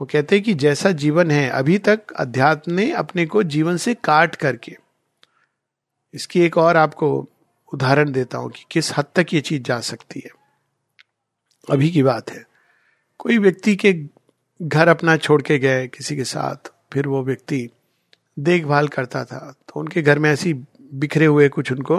वो 0.00 0.08
कहते 0.12 0.36
हैं 0.36 0.44
कि 0.44 0.54
जैसा 0.54 0.90
जीवन 0.90 1.30
है, 1.30 1.50
अभी 1.50 1.78
तक 1.78 2.00
अध्यात्म 2.16 2.72
ने 2.72 2.92
अपने 2.92 3.26
को 3.26 3.42
जीवन 3.42 3.76
से 3.76 3.94
काट 3.94 4.36
करके, 4.36 4.76
इसकी 6.14 6.40
एक 6.40 6.58
और 6.58 6.76
आपको 6.76 7.28
उदाहरण 7.74 8.12
देता 8.12 8.38
हूँ 8.38 8.50
कि 8.50 8.64
किस 8.70 8.98
हद 8.98 9.04
तक 9.14 9.26
ये 9.32 9.40
चीज़ 9.40 9.62
जा 9.62 9.80
सकती 9.80 10.20
है। 10.20 10.37
अभी 11.68 11.90
की 11.90 12.02
बात 12.02 12.30
है। 12.30 12.44
कोई 13.20 13.38
व्यक्ति 13.38 13.74
के 13.76 13.92
घर 14.60 14.88
अपना 14.88 15.16
छोड़ 15.16 15.40
के 15.42 15.58
गए 15.58 15.86
किसी 15.88 16.16
के 16.16 16.24
साथ, 16.24 16.70
फिर 16.92 17.06
वो 17.06 17.22
व्यक्ति 17.24 17.68
देखभाल 18.36 18.88
करता 18.88 19.24
था 19.24 19.40
तो 19.68 19.80
उनके 19.80 20.02
घर 20.02 20.18
में 20.18 20.30
ऐसी 20.30 20.52
बिखरे 20.94 21.26
हुए 21.26 21.48
कुछ 21.48 21.72
उनको 21.72 21.98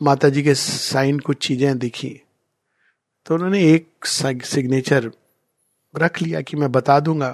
माता 0.00 0.28
जी 0.28 0.42
के 0.42 0.54
साइन 0.54 1.18
कुछ 1.18 1.46
चीज़ें 1.46 1.78
दिखी। 1.78 2.20
तो 3.26 3.34
उन्होंने 3.34 3.62
एक 3.64 4.06
सिग्नेचर 4.06 5.10
रख 5.94 6.20
लिया 6.22 6.40
कि 6.40 6.56
मैं 6.56 6.70
बता 6.72 6.98
दूँगा 7.00 7.30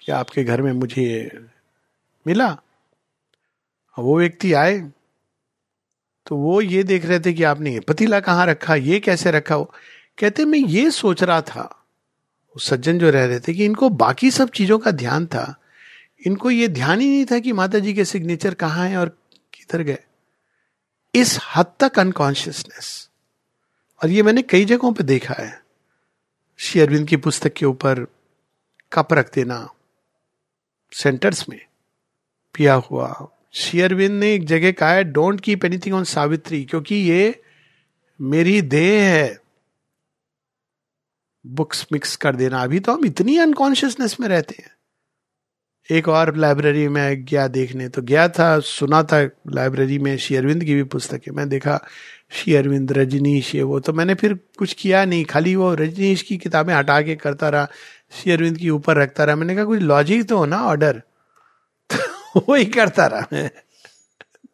कि 0.00 0.12
आपके 0.12 0.44
घर 0.44 0.62
में 0.62 0.72
मुझे 0.72 1.30
मिला। 2.26 2.50
वो 3.96 4.18
व्यक्ति 4.18 4.52
आए 4.52 4.78
तो 6.26 6.36
वो 6.36 6.60
ये 6.60 6.82
देख 6.82 7.04
रहे 7.06 7.20
थे 7.20 7.32
कि 7.32 7.42
आपने 7.42 7.78
पतीला 7.80 8.20
कहाँ 8.20 8.46
रखा, 8.46 8.74
ये 8.74 9.00
कैसे 9.00 9.30
रखा 9.30 9.54
हो 9.54 9.72
कहते, 10.20 10.44
मैं 10.44 10.58
ये 10.58 10.90
सोच 10.90 11.22
रहा 11.22 11.42
था। 11.42 11.86
उस 12.56 12.66
सज्जन 12.66 12.98
जो 12.98 13.10
रह 13.10 13.24
रहे 13.24 13.40
थे 13.40 13.54
कि 13.54 13.64
इनको 13.64 13.88
बाकी 13.88 14.30
सब 14.30 14.50
चीज़ों 14.50 14.78
का 14.78 14.90
ध्यान 14.90 15.26
था। 15.26 15.56
इनको 16.26 16.50
ये 16.50 16.68
ध्यान 16.68 17.00
ही 17.00 17.08
नहीं 17.08 17.24
था 17.24 17.38
कि 17.38 17.52
माता 17.52 17.78
जी 17.78 17.94
के 17.94 18.04
सिग्नेचर 18.04 18.54
कहाँ 18.54 18.88
हैं 18.88 18.96
और 18.96 19.08
किधर 19.54 19.82
गए। 19.82 19.98
इस 21.14 21.38
हद 21.56 21.66
तक 21.80 21.98
अनकॉन्शियसनेस 21.98 23.10
और 24.02 24.10
ये 24.10 24.22
मैंने 24.22 24.42
कई 24.42 24.64
जगहों 24.64 24.92
पे 24.92 25.04
देखा 25.04 25.34
है। 25.34 25.62
श्री 26.58 26.80
अरविंद 26.80 27.08
की 27.08 27.16
पुस्तक 27.16 27.52
के 27.52 27.66
ऊपर 27.66 28.06
कप 28.92 29.12
रख 29.12 29.34
देना 29.34 29.74
सेंटर्स 30.92 31.48
में 31.48 31.60
पिया 32.54 32.74
हुआ। 32.74 33.28
श्री 33.52 33.80
अरविंद 33.80 34.20
ने 34.20 34.34
एक 34.34 34.44
जगह 34.44 34.72
कहा 34.72 34.92
है 34.92 35.04
don't 35.04 35.40
keep 35.40 35.64
anything 35.64 35.94
on 35.94 36.04
Savitri 36.04 36.64
क्योंकि 36.64 36.94
ये 36.94 37.42
मेरी 38.20 38.62
देह 38.62 39.02
है। 39.02 39.39
बुक्स 41.46 41.86
मिक्स 41.92 42.16
कर 42.16 42.36
देना। 42.36 42.62
अभी 42.62 42.80
तो 42.80 42.92
हम 42.92 43.04
इतनी 43.04 43.38
अनकॉन्शियसनेस 43.38 44.16
में 44.20 44.28
रहते 44.28 44.56
हैं। 44.58 44.70
एक 45.90 46.08
और 46.08 46.36
लाइब्रेरी 46.36 46.88
में 46.88 47.24
गया 47.24 47.48
देखने 47.48 47.88
तो 47.88 48.02
गया 48.02 48.28
था, 48.28 48.60
सुना 48.60 49.02
था 49.02 49.22
लाइब्रेरी 49.50 49.98
में 49.98 50.18
श्री 50.18 50.36
अरविंद 50.36 50.64
की 50.64 50.74
भी 50.74 50.82
पुस्तक। 50.82 51.20
है 51.28 51.32
मैं 51.32 51.48
देखा, 51.48 51.80
श्री 52.30 52.54
अरविंद, 52.54 52.92
रजनीश, 52.92 53.54
ये 53.54 53.62
वो 53.62 53.80
तो 53.80 53.92
मैंने 53.92 54.14
फिर 54.14 54.34
कुछ 54.58 54.72
किया 54.72 55.04
नहीं। 55.04 55.24
खाली 55.24 55.56
वो 55.56 55.74
रजनीश 55.74 56.22
की 56.22 56.36
किताबें 56.36 56.74
हटा 56.74 57.02
के 57.02 57.16
करता 57.16 57.48
रहा, 57.48 57.68
श्री 58.12 58.32
अरविंद 58.32 58.58
की 58.58 58.70
ऊपर 58.70 58.96
रखता 58.96 59.24
रहा। 59.24 59.36
मैंने 59.36 59.54
कहा, 59.54 59.64
कुछ 59.64 59.80
लॉजिक 59.80 60.28
तो 60.28 60.38
हो 60.38 60.46
ना 60.46 60.62
ऑर्डर 60.62 61.02
तो 61.92 62.46
वही 62.48 62.64
करता 62.64 63.06
रहा 63.06 63.26
मैं, 63.32 63.50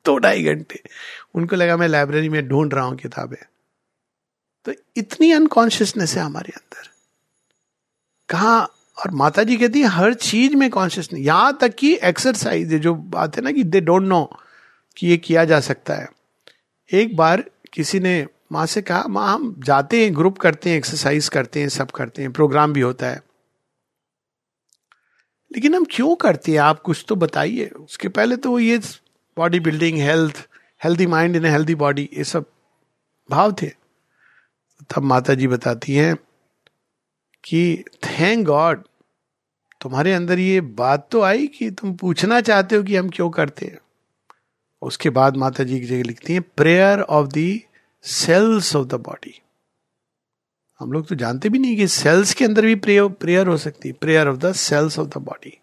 दो 0.07 0.18
ढाई 0.18 0.45
घंटे। 0.45 0.82
उनको 1.34 1.57
लगा 1.57 1.76
मैं 1.76 1.89
लाइब्रेरी 1.89 2.28
में 2.28 2.49
ढूंढ 2.49 2.74
रहा 2.74 2.84
हूँ 2.84 2.97
किताबें। 2.97 3.56
तो 4.67 4.73
इतनी 4.97 5.33
अनकॉन्शियसनेस 5.33 6.14
है 6.14 6.23
हमारे 6.23 6.53
अंदर। 6.57 6.89
कहा 8.29 8.61
और 8.99 9.11
माता 9.11 9.43
जी 9.43 9.57
कहती 9.57 9.81
है, 9.81 9.87
हर 9.87 10.14
चीज़ 10.14 10.57
में 10.57 10.71
कॉन्शियस 10.71 11.09
नहीं 11.12 11.25
यहाँ 11.25 11.59
तक 11.61 11.75
कि 11.75 11.99
एक्सरसाइज 12.05 12.75
जो 12.75 12.95
बात 12.95 13.37
है 13.37 13.43
ना 13.43 13.53
कि 13.53 13.64
दे 13.64 13.81
डोंट 13.81 14.03
नो 14.03 14.37
कि 14.97 15.07
ये 15.07 15.17
किया 15.17 15.45
जा 15.45 15.61
सकता 15.61 15.95
है। 15.95 16.09
एक 16.93 17.17
बार 17.17 17.51
किसी 17.73 18.01
ने 18.01 18.27
माँ 18.53 18.67
से 18.67 18.83
कहा, 18.83 19.05
माँ, 19.09 19.35
हम 19.35 19.61
जाते 19.64 20.05
हैं 20.05 20.14
ग्रुप 20.14 20.39
करते 20.39 20.71
हैं 20.71 20.77
एक्सरसाइज 20.77 21.29
करते 21.29 21.61
हैं, 21.61 21.69
सब 21.69 21.91
करते 21.91 22.23
हैं 22.23 22.33
प्रोग्राम 22.33 22.73
भी 22.73 22.81
होता 22.81 23.07
है। 23.07 23.23
लेकिन 25.53 25.75
हम 25.75 25.87
क्यों 25.91 26.17
करते 26.17 26.53
हैं? 26.53 26.59
आप 26.59 26.81
कुछ 26.81 27.05
तो 27.09 27.17
बताइए। 27.17 27.67
उसके 27.67 28.09
पहले 28.09 28.37
तो 28.37 28.59
ये 28.59 28.79
body 29.37 29.61
building 29.61 29.99
health 29.99 30.49
healthy 30.85 31.07
mind 31.07 31.37
in 31.37 31.45
healthy 31.45 31.75
body 31.75 32.11
ये 32.12 32.25
सब 32.25 32.45
भाव 33.31 33.57
थे। 33.62 33.86
तब 34.85 35.03
माता 35.03 35.35
जी 35.35 35.47
बताती 35.47 35.95
हैं 35.95 36.14
कि, 37.45 37.85
थैंक 38.05 38.47
गॉड, 38.47 38.83
तुम्हारे 39.81 40.12
अंदर 40.12 40.39
ये 40.39 40.61
बात 40.61 41.09
तो 41.12 41.20
आई 41.22 41.47
कि 41.47 41.70
तुम 41.70 41.95
पूछना 41.95 42.41
चाहते 42.41 42.77
हो 42.77 42.83
कि 42.83 42.97
हम 42.97 43.09
क्यों 43.09 43.31
करते 43.31 43.66
हैं? 43.66 43.79
उसके 44.83 45.11
बाद 45.11 45.37
माता 45.37 45.64
जी 45.64 45.81
की 45.81 45.87
जगह 45.87 46.03
लिखती 46.03 46.33
हैं 46.33 46.43
prayer 46.57 47.01
of 47.01 47.29
the 47.29 47.61
cells 48.05 48.74
of 48.77 48.87
the 48.87 48.95
body 48.95 49.41
हम 50.81 50.93
लोग 50.93 51.07
तो 51.09 51.14
जानते 51.14 51.49
भी 51.49 51.59
नहीं 51.59 51.77
कि 51.77 51.87
सेल्स 51.89 52.35
के 52.35 52.45
अंदर 52.45 52.66
भी 52.66 52.74
प्रेयर 52.74 53.47
हो 53.47 53.57
सकती 53.57 53.89
है। 53.89 53.95
Prayer 54.01 54.29
of 54.29 54.37
the 54.37 54.53
cells 54.53 54.99
of 54.99 55.09
the 55.09 55.18
body 55.18 55.59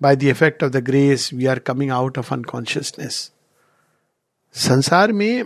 by 0.00 0.16
the 0.16 0.22
effect 0.22 0.64
of 0.64 0.70
the 0.72 0.76
grace 0.76 1.30
we 1.34 1.46
are 1.46 1.58
coming 1.58 1.90
out 1.90 2.18
of 2.18 2.32
unconsciousness 2.34 3.30
संसार 4.54 5.12
में 5.12 5.44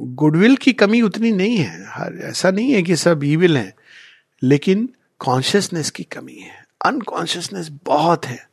गुडविल 0.00 0.56
की 0.56 0.72
कमी 0.72 1.02
उतनी 1.02 1.32
नहीं 1.32 1.56
है। 1.56 1.86
हर, 1.88 2.18
ऐसा 2.22 2.50
नहीं 2.50 2.72
है 2.72 2.82
कि 2.82 2.96
सब 2.96 3.24
ईविल 3.24 3.56
हैं, 3.56 3.74
लेकिन 4.42 4.94
कॉन्शियसनेस 5.18 5.90
की 5.90 6.02
कमी 6.02 6.36
है। 6.36 6.66
अनकॉन्शियसनेस 6.84 7.68
बहुत 7.84 8.26
है 8.26 8.50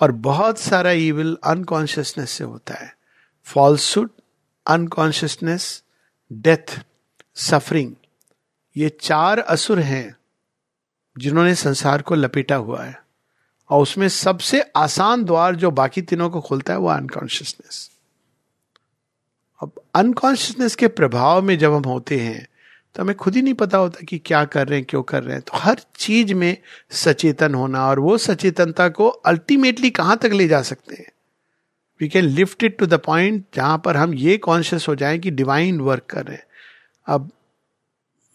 और 0.00 0.12
बहुत 0.12 0.58
सारा 0.58 0.90
ईविल 0.90 1.38
अनकॉन्शियसनेस 1.44 2.30
से 2.30 2.44
होता 2.44 2.74
है। 2.74 2.96
फॉल्सुड 3.44 4.10
अनकॉन्शियसनेस 4.66 5.82
डेथ 6.32 6.80
सफरिंग 7.34 7.92
ये 8.76 8.88
चार 9.00 9.38
असुर 9.38 9.78
हैं 9.78 10.16
जिन्होंने 11.18 11.54
संसार 11.54 12.02
को 12.02 12.14
लपेटा 12.14 12.56
हुआ 12.56 12.84
है। 12.84 13.02
और 13.70 13.82
उसमें 13.82 14.08
सबसे 14.08 14.60
आसान 14.76 15.24
द्वार 15.24 15.56
जो 15.56 15.70
बाकी 15.70 16.02
तीनों 16.02 16.30
को 16.30 16.40
खोलता 16.40 16.72
है 16.72 16.78
वो 16.78 16.88
अनकॉन्शियसनेस 16.88 17.90
अब 19.62 19.72
अनकॉन्शियसनेस 19.94 20.74
के 20.74 20.88
प्रभाव 20.88 21.42
में 21.42 21.58
जब 21.58 21.72
हम 21.72 21.82
होते 21.82 22.18
हैं 22.20 22.46
तो 22.94 23.02
हमें 23.02 23.16
खुद 23.16 23.36
ही 23.36 23.42
नहीं 23.42 23.54
पता 23.54 23.78
होता 23.78 24.04
कि 24.04 24.18
क्या 24.18 24.44
कर 24.44 24.68
रहे 24.68 24.78
हैं, 24.78 24.86
क्यों 24.88 25.02
कर 25.02 25.22
रहे 25.22 25.34
हैं। 25.34 25.42
तो 25.42 25.58
हर 25.58 25.80
चीज़ 25.96 26.34
में 26.34 26.56
सचेतन 26.90 27.54
होना 27.54 27.86
और 27.86 27.98
वो 28.00 28.18
सचेतनता 28.18 28.88
को 28.88 29.08
अल्टीमेटली 29.08 29.90
कहाँ 29.90 30.16
तक 30.16 30.30
ले 30.32 30.48
जा 30.48 30.62
सकते 30.62 30.96
हैं? 30.96 31.06
We 32.00 32.08
can 32.08 32.24
lift 32.24 32.62
it 32.64 32.78
to 32.78 32.86
the 32.86 32.94
point 32.94 33.44
जहाँ 33.54 33.78
पर 33.84 33.96
हम 33.96 34.14
ये 34.14 34.36
कॉन्शियस 34.38 34.88
हो 34.88 34.94
जाएँ 34.94 35.18
कि 35.18 35.30
डिवाइन 35.30 35.80
वर्क 35.80 36.02
कर 36.10 36.24
रहे 36.24 36.36
हैं। 36.36 36.44
अब 37.06 37.30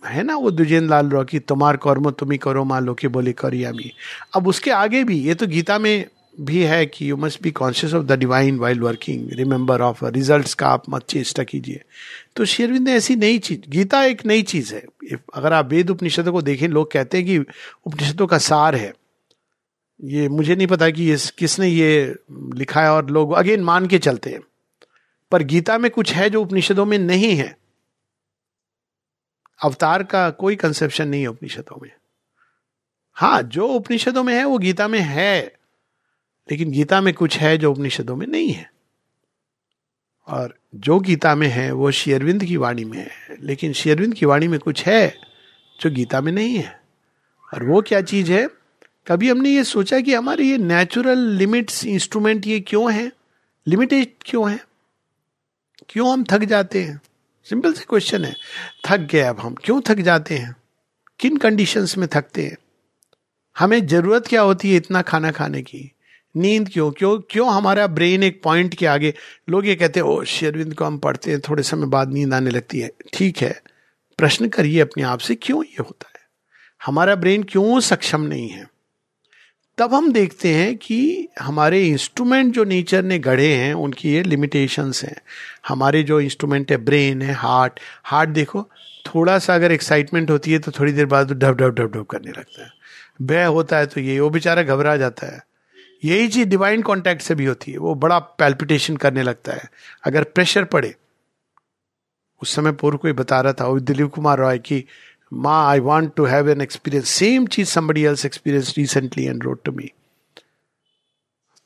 है 0.04 0.24
ना 0.24 0.36
वो 0.36 0.52
दुजेन 0.52 0.90
लाल 0.90 1.10
रो 1.10 1.24
की, 1.24 1.40
तुम्हार 1.40 1.78
कर्म, 1.78 2.10
तुम्ही 2.12 2.38
करो, 2.38 2.64
मान 2.64 2.86
लो 2.86 2.94
कि 2.94 3.08
बोले 3.08 3.34
करिया 3.34 3.72
भी। 3.72 3.94
अब 4.36 4.48
उसके 4.48 4.72
आगे 4.72 5.04
भी, 5.04 5.20
ये 5.20 5.36
तो 5.36 5.48
गीता 5.48 5.80
में 5.80 6.06
भी 6.42 6.64
है 6.64 6.86
कि 6.86 7.10
you 7.10 7.18
must 7.18 7.44
be 7.44 7.52
conscious 7.52 7.94
of 7.94 8.04
the 8.04 8.12
divine 8.12 8.58
while 8.58 8.80
working 8.80 9.30
remember 9.32 9.82
of 9.82 10.06
result 10.06 10.54
का 10.54 10.68
आप 10.68 10.84
मत 10.90 11.04
चेष्टा 11.04 11.44
कीजिए। 11.44 11.82
तो 12.36 12.46
शेरविंद 12.46 12.88
ने 12.88 12.94
ऐसी 12.94 13.16
नई 13.16 13.40
चीज़, 13.40 13.70
गीता 13.70 14.04
एक 14.04 14.26
नई 14.26 14.42
चीज़ 14.42 14.76
है। 14.76 14.86
अगर 15.34 15.54
आप 15.54 15.70
वेद 15.70 15.90
उपनिषदों 15.90 16.32
को 16.32 16.42
देखें, 16.42 16.68
लोग 16.68 16.92
कहते 16.92 17.18
हैं 17.18 17.26
कि 17.26 17.38
उपनिषदों 17.86 18.28
का 18.28 18.38
सार 18.38 18.76
है। 18.76 18.94
ये 20.04 20.30
मुझे 20.30 20.56
नहीं 20.56 20.68
पता 20.68 20.90
कि 20.90 21.04
ये 21.04 21.18
किसने 21.38 21.68
ये 21.68 22.16
लिखा 22.32 22.82
है 22.82 22.92
और 22.92 23.10
लोग 23.10 23.34
अगेन 23.34 23.62
मान 23.62 23.88
के 23.88 24.00
चलते 24.00 24.30
हैं। 24.30 24.42
पर 25.32 25.44
गीता 25.44 25.78
में 25.78 25.92
कुछ 25.92 26.14
है 26.14 26.30
जो 26.30 26.42
उपनिषदों 26.42 26.86
में 26.86 27.00
नहीं 27.00 27.36
है। 27.36 27.58
अवतार 29.64 30.04
का 30.04 30.30
कोई 30.30 30.56
कंसेप्शन 30.56 31.08
नहीं 31.08 31.22
है 31.22 31.28
उपनिषदों 31.28 31.80
में। 31.82 31.92
हाँ 33.14 33.42
जो 33.42 33.68
उपनिषदों 33.68 34.24
में 34.24 34.36
है, 34.36 34.46
वो 34.46 34.58
गीता 34.58 34.88
में 34.88 35.00
है। 35.00 35.63
लेकिन 36.52 36.72
गीता 36.72 37.02
में 37.02 37.14
कुछ 37.14 37.38
है 37.38 37.58
जो 37.58 37.72
उपनिषदों 37.72 38.16
में 38.16 38.28
नहीं 38.28 38.52
है। 38.52 38.74
और 40.28 40.60
जो 40.76 41.00
गीता 41.00 41.36
में 41.36 41.48
है, 41.48 41.72
वो 41.72 41.92
शेयरविंद 41.92 42.46
की 42.46 42.58
वाणी 42.58 42.84
में 42.84 42.98
है। 42.98 43.38
लेकिन 43.40 43.74
शेयरविंद 43.74 44.14
की 44.14 44.26
वाणी 44.26 44.48
में 44.48 44.60
कुछ 44.60 44.86
है 44.86 45.18
जो 45.82 45.92
गीता 45.92 46.22
में 46.22 46.32
नहीं 46.32 46.56
है। 46.56 46.84
और 47.54 47.64
वो 47.64 47.82
क्या 47.82 48.02
चीज़ 48.02 48.32
है? 48.32 48.50
कभी 49.08 49.30
हमने 49.30 49.50
ये 49.50 49.64
सोचा 49.64 50.00
कि 50.00 50.14
हमारे 50.14 50.44
ये 50.44 50.58
नेचुरल 50.58 51.18
लिमिट्स 51.18 51.86
इंस्ट्रूमेंट 51.86 52.48
ये 52.48 52.60
क्यों 52.60 52.94
है? 52.94 53.12
लिमिटेड 53.68 54.08
क्यों 54.22 54.52
है? 54.52 54.66
क्यों 55.90 56.14
हम 56.14 56.24
थक 56.24 56.40
जाते 56.40 56.84
हैं? 56.84 57.02
सिंपल 57.44 57.74
से 57.74 57.86
क्वेश्चन 57.90 58.26
है। 58.26 58.36
थक 58.90 58.98
गए 58.98 59.20
अब 59.20 59.40
हम। 59.40 59.56
क्यों 59.64 59.82
थक 59.82 59.96
जाते 59.96 60.38
हैं? 60.38 60.56
किन 61.20 61.38
कंडीशंस 61.38 61.98
में 61.98 62.08
थकते 62.12 62.46
हैं? 62.46 62.58
हमें 63.58 63.88
ज़रूरत 63.88 64.28
क्या 64.28 64.42
होती 64.42 64.70
है 64.70 64.76
इतना 64.76 65.02
खाना 65.02 65.32
खाने 65.32 65.62
की? 65.62 65.93
नींद 66.36 66.70
क्यों? 66.74 66.92
क्यों 66.92 67.20
क्यों 67.30 67.54
हमारा 67.54 67.88
ब्रेन 67.88 68.24
एक 68.24 68.42
पॉइंट 68.44 68.76
के 68.76 68.86
आगे? 68.86 69.14
लोग 69.50 69.68
ये 69.68 69.76
कहते 69.76 70.00
हैं 70.00 70.08
ओ 70.08 70.24
शेरविंद 70.24 70.74
को 70.74 70.86
हम 70.86 70.98
पढ़ते 70.98 71.32
हैं, 71.32 71.40
थोड़े 71.40 71.64
समय 71.64 71.88
बाद 71.88 72.14
नींद 72.14 72.34
आने 72.34 72.50
लगती 72.50 72.80
है। 72.80 72.92
ठीक 73.14 73.38
है, 73.38 73.62
प्रश्न 74.18 74.48
करिए 74.48 74.80
अपने 74.80 75.04
आप 75.04 75.20
से, 75.20 75.36
क्यों 75.36 75.64
ये 75.64 75.78
होता 75.80 76.12
है? 76.16 76.22
हमारा 76.86 77.16
ब्रेन 77.16 77.44
क्यों 77.44 77.80
सक्षम 77.80 78.22
नहीं 78.22 78.50
है? 78.50 78.74
तब 79.78 79.94
हम 79.94 80.12
देखते 80.14 80.50
हैं 80.50 80.78
कि 80.78 81.28
हमारे 81.40 81.88
इंस्ट्रूमेंट 81.88 82.54
जो 82.54 82.64
नेचर 82.64 83.04
ने 83.04 83.20
गढ़े 83.20 83.54
हैं, 83.54 83.74
उनकी 83.74 84.10
ये 84.10 84.24
लिमिटेशंस 84.24 85.04
हैं। 85.04 85.16
हमारे 85.68 86.04
जो 86.04 86.20
इंस्ट्रूमेंट 86.20 86.72
है 86.72 86.78
ब्रेन 86.78 87.22
है 87.22 87.34
हार्ट 87.34 87.80
हार्ट 88.04 88.30
देखो, 88.30 88.70
थोड़ा 89.06 89.40
सा 89.40 89.56
अगर 89.56 89.72
एक्साइटमेंट 89.72 90.32
होती 90.32 90.52
है 90.52 90.60
तो 90.60 90.72
थोड़ी 90.72 90.92
देर 90.92 91.06
बाद 91.06 91.32
ढब 91.32 91.58
ढब 91.58 91.76
ढब 91.76 91.92
ढब 91.96 92.06
करने 92.06 92.32
लगता 92.32 92.64
है। 92.64 92.70
भय 93.22 93.44
होता 93.44 93.78
है 93.78 93.86
तो 93.86 94.02
ये, 94.02 94.20
वो 94.20 94.30
बेचारा 94.30 94.64
घबरा 94.64 94.98
जाता 94.98 95.28
है। 95.28 95.53
यही 96.04 96.28
चीज़ 96.28 96.50
डिवाइन 96.50 96.82
कॉन्टैक्ट 96.82 97.22
से 97.22 97.36
भी 97.36 97.46
होती 97.46 97.72
है। 97.72 97.78
वो 97.78 97.96
बड़ा 97.96 98.20
पैल्पिटेशन 98.20 98.98
करने 98.98 99.24
लगता 99.24 99.54
है। 99.54 99.70
अगर 100.04 100.24
प्रेशर 100.26 100.64
पड़े, 100.66 100.94
उस 102.42 102.56
समय 102.56 102.72
पूर्व 102.72 102.98
कोई 102.98 103.14
बता 103.14 103.42
रहा 103.42 103.54
था 103.54 103.80
दिलीप 103.80 104.10
कुमार 104.10 104.40
रॉय 104.40 104.58
की, 104.60 104.84
माँ 105.34 105.66
I 105.70 105.80
want 105.80 106.14
to 106.16 106.26
have 106.26 106.50
an 106.50 106.62
experience 106.62 107.10
same 107.10 107.48
cheese 107.48 107.68
somebody 107.68 108.04
else 108.04 108.26
experience 108.26 108.74
recently 108.78 109.26
and 109.26 109.44
wrote 109.44 109.60
to 109.66 109.72
me 109.72 109.92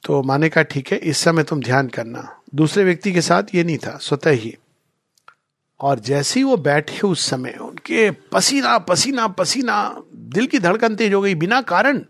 तो 0.04 0.22
माने 0.24 0.50
का 0.50 0.62
ठीक 0.64 0.92
है, 0.92 0.98
इस 0.98 1.18
समय 1.18 1.44
तुम 1.44 1.62
ध्यान 1.62 1.88
करना। 1.88 2.42
दूसरे 2.56 2.84
व्यक्ति 2.84 3.12
के 3.12 3.22
साथ 3.22 3.44
ये 3.56 3.64
नहीं 3.64 3.78
था, 3.78 3.98
स्वतः 3.98 4.32
ही। 4.32 4.56
और 5.80 6.00
जैसे 6.00 6.40
ही 6.40 6.44
वो 6.44 6.58
बैठे 6.58 7.00
उस 7.08 7.26
समय, 7.30 7.58
उनके 7.62 8.12
पसीना 8.12 8.78
पसीना 8.78 9.28
पसीना, 9.28 10.04
दिल 10.16 10.46
की 10.48 10.60
धड़कन 10.60 10.96
तेज 10.96 11.14
हो 11.14 11.22
गई 11.22 11.36
बिना 11.36 11.62
कारण। 11.62 12.06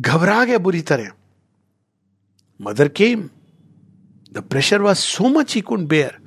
घबरा 0.00 0.44
गया 0.44 0.58
बुरी 0.58 0.80
तरह। 0.80 1.10
Mother 2.60 2.88
came 2.88 3.28
the 4.32 4.38
pressure 4.50 4.80
was 4.80 4.96
so 4.96 5.28
much 5.28 5.54
he 5.54 5.60
couldn't 5.60 5.88
bear 5.88 6.18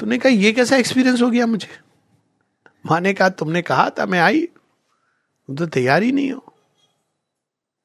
तुमने 0.00 0.18
कहा, 0.18 0.30
ये 0.30 0.52
कैसा 0.52 0.76
एक्सपीरियंस 0.76 1.22
हो 1.22 1.30
गया 1.30 1.46
मुझे? 1.46 1.68
माँ 2.86 3.00
ने 3.00 3.12
कहा, 3.14 3.28
तुमने 3.28 3.62
कहा 3.62 3.90
था 3.90 4.06
मैं 4.06 4.20
आई। 4.20 4.42
तुम 4.42 5.56
तो 5.56 5.66
तैयार 5.66 6.02
ही 6.02 6.12
नहीं 6.12 6.30
हो। 6.32 6.52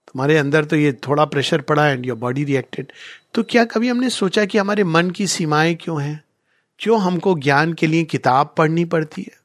तुम्हारे 0.07 0.37
अंदर 0.37 0.65
तो 0.65 0.75
ये 0.75 0.93
थोड़ा 1.07 1.25
प्रेशर 1.25 1.61
पड़ा 1.61 1.87
एंड 1.87 2.05
योर 2.05 2.17
बॉडी 2.17 2.43
रिएक्टेड 2.43 2.91
तो 3.33 3.43
क्या 3.43 3.65
कभी 3.65 3.89
हमने 3.89 4.09
सोचा 4.09 4.45
कि 4.45 4.57
हमारे 4.57 4.83
मन 4.83 5.11
की 5.11 5.27
सीमाएँ 5.27 5.75
क्यों 5.75 6.01
हैं? 6.01 6.23
क्यों 6.79 7.01
हमको 7.01 7.35
ज्ञान 7.35 7.73
के 7.73 7.87
लिए 7.87 8.03
किताब 8.03 8.53
पढ़नी 8.57 8.85
पड़ती 8.85 9.21
है? 9.21 9.40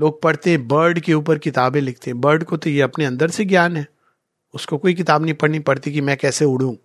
लोग 0.00 0.22
पढ़ते 0.22 0.50
हैं, 0.50 0.68
बर्ड 0.68 1.00
के 1.00 1.14
ऊपर 1.14 1.38
किताबें 1.38 1.80
लिखते 1.80 2.10
हैं। 2.10 2.20
बर्ड 2.20 2.44
को 2.44 2.56
तो 2.56 2.70
ये 2.70 2.80
अपने 2.80 3.04
अंदर 3.04 3.30
से 3.30 3.44
ज्ञान 3.44 3.76
है। 3.76 3.86
उसको 4.54 4.78
कोई 4.78 4.94
किताब 4.94 5.22
नहीं 5.22 5.34
पढ़नी 5.34 5.58
पड़ती 5.58 5.92
कि 5.92 6.00
मैं 6.00 6.16
कैसे 6.16 6.44
उड़ूं। 6.44 6.76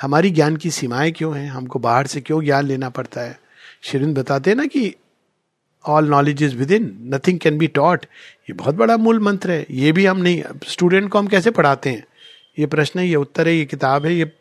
हमारी 0.00 0.30
ज्ञान 0.30 0.56
की 0.56 0.70
सीमाएँ 0.70 1.12
क्यों 1.12 1.38
हैं? 1.38 1.50
हमको 1.50 1.78
बाहर 1.78 2.06
से 2.06 2.20
क्यों 2.20 2.44
ज्ञान 2.44 2.64
लेना 2.64 2.88
पड़ता 2.88 3.20
है? 3.20 3.40
शिरिन 3.82 4.14
बताते 4.14 4.50
हैं 4.50 4.56
ना 4.56 4.66
कि 4.66 4.94
all 5.86 6.08
knowledge 6.08 6.42
is 6.42 6.56
within 6.70 7.10
nothing 7.14 7.38
can 7.38 7.58
be 7.58 7.66
taught 7.66 8.06
ये 8.42 8.52
बहुत 8.52 8.74
बड़ा 8.74 8.96
मूल 8.96 9.20
मंत्र 9.20 9.50
है। 9.50 9.66
ये 9.70 9.92
भी 9.92 10.06
हम 10.06 10.16
नहीं 10.16 10.44
स्टूडेंट 10.66 11.10
को 11.10 11.18
हम 11.18 11.26
कैसे 11.26 11.50
पढ़ाते 11.50 11.90
हैं? 11.90 12.06
ये 12.58 12.66
प्रश्न 12.66 13.00
है, 13.00 13.08
ये 13.08 13.16
उत्तर 13.16 13.48
है, 13.48 13.54
ये 13.54 13.64
किताब 13.64 14.06
है, 14.06 14.14
ये 14.14 14.32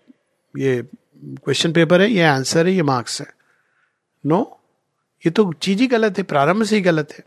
ये 0.57 0.83
क्वेश्चन 1.25 1.71
पेपर 1.71 2.01
है, 2.01 2.11
ये 2.11 2.23
आंसर 2.23 2.67
है, 2.67 2.73
ये 2.73 2.83
मार्क्स 2.83 3.21
है। 3.21 3.27
नो 4.25 4.56
ये 5.26 5.30
तो 5.30 5.53
चीज़ 5.53 5.80
ही 5.80 5.88
गलत 5.88 6.18
है, 6.18 6.24
प्रारंभ 6.24 6.63
से 6.63 6.76
ही 6.76 6.82
गलत 6.82 7.11
है। 7.11 7.24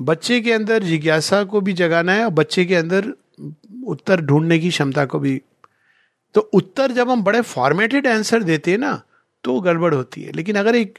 बच्चे 0.00 0.40
के 0.40 0.52
अंदर 0.52 0.82
जिज्ञासा 0.82 1.44
को 1.44 1.60
भी 1.60 1.72
जगाना 1.72 2.12
है 2.12 2.24
और 2.24 2.30
बच्चे 2.30 2.64
के 2.64 2.74
अंदर 2.74 3.12
उत्तर 3.86 4.20
ढूँढने 4.20 4.58
की 4.58 4.70
क्षमता 4.70 5.04
को 5.04 5.18
भी। 5.18 5.42
तो 6.34 6.40
उत्तर 6.40 6.92
जब 6.92 7.10
हम 7.10 7.22
बड़े 7.22 7.40
फॉर्मेटेड 7.40 8.06
आंसर 8.06 8.42
देते 8.42 8.70
हैं 8.70 8.78
ना 8.78 9.02
तो 9.44 9.60
गड़बड़ 9.60 9.94
होती 9.94 10.22
है। 10.22 10.32
लेकिन 10.32 10.56
अगर 10.56 10.76
एक 10.76 10.98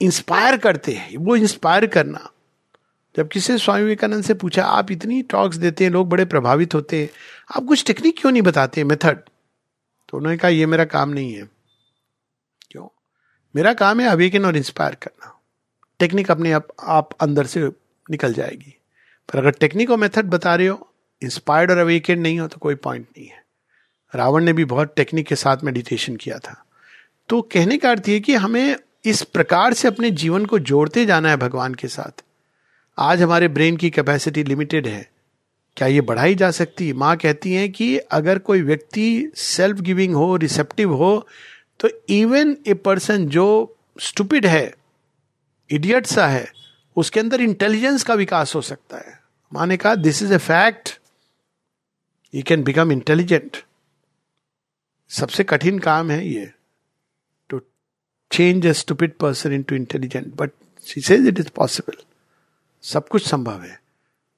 इंस्पायर 0.00 0.56
करते 0.56 0.92
हैं, 0.92 1.16
वो 1.16 1.36
इंस्पायर 1.36 1.86
करना। 1.86 2.30
जब 3.16 3.28
किसी 3.28 3.58
स्वामी 3.58 3.82
विवेकानंद 3.82 4.24
से 4.24 4.34
पूछा, 4.34 4.64
आप 4.64 4.90
इतनी 4.90 5.22
टॉक्स 5.22 5.56
देते 5.56 5.84
हैं, 5.84 5.90
लोग 5.90 6.08
बड़े 6.08 6.24
प्रभावित 6.24 6.74
होते 6.74 7.02
हैं। 7.02 7.10
आप 7.56 7.64
कुछ 7.64 7.84
टेक्निक 7.86 8.16
क्यों 8.20 8.32
नहीं 8.32 8.42
बताते 8.42 8.84
मेथड 8.84 9.18
तो 10.08 10.16
उन्होंने 10.16 10.38
कहा, 10.38 10.48
ये 10.48 10.66
मेरा 10.66 10.84
काम 10.84 11.10
नहीं 11.10 11.32
है। 11.32 11.48
क्यों? 12.70 12.86
मेरा 13.56 13.74
काम 13.74 14.00
है 14.00 14.06
अवेकन 14.06 14.44
और 14.44 14.56
इंस्पायर 14.56 14.94
करना। 14.94 15.35
टेक्निक 16.00 16.30
अपने 16.30 16.52
आप 16.52 16.68
आप 16.80 17.10
अंदर 17.20 17.46
से 17.46 17.60
निकल 18.06 18.32
जाएगी। 18.32 18.74
पर 19.28 19.38
अगर 19.38 19.50
टेक्निक 19.50 19.90
और 19.90 19.98
मेथड 19.98 20.26
बता 20.26 20.54
रहे 20.54 20.66
हो 20.66 20.88
इंस्पायर्ड 21.22 21.70
और 21.70 21.78
अवेकन 21.78 22.18
नहीं 22.18 22.38
हो 22.40 22.46
तो 22.48 22.58
कोई 22.58 22.74
पॉइंट 22.74 23.06
नहीं 23.08 23.26
है। 23.26 23.44
रावण 24.14 24.44
ने 24.44 24.52
भी 24.52 24.64
बहुत 24.64 24.92
टेक्निक 24.96 25.26
के 25.26 25.36
साथ 25.36 25.64
मेडिटेशन 25.64 26.16
किया 26.16 26.38
था। 26.38 26.62
तो 27.28 27.40
कहने 27.42 27.78
का 27.78 27.90
अर्थ 27.90 28.08
ये 28.08 28.20
कि 28.20 28.34
हमें 28.34 28.76
इस 29.04 29.22
प्रकार 29.22 29.74
से 29.74 29.88
अपने 29.88 30.10
जीवन 30.12 30.46
को 30.46 30.58
जोड़ते 30.60 31.04
जाना 31.06 31.30
है 31.30 31.36
भगवान 31.36 31.74
के 31.74 31.88
साथ। 31.88 32.22
आज 32.98 33.22
हमारे 33.22 33.48
ब्रेन 33.48 33.76
की 33.76 33.90
कैपेसिटी 33.90 34.44
लिमिटेड 34.44 34.86
है। 34.86 35.08
क्या 35.76 35.88
ये 35.88 36.00
बढ़ाई 36.00 36.34
जा 36.34 36.50
सकती 36.50 36.92
माँ 36.92 37.16
कहती 37.16 37.52
हैं 37.52 37.70
कि 37.72 37.96
अगर 37.98 38.38
कोई 38.38 38.62
व्यक्ति 38.62 39.32
सेल्फ 39.36 39.80
गिविंग 39.80 40.14
हो 40.14 40.36
रिसेप्टिव 40.36 40.94
हो 40.94 41.26
तो 41.80 41.88
इवन 42.08 42.56
ए 42.66 42.74
पर्सन 42.74 43.26
जो 43.26 43.76
स्टूपिड 44.00 44.46
है 44.46 44.74
इडियट 45.70 46.06
सा 46.06 46.26
है, 46.26 46.46
उसके 46.96 47.20
अंदर 47.20 47.40
इंटेलिजेंस 47.40 48.02
का 48.02 48.14
विकास 48.14 48.54
हो 48.54 48.60
सकता 48.60 48.96
है। 48.96 49.20
माँ 49.52 49.66
ने 49.66 49.76
कहा 49.76 49.94
this 49.94 50.22
is 50.22 50.34
a 50.34 50.38
fact 50.38 50.98
you 52.34 52.42
can 52.42 52.62
become 52.62 52.92
intelligent 52.92 53.56
सबसे 55.10 55.44
कठिन 55.44 55.78
काम 55.78 56.10
है 56.10 56.26
ये 56.28 56.50
to 57.48 57.60
change 58.30 58.66
a 58.66 58.72
stupid 58.72 59.16
person 59.16 59.52
into 59.62 59.74
intelligent 59.74 60.34
but 60.34 60.50
she 60.86 61.00
says 61.00 61.26
it 61.26 61.38
is 61.38 61.50
possible 61.56 62.02
सब 62.82 63.08
कुछ 63.08 63.26
संभव 63.28 63.62
है। 63.62 63.80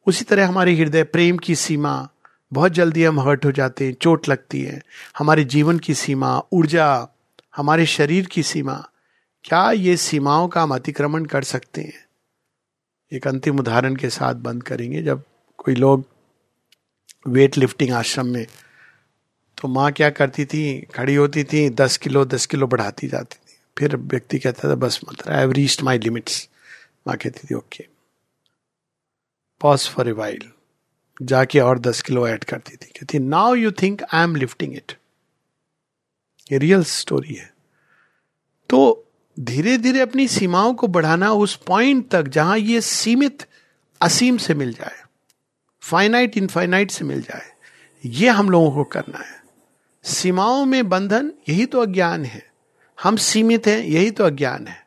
उसी 0.07 0.25
तरह 0.25 0.49
हमारे 0.49 0.75
हृदय, 0.75 1.05
प्रेम 1.05 1.39
की 1.39 1.55
सीमा, 1.55 2.09
बहुत 2.53 2.73
जल्दी 2.73 3.05
हम 3.05 3.21
हर्ट 3.21 3.45
हो 3.45 3.53
जाते 3.53 3.87
हैं, 3.87 3.95
चोट 3.95 4.29
लगती 4.29 4.63
है। 4.63 4.83
हमारे 5.19 5.45
जीवन 5.45 5.79
की 5.79 5.95
सीमा, 5.95 6.43
ऊर्जा, 6.53 7.09
हमारे 7.57 7.87
शरीर 7.87 8.27
की 8.27 8.43
सीमा 8.43 8.89
क्या 9.45 9.71
ये 9.71 9.97
सीमाओं 9.97 10.49
का 10.49 10.63
हम 10.63 10.75
अतिक्रमण 10.75 11.25
कर 11.25 11.45
सकते 11.45 11.81
हैं? 11.81 12.07
एक 13.13 13.27
अंतिम 13.27 13.59
उदाहरण 13.59 13.97
के 13.97 14.11
साथ 14.11 14.35
बंद 14.35 14.63
करेंगे। 14.63 15.03
जब 15.03 15.23
कोई 15.59 15.75
लोग 15.75 16.05
वेट 17.29 17.59
लिफ्टिंग 17.59 17.93
आश्रम 17.93 18.27
में 18.27 18.47
तो 19.59 19.69
माँ 19.69 19.91
क्या 19.93 20.11
करती 20.11 20.45
थी? 20.45 20.81
खड़ी 20.95 21.15
होती 21.15 21.45
थी, 21.45 21.69
दस 21.71 21.97
किलो 21.97 22.25
दस 22.25 22.47
किलो 22.47 22.67
बढ़ाती 22.67 23.09
जाती 23.09 23.37
थी। 23.37 23.57
फिर 23.77 23.97
व्यक्ति 23.97 24.39
कहता 24.39 24.69
था, 24.71 24.75
बस 24.75 25.01
मत 25.05 25.29
आई 25.29 25.53
रीच्ड 25.53 25.83
माई 25.83 25.99
लिमिट्स 25.99 26.49
माँ 27.07 27.17
कहती 27.17 27.49
थी, 27.51 27.55
okay. 27.55 27.87
Pause 29.61 29.89
for 29.89 30.09
a 30.09 30.13
while 30.13 30.49
जाके 31.23 31.61
और 31.61 31.79
दस 31.79 32.03
किलो 32.03 32.29
ऐड 32.29 32.45
करती 32.45 32.77
थी। 32.77 32.87
कहती 32.91 33.19
now 33.19 33.55
you 33.55 33.71
think 33.73 34.03
I 34.05 34.25
am 34.25 34.37
lifting 34.37 34.77
it 34.77 34.93
ये 36.53 36.59
रियल 36.59 36.83
स्टोरी 36.85 37.35
है। 37.35 37.53
तो 38.71 39.05
धीरे 39.41 39.79
धीरे 39.79 40.01
अपनी 40.01 40.29
सीमाओं 40.29 40.75
को 40.75 40.87
बढ़ाना 40.87 41.33
उस 41.33 41.57
पॉइंट 41.57 42.11
तक 42.11 42.23
जहाँ 42.23 42.59
ये 42.59 42.81
सीमित, 42.81 43.47
असीम 44.01 44.37
से 44.37 44.55
मिल 44.55 44.73
जाए। 44.73 45.03
फाइनाइट 45.81 46.37
इनफाइनाइट 46.37 46.91
से 46.91 47.05
मिल 47.05 47.23
जाए। 47.23 47.53
ये 48.05 48.29
हम 48.29 48.51
लोगों 48.51 48.71
को 48.71 48.85
करना 48.85 49.19
है। 49.19 49.43
सीमाओं 50.05 50.65
में 50.65 50.89
बंधन, 50.89 51.33
यही 51.49 51.67
तो 51.67 51.81
अज्ञान 51.81 52.25
है। 52.25 52.51
हम 53.03 53.17
सीमित 53.17 53.67
हैं, 53.67 53.85
यही 53.85 54.11
तो 54.11 54.25
अज्ञान 54.25 54.67
है। 54.67 54.87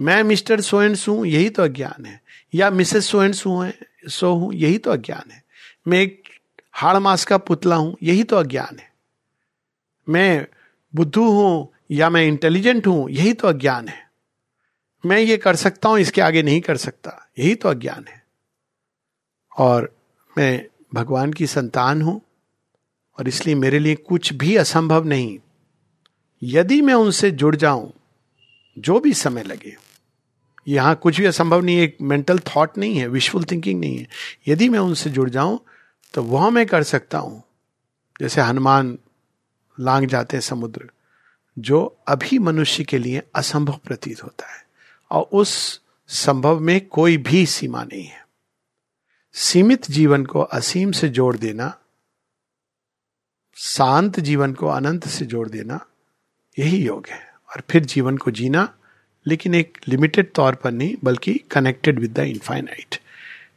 मैं 0.00 0.22
मिस्टर 0.22 0.60
सोएंस 0.60 1.08
हूँ, 1.08 1.26
यही 1.26 1.48
तो 1.48 1.62
अज्ञान 1.62 2.06
है। 2.06 2.20
या 2.54 2.70
मिसेस 2.70 3.06
सोएंस 3.06 3.46
हूँ, 3.46 3.72
सो 4.08 4.34
हूँ, 4.34 4.54
यही 4.54 4.78
तो 4.78 4.90
अज्ञान 4.90 5.30
है। 5.30 5.42
मैं 5.88 6.00
एक 6.00 6.22
हाड़ 6.72 6.96
मास 6.96 7.24
का 7.24 7.38
पुतला 7.38 7.76
हूँ, 7.76 7.96
यही 8.02 8.24
तो 8.24 8.36
अज्ञान 8.36 8.78
है। 8.78 8.92
मैं 10.08 10.46
बुद्धू 10.94 11.30
हूँ 11.30 11.71
या 11.92 12.10
मैं 12.10 12.26
इंटेलिजेंट 12.26 12.86
हूँ, 12.86 13.10
यही 13.10 13.32
तो 13.32 13.48
अज्ञान 13.48 13.88
है। 13.88 14.10
मैं 15.04 15.18
ये 15.18 15.36
कर 15.36 15.56
सकता 15.56 15.88
हूँ, 15.88 15.98
इसके 15.98 16.20
आगे 16.20 16.42
नहीं 16.42 16.60
कर 16.60 16.76
सकता, 16.76 17.30
यही 17.38 17.54
तो 17.54 17.68
अज्ञान 17.68 18.04
है। 18.08 18.22
और 19.58 19.96
मैं 20.38 20.66
भगवान 20.94 21.32
की 21.32 21.46
संतान 21.46 22.02
हूँ, 22.02 22.20
और 23.18 23.28
इसलिए 23.28 23.54
मेरे 23.54 23.78
लिए 23.78 23.94
कुछ 23.94 24.32
भी 24.32 24.56
असंभव 24.56 25.04
नहीं। 25.04 25.38
यदि 26.42 26.80
मैं 26.82 26.94
उनसे 26.94 27.30
जुड़ 27.30 27.56
जाऊँ, 27.56 27.92
जो 28.78 29.00
भी 29.00 29.12
समय 29.14 29.42
लगे, 29.42 29.76
यहाँ 30.68 30.94
कुछ 30.94 31.20
भी 31.20 31.26
असंभव 31.26 31.60
नहीं, 31.60 31.78
एक 31.78 31.96
मेंटल 32.02 32.38
थॉट 32.38 32.78
नहीं 32.78 32.98
है 32.98 33.08
विशफुल 33.08 33.44
थिंकिंग 33.44 33.80
नहीं 33.80 33.98
है। 33.98 34.06
यदि 34.48 34.68
मैं 34.68 34.78
उनसे 34.78 35.10
जुड़ 35.10 35.28
जाऊँ 35.30 35.58
तो 36.14 36.22
वह 36.22 36.50
मैं 36.50 36.66
कर 36.66 36.82
सकता 36.82 37.18
हूँ। 37.18 37.42
जैसे 38.20 38.40
हनुमान 38.40 38.98
लांग 39.78 40.06
जाते 40.06 40.36
हैं 40.36 40.42
समुद्र 40.42 40.90
जो 41.58 41.98
अभी 42.08 42.38
मनुष्य 42.38 42.84
के 42.84 42.98
लिए 42.98 43.22
असंभव 43.34 43.80
प्रतीत 43.84 44.24
होता 44.24 44.52
है। 44.52 44.66
और 45.10 45.22
उस 45.32 45.80
संभव 46.08 46.60
में 46.60 46.86
कोई 46.86 47.16
भी 47.16 47.46
सीमा 47.46 47.84
नहीं 47.84 48.04
है। 48.04 48.26
सीमित 49.32 49.90
जीवन 49.90 50.26
को 50.26 50.40
असीम 50.40 50.92
से 50.92 51.08
जोड़ 51.08 51.36
देना, 51.36 51.78
शांत 53.54 54.20
जीवन 54.20 54.52
को 54.52 54.66
अनंत 54.66 55.08
से 55.08 55.24
जोड़ 55.24 55.48
देना, 55.48 55.86
यही 56.58 56.86
योग 56.86 57.06
है। 57.08 57.34
और 57.50 57.62
फिर 57.70 57.84
जीवन 57.84 58.16
को 58.16 58.30
जीना, 58.30 58.74
लेकिन 59.26 59.54
एक 59.54 59.78
लिमिटेड 59.88 60.32
तौर 60.32 60.54
पर 60.54 60.70
नहीं, 60.70 60.96
बल्कि 61.04 61.40
कनेक्टेड 61.50 61.98
विद 61.98 62.12
द 62.12 62.18
इनफाइनाइट 62.18 62.98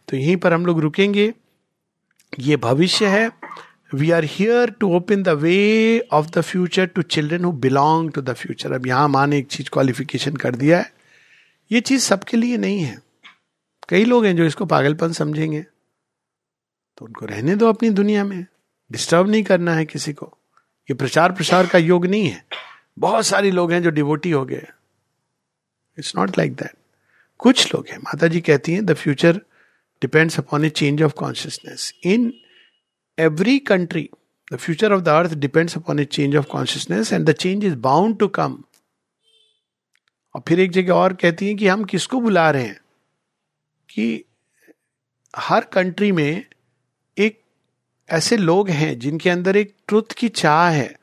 तो 0.08 0.18
यहीं 0.18 0.38
पर 0.38 0.54
हम 0.54 0.66
लोग 0.66 0.80
रुकेंगे। 0.80 1.34
ये 2.40 2.58
भविष्य 2.58 3.08
है 3.08 3.32
we 3.94 4.12
are 4.12 4.24
here 4.24 4.70
to 4.70 4.96
open 4.96 5.24
the 5.24 5.30
way 5.30 6.00
of 6.12 6.28
the 6.28 6.42
future 6.42 6.86
to 6.86 7.02
children 7.02 7.44
who 7.46 7.52
belong 7.52 8.12
to 8.12 8.22
the 8.22 8.34
future 8.34 8.72
अब 8.72 8.88
यहाँ 8.88 9.08
माँ 9.08 9.28
ने 9.28 9.38
एक 9.38 9.48
चीज़ 9.48 9.70
क्वालिफिकेशन 9.70 10.36
कर 10.36 10.56
दिया 10.56 10.80
है। 10.80 10.94
ये 11.72 11.82
चीज़ 11.82 12.02
सबके 12.02 12.38
लिए 12.38 12.58
नहीं 12.58 12.80
है। 12.80 13.02
कई 13.90 14.06
लोग 14.06 14.26
हैं 14.26 14.36
जो 14.36 14.46
इसको 14.46 14.66
पागलपन 14.66 15.12
समझेंगे। 15.12 15.66
तो 16.98 17.06
उनको 17.06 17.26
रहने 17.26 17.56
दो 17.56 17.70
अपनी 17.70 17.90
दुनिया 17.90 18.24
में। 18.24 18.46
डिस्टर्ब 18.92 19.30
नहीं 19.30 19.44
करना 19.44 19.74
है 19.74 19.86
किसी 19.86 20.14
को। 20.14 20.38
ये 20.90 20.94
प्रचार 20.94 21.32
प्रसार 21.32 21.68
का 21.68 21.80
योग 21.80 22.06
नहीं 22.06 22.28
है। 22.28 22.46
बहुत 23.00 23.26
सारे 23.26 23.52
लोग 23.52 23.72
हैं 23.72 23.84
जो 23.84 23.90
डिवोटी 23.90 24.32
हो 24.32 24.46
गए। 24.46 24.68
इट्स 26.00 26.16
नॉट 26.16 26.38
लाइक 26.38 26.56
दैट 26.56 26.72
कुछ 27.38 27.76
लोग 27.76 27.88
हैं। 27.92 27.98
माता 27.98 28.28
जी 28.28 28.42
कहती 28.42 28.74
हैं 28.74 28.86
the 28.86 28.94
future 28.94 29.42
depends 30.02 30.40
upon 30.40 30.66
a 30.66 30.70
change 30.70 31.04
of 31.04 31.14
consciousness 31.14 31.94
in 32.04 32.34
every 33.20 33.60
country 33.60 34.10
the 34.54 34.56
future 34.56 34.94
of 34.94 35.02
the 35.02 35.08
earth 35.08 35.34
depends 35.34 35.78
upon 35.78 36.00
a 36.00 36.06
change 36.06 36.36
of 36.36 36.46
consciousness 36.46 37.14
and 37.14 37.26
the 37.26 37.32
change 37.32 37.66
is 37.66 37.76
bound 37.76 38.20
to 38.20 38.28
come 38.28 38.64
और 40.36 40.42
फिर 40.48 40.60
एक 40.60 40.72
जगह 40.72 40.94
और 40.94 41.14
कहती 41.14 41.48
हैं 41.48 41.58
कि 41.58 41.68
हम 41.68 41.84
किसको 41.84 42.22
बुला 42.22 42.52
रहे 42.52 42.64
हैं? 42.64 42.80
कि 43.90 44.26
हर 45.38 45.64
कंट्री 45.64 46.12
में 46.12 46.46
एक 47.18 47.42
ऐसे 48.10 48.38
लोग 48.38 48.70
हैं 48.70 49.00
जिनके 49.00 49.30
अंदर 49.30 49.58
एक 49.58 49.76
ट्रुथ 49.88 50.14
की 50.18 50.30
चाह 50.30 50.70
है, 50.70 51.00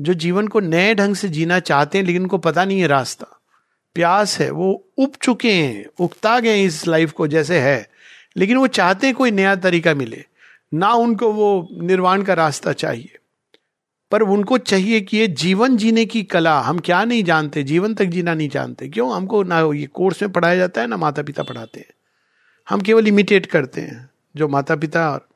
जो 0.00 0.14
जीवन 0.14 0.48
को 0.48 0.60
नए 0.60 0.94
ढंग 0.94 1.14
से 1.14 1.28
जीना 1.28 1.60
चाहते 1.60 1.98
हैं, 1.98 2.04
लेकिन 2.04 2.22
उनको 2.22 2.38
पता 2.38 2.64
नहीं 2.64 2.80
है 2.80 2.86
रास्ता। 2.86 3.40
प्यास 3.94 4.40
है, 4.40 4.50
वो 4.50 4.88
उब 4.98 5.12
चुके 5.22 5.52
हैं, 5.52 5.86
उगता 6.00 6.40
गए 6.40 6.64
इस 6.64 6.86
लाइफ 6.86 7.12
को 7.12 7.26
जैसे 7.26 7.60
है, 7.60 7.90
लेकिन 8.36 8.56
वो 8.56 8.66
चाहते 8.66 9.06
हैं 9.06 9.16
कोई 9.16 9.30
नया 9.30 9.56
तरीका 9.56 9.94
मिले। 9.94 10.24
ना 10.74 10.92
उनको 10.92 11.32
वो 11.32 11.68
निर्वाण 11.72 12.22
का 12.22 12.34
रास्ता 12.34 12.72
चाहिए। 12.72 13.18
पर 14.10 14.22
उनको 14.22 14.58
चाहिए 14.58 15.00
कि 15.00 15.16
ये 15.16 15.28
जीवन 15.28 15.76
जीने 15.76 16.04
की 16.04 16.22
कला, 16.22 16.60
हम 16.60 16.78
क्या 16.78 17.04
नहीं 17.04 17.24
जानते, 17.24 17.62
जीवन 17.62 17.94
तक 17.94 18.04
जीना 18.04 18.34
नहीं 18.34 18.48
जानते। 18.48 18.88
क्यों? 18.88 19.14
हमको 19.14 19.42
ना 19.42 19.60
ये 19.60 19.86
कोर्स 19.86 20.22
में 20.22 20.32
पढ़ाया 20.32 20.56
जाता 20.56 20.80
है, 20.80 20.86
ना 20.86 20.96
माता 20.96 21.22
पिता 21.22 21.42
पढ़ाते 21.42 21.80
हैं। 21.80 21.90
हम 22.68 22.80
केवल 22.80 23.08
इमिटेट 23.08 23.46
करते 23.46 23.80
हैं, 23.80 24.10
जो 24.36 24.48
माता 24.48 24.76
पिता 24.76 25.10
और 25.10 25.28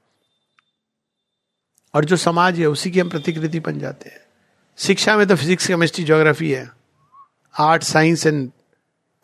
और 1.94 2.04
जो 2.04 2.16
समाज 2.16 2.60
है, 2.60 2.66
उसी 2.66 2.90
की 2.90 3.00
हम 3.00 3.08
प्रतिकृति 3.08 3.60
बन 3.60 3.78
जाते 3.78 4.08
हैं। 4.08 4.20
शिक्षा 4.78 5.16
में 5.16 5.26
तो 5.26 5.36
फिजिक्स, 5.36 5.66
केमिस्ट्री, 5.66 6.04
ज्योग्राफी 6.04 6.50
है। 6.50 6.70
Art, 7.58 7.82
science 7.82 8.26
and 8.26 8.50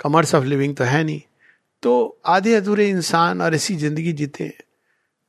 commerce 0.02 0.34
of 0.34 0.44
living 0.44 0.76
तो 0.76 0.84
है 0.84 1.04
नहीं। 1.04 1.22
तो 1.82 2.20
आधे 2.26 2.54
अधूरे 2.54 2.88
इंसान 2.88 3.42
और 3.42 3.54
ऐसी 3.54 3.76
ज़िंदगी 3.76 4.12
जीते 4.12 4.44
हैं। 4.44 4.58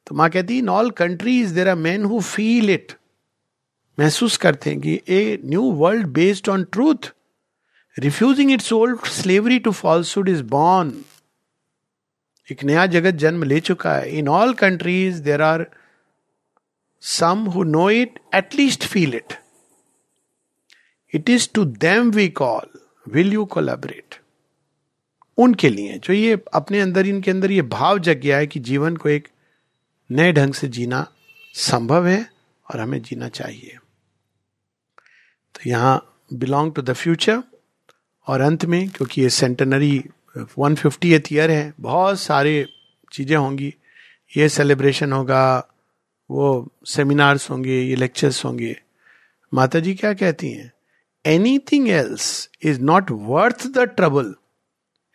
तो 0.08 0.16
माँ 0.16 0.30
कहती 0.30 0.58
in 0.58 0.70
all 0.70 0.90
countries 0.92 1.54
there 1.56 1.70
are 1.70 1.76
men 1.76 2.06
who 2.06 2.20
feel 2.22 2.70
it 2.70 2.92
महसूस 3.98 4.38
करते 4.38 4.70
हैं 4.70 4.80
कि 4.82 5.00
a 5.10 5.40
new 5.46 5.72
world 5.74 6.08
based 6.14 6.50
on 6.50 6.64
truth, 6.72 7.12
refusing 7.98 8.52
its 8.52 8.72
old 8.74 9.06
slavery 9.12 9.60
to 9.60 9.72
falsehood 9.72 10.30
is 10.30 10.44
born. 10.44 10.94
एक 12.50 12.64
नया 12.64 12.86
जगत 12.86 13.16
जन्म 13.16 13.44
ले 13.44 13.60
चुका 13.60 13.94
है। 13.96 14.18
In 14.18 14.28
all 14.28 14.54
countries 14.54 15.22
there 15.24 15.42
are 15.42 15.66
some 17.04 17.46
who 17.54 17.64
know 17.64 17.90
it 17.90 18.20
at least 18.36 18.86
feel 18.86 19.16
it 19.16 19.34
it 21.14 21.30
is 21.30 21.48
to 21.54 21.66
them 21.66 22.12
we 22.12 22.28
call 22.30 22.80
will 23.08 23.34
you 23.34 23.46
collaborate 23.46 24.16
उनके 25.38 25.70
लिए, 25.70 25.98
जो 25.98 26.14
ये 26.14 26.38
अपने 26.54 26.80
अंदर, 26.80 27.08
इनके 27.08 27.32
अंदर 27.32 27.52
ये 27.52 27.62
भाव 27.62 28.00
जग 28.00 28.20
गया 28.20 28.38
है 28.38 28.48
कि 28.48 28.60
जीवन 28.60 28.96
को 28.98 29.10
एक 29.10 29.28
नए 30.10 30.32
ढंग 30.34 30.54
से 30.54 30.68
जीना 30.68 31.08
संभव 31.54 32.08
है 32.08 32.30
और 32.72 32.80
हमें 32.80 33.02
जीना 33.02 33.30
चाहिए। 33.30 33.78
तो 35.56 35.70
यहाँ 35.70 36.26
बिलोंग 36.34 36.74
टू 36.74 36.82
द 36.82 36.94
फ्यूचर 36.94 37.44
और 38.28 38.42
अंत 38.42 38.66
में, 38.66 38.90
क्योंकि 38.90 39.22
ये 39.22 39.30
सेंटनरी 39.30 40.04
वन 40.60 40.76
फिफ्टी 40.76 41.14
ईयर 41.14 41.52
है, 41.52 41.74
बहुत 41.80 42.20
सारे 42.20 42.66
चीज़ें 43.12 43.36
होंगी। 43.38 43.74
ये 44.38 44.50
सेलिब्रेशन 44.50 45.14
होगा, 45.14 45.70
वो 46.30 46.72
सेमिनार्स 46.86 47.50
होंगे, 47.50 47.82
ये 47.82 47.96
लेक्चर्स 47.96 48.46
होंगे। 48.46 48.76
माता 49.54 49.80
जी 49.80 49.94
क्या 49.96 50.14
कहती 50.14 50.52
हैं? 50.52 50.72
Anything 51.72 51.90
else 51.90 52.50
is 52.64 52.82
not 52.82 53.12
worth 53.12 53.68
the 53.68 53.80
trouble 53.80 54.34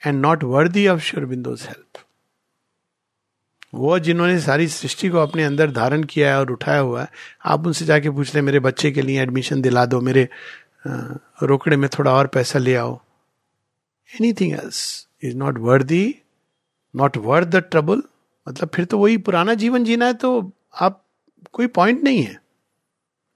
and 0.07 0.21
not 0.21 0.45
worthy 0.45 0.87
of 0.89 1.01
Sri Aurobindo's 1.01 1.63
help 1.63 1.88
वो 3.73 3.99
जिन्होंने 3.99 4.39
सारी 4.41 4.69
सृष्टि 4.69 5.09
को 5.09 5.19
अपने 5.19 5.45
अंदर 5.45 5.71
धारण 5.71 6.05
किया 6.05 6.31
है 6.31 6.39
और 6.41 6.51
उठाया 6.51 6.81
हुआ 6.81 7.01
है, 7.03 7.09
आप 7.45 7.67
उनसे 7.67 7.85
जाके 7.85 8.11
पूछ 8.11 8.35
रहे 8.35 8.43
मेरे 8.43 8.61
बच्चे 8.61 8.91
के 8.91 9.03
लिए 9.03 9.23
एडमिशन 9.23 9.61
दिला 9.63 9.85
दो, 9.87 10.01
मेरे 10.01 10.29
रोकड़े 10.87 11.77
में 11.77 11.89
थोड़ा 11.99 12.13
और 12.13 12.27
पैसा 12.27 12.59
ले 12.59 12.75
आओ। 12.75 12.99
Anything 14.33 14.53
else 14.53 15.09
is 15.25 15.37
not 15.37 15.59
worthy 15.59 16.15
not 16.95 17.17
worth 17.17 17.49
the 17.49 17.57
trouble 17.71 18.03
मतलब 18.47 18.69
फिर 18.75 18.85
तो 18.85 18.99
वही 18.99 19.17
पुराना 19.19 19.55
जीवन 19.55 19.85
जीना 19.85 20.07
है 20.07 20.15
तो 20.15 20.31
आप, 20.75 21.03
कोई 21.53 21.67
पॉइंट 21.69 22.03
नहीं 22.05 22.23
है। 22.23 22.41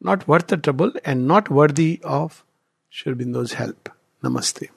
Not 0.03 0.23
worth 0.29 0.55
the 0.55 0.61
trouble 0.61 0.93
and 1.07 1.27
not 1.27 1.51
worthy 1.53 1.99
of 2.05 2.43
Sri Aurobindo's 2.93 3.55
help 3.59 3.89
नमस्ते। 4.23 4.69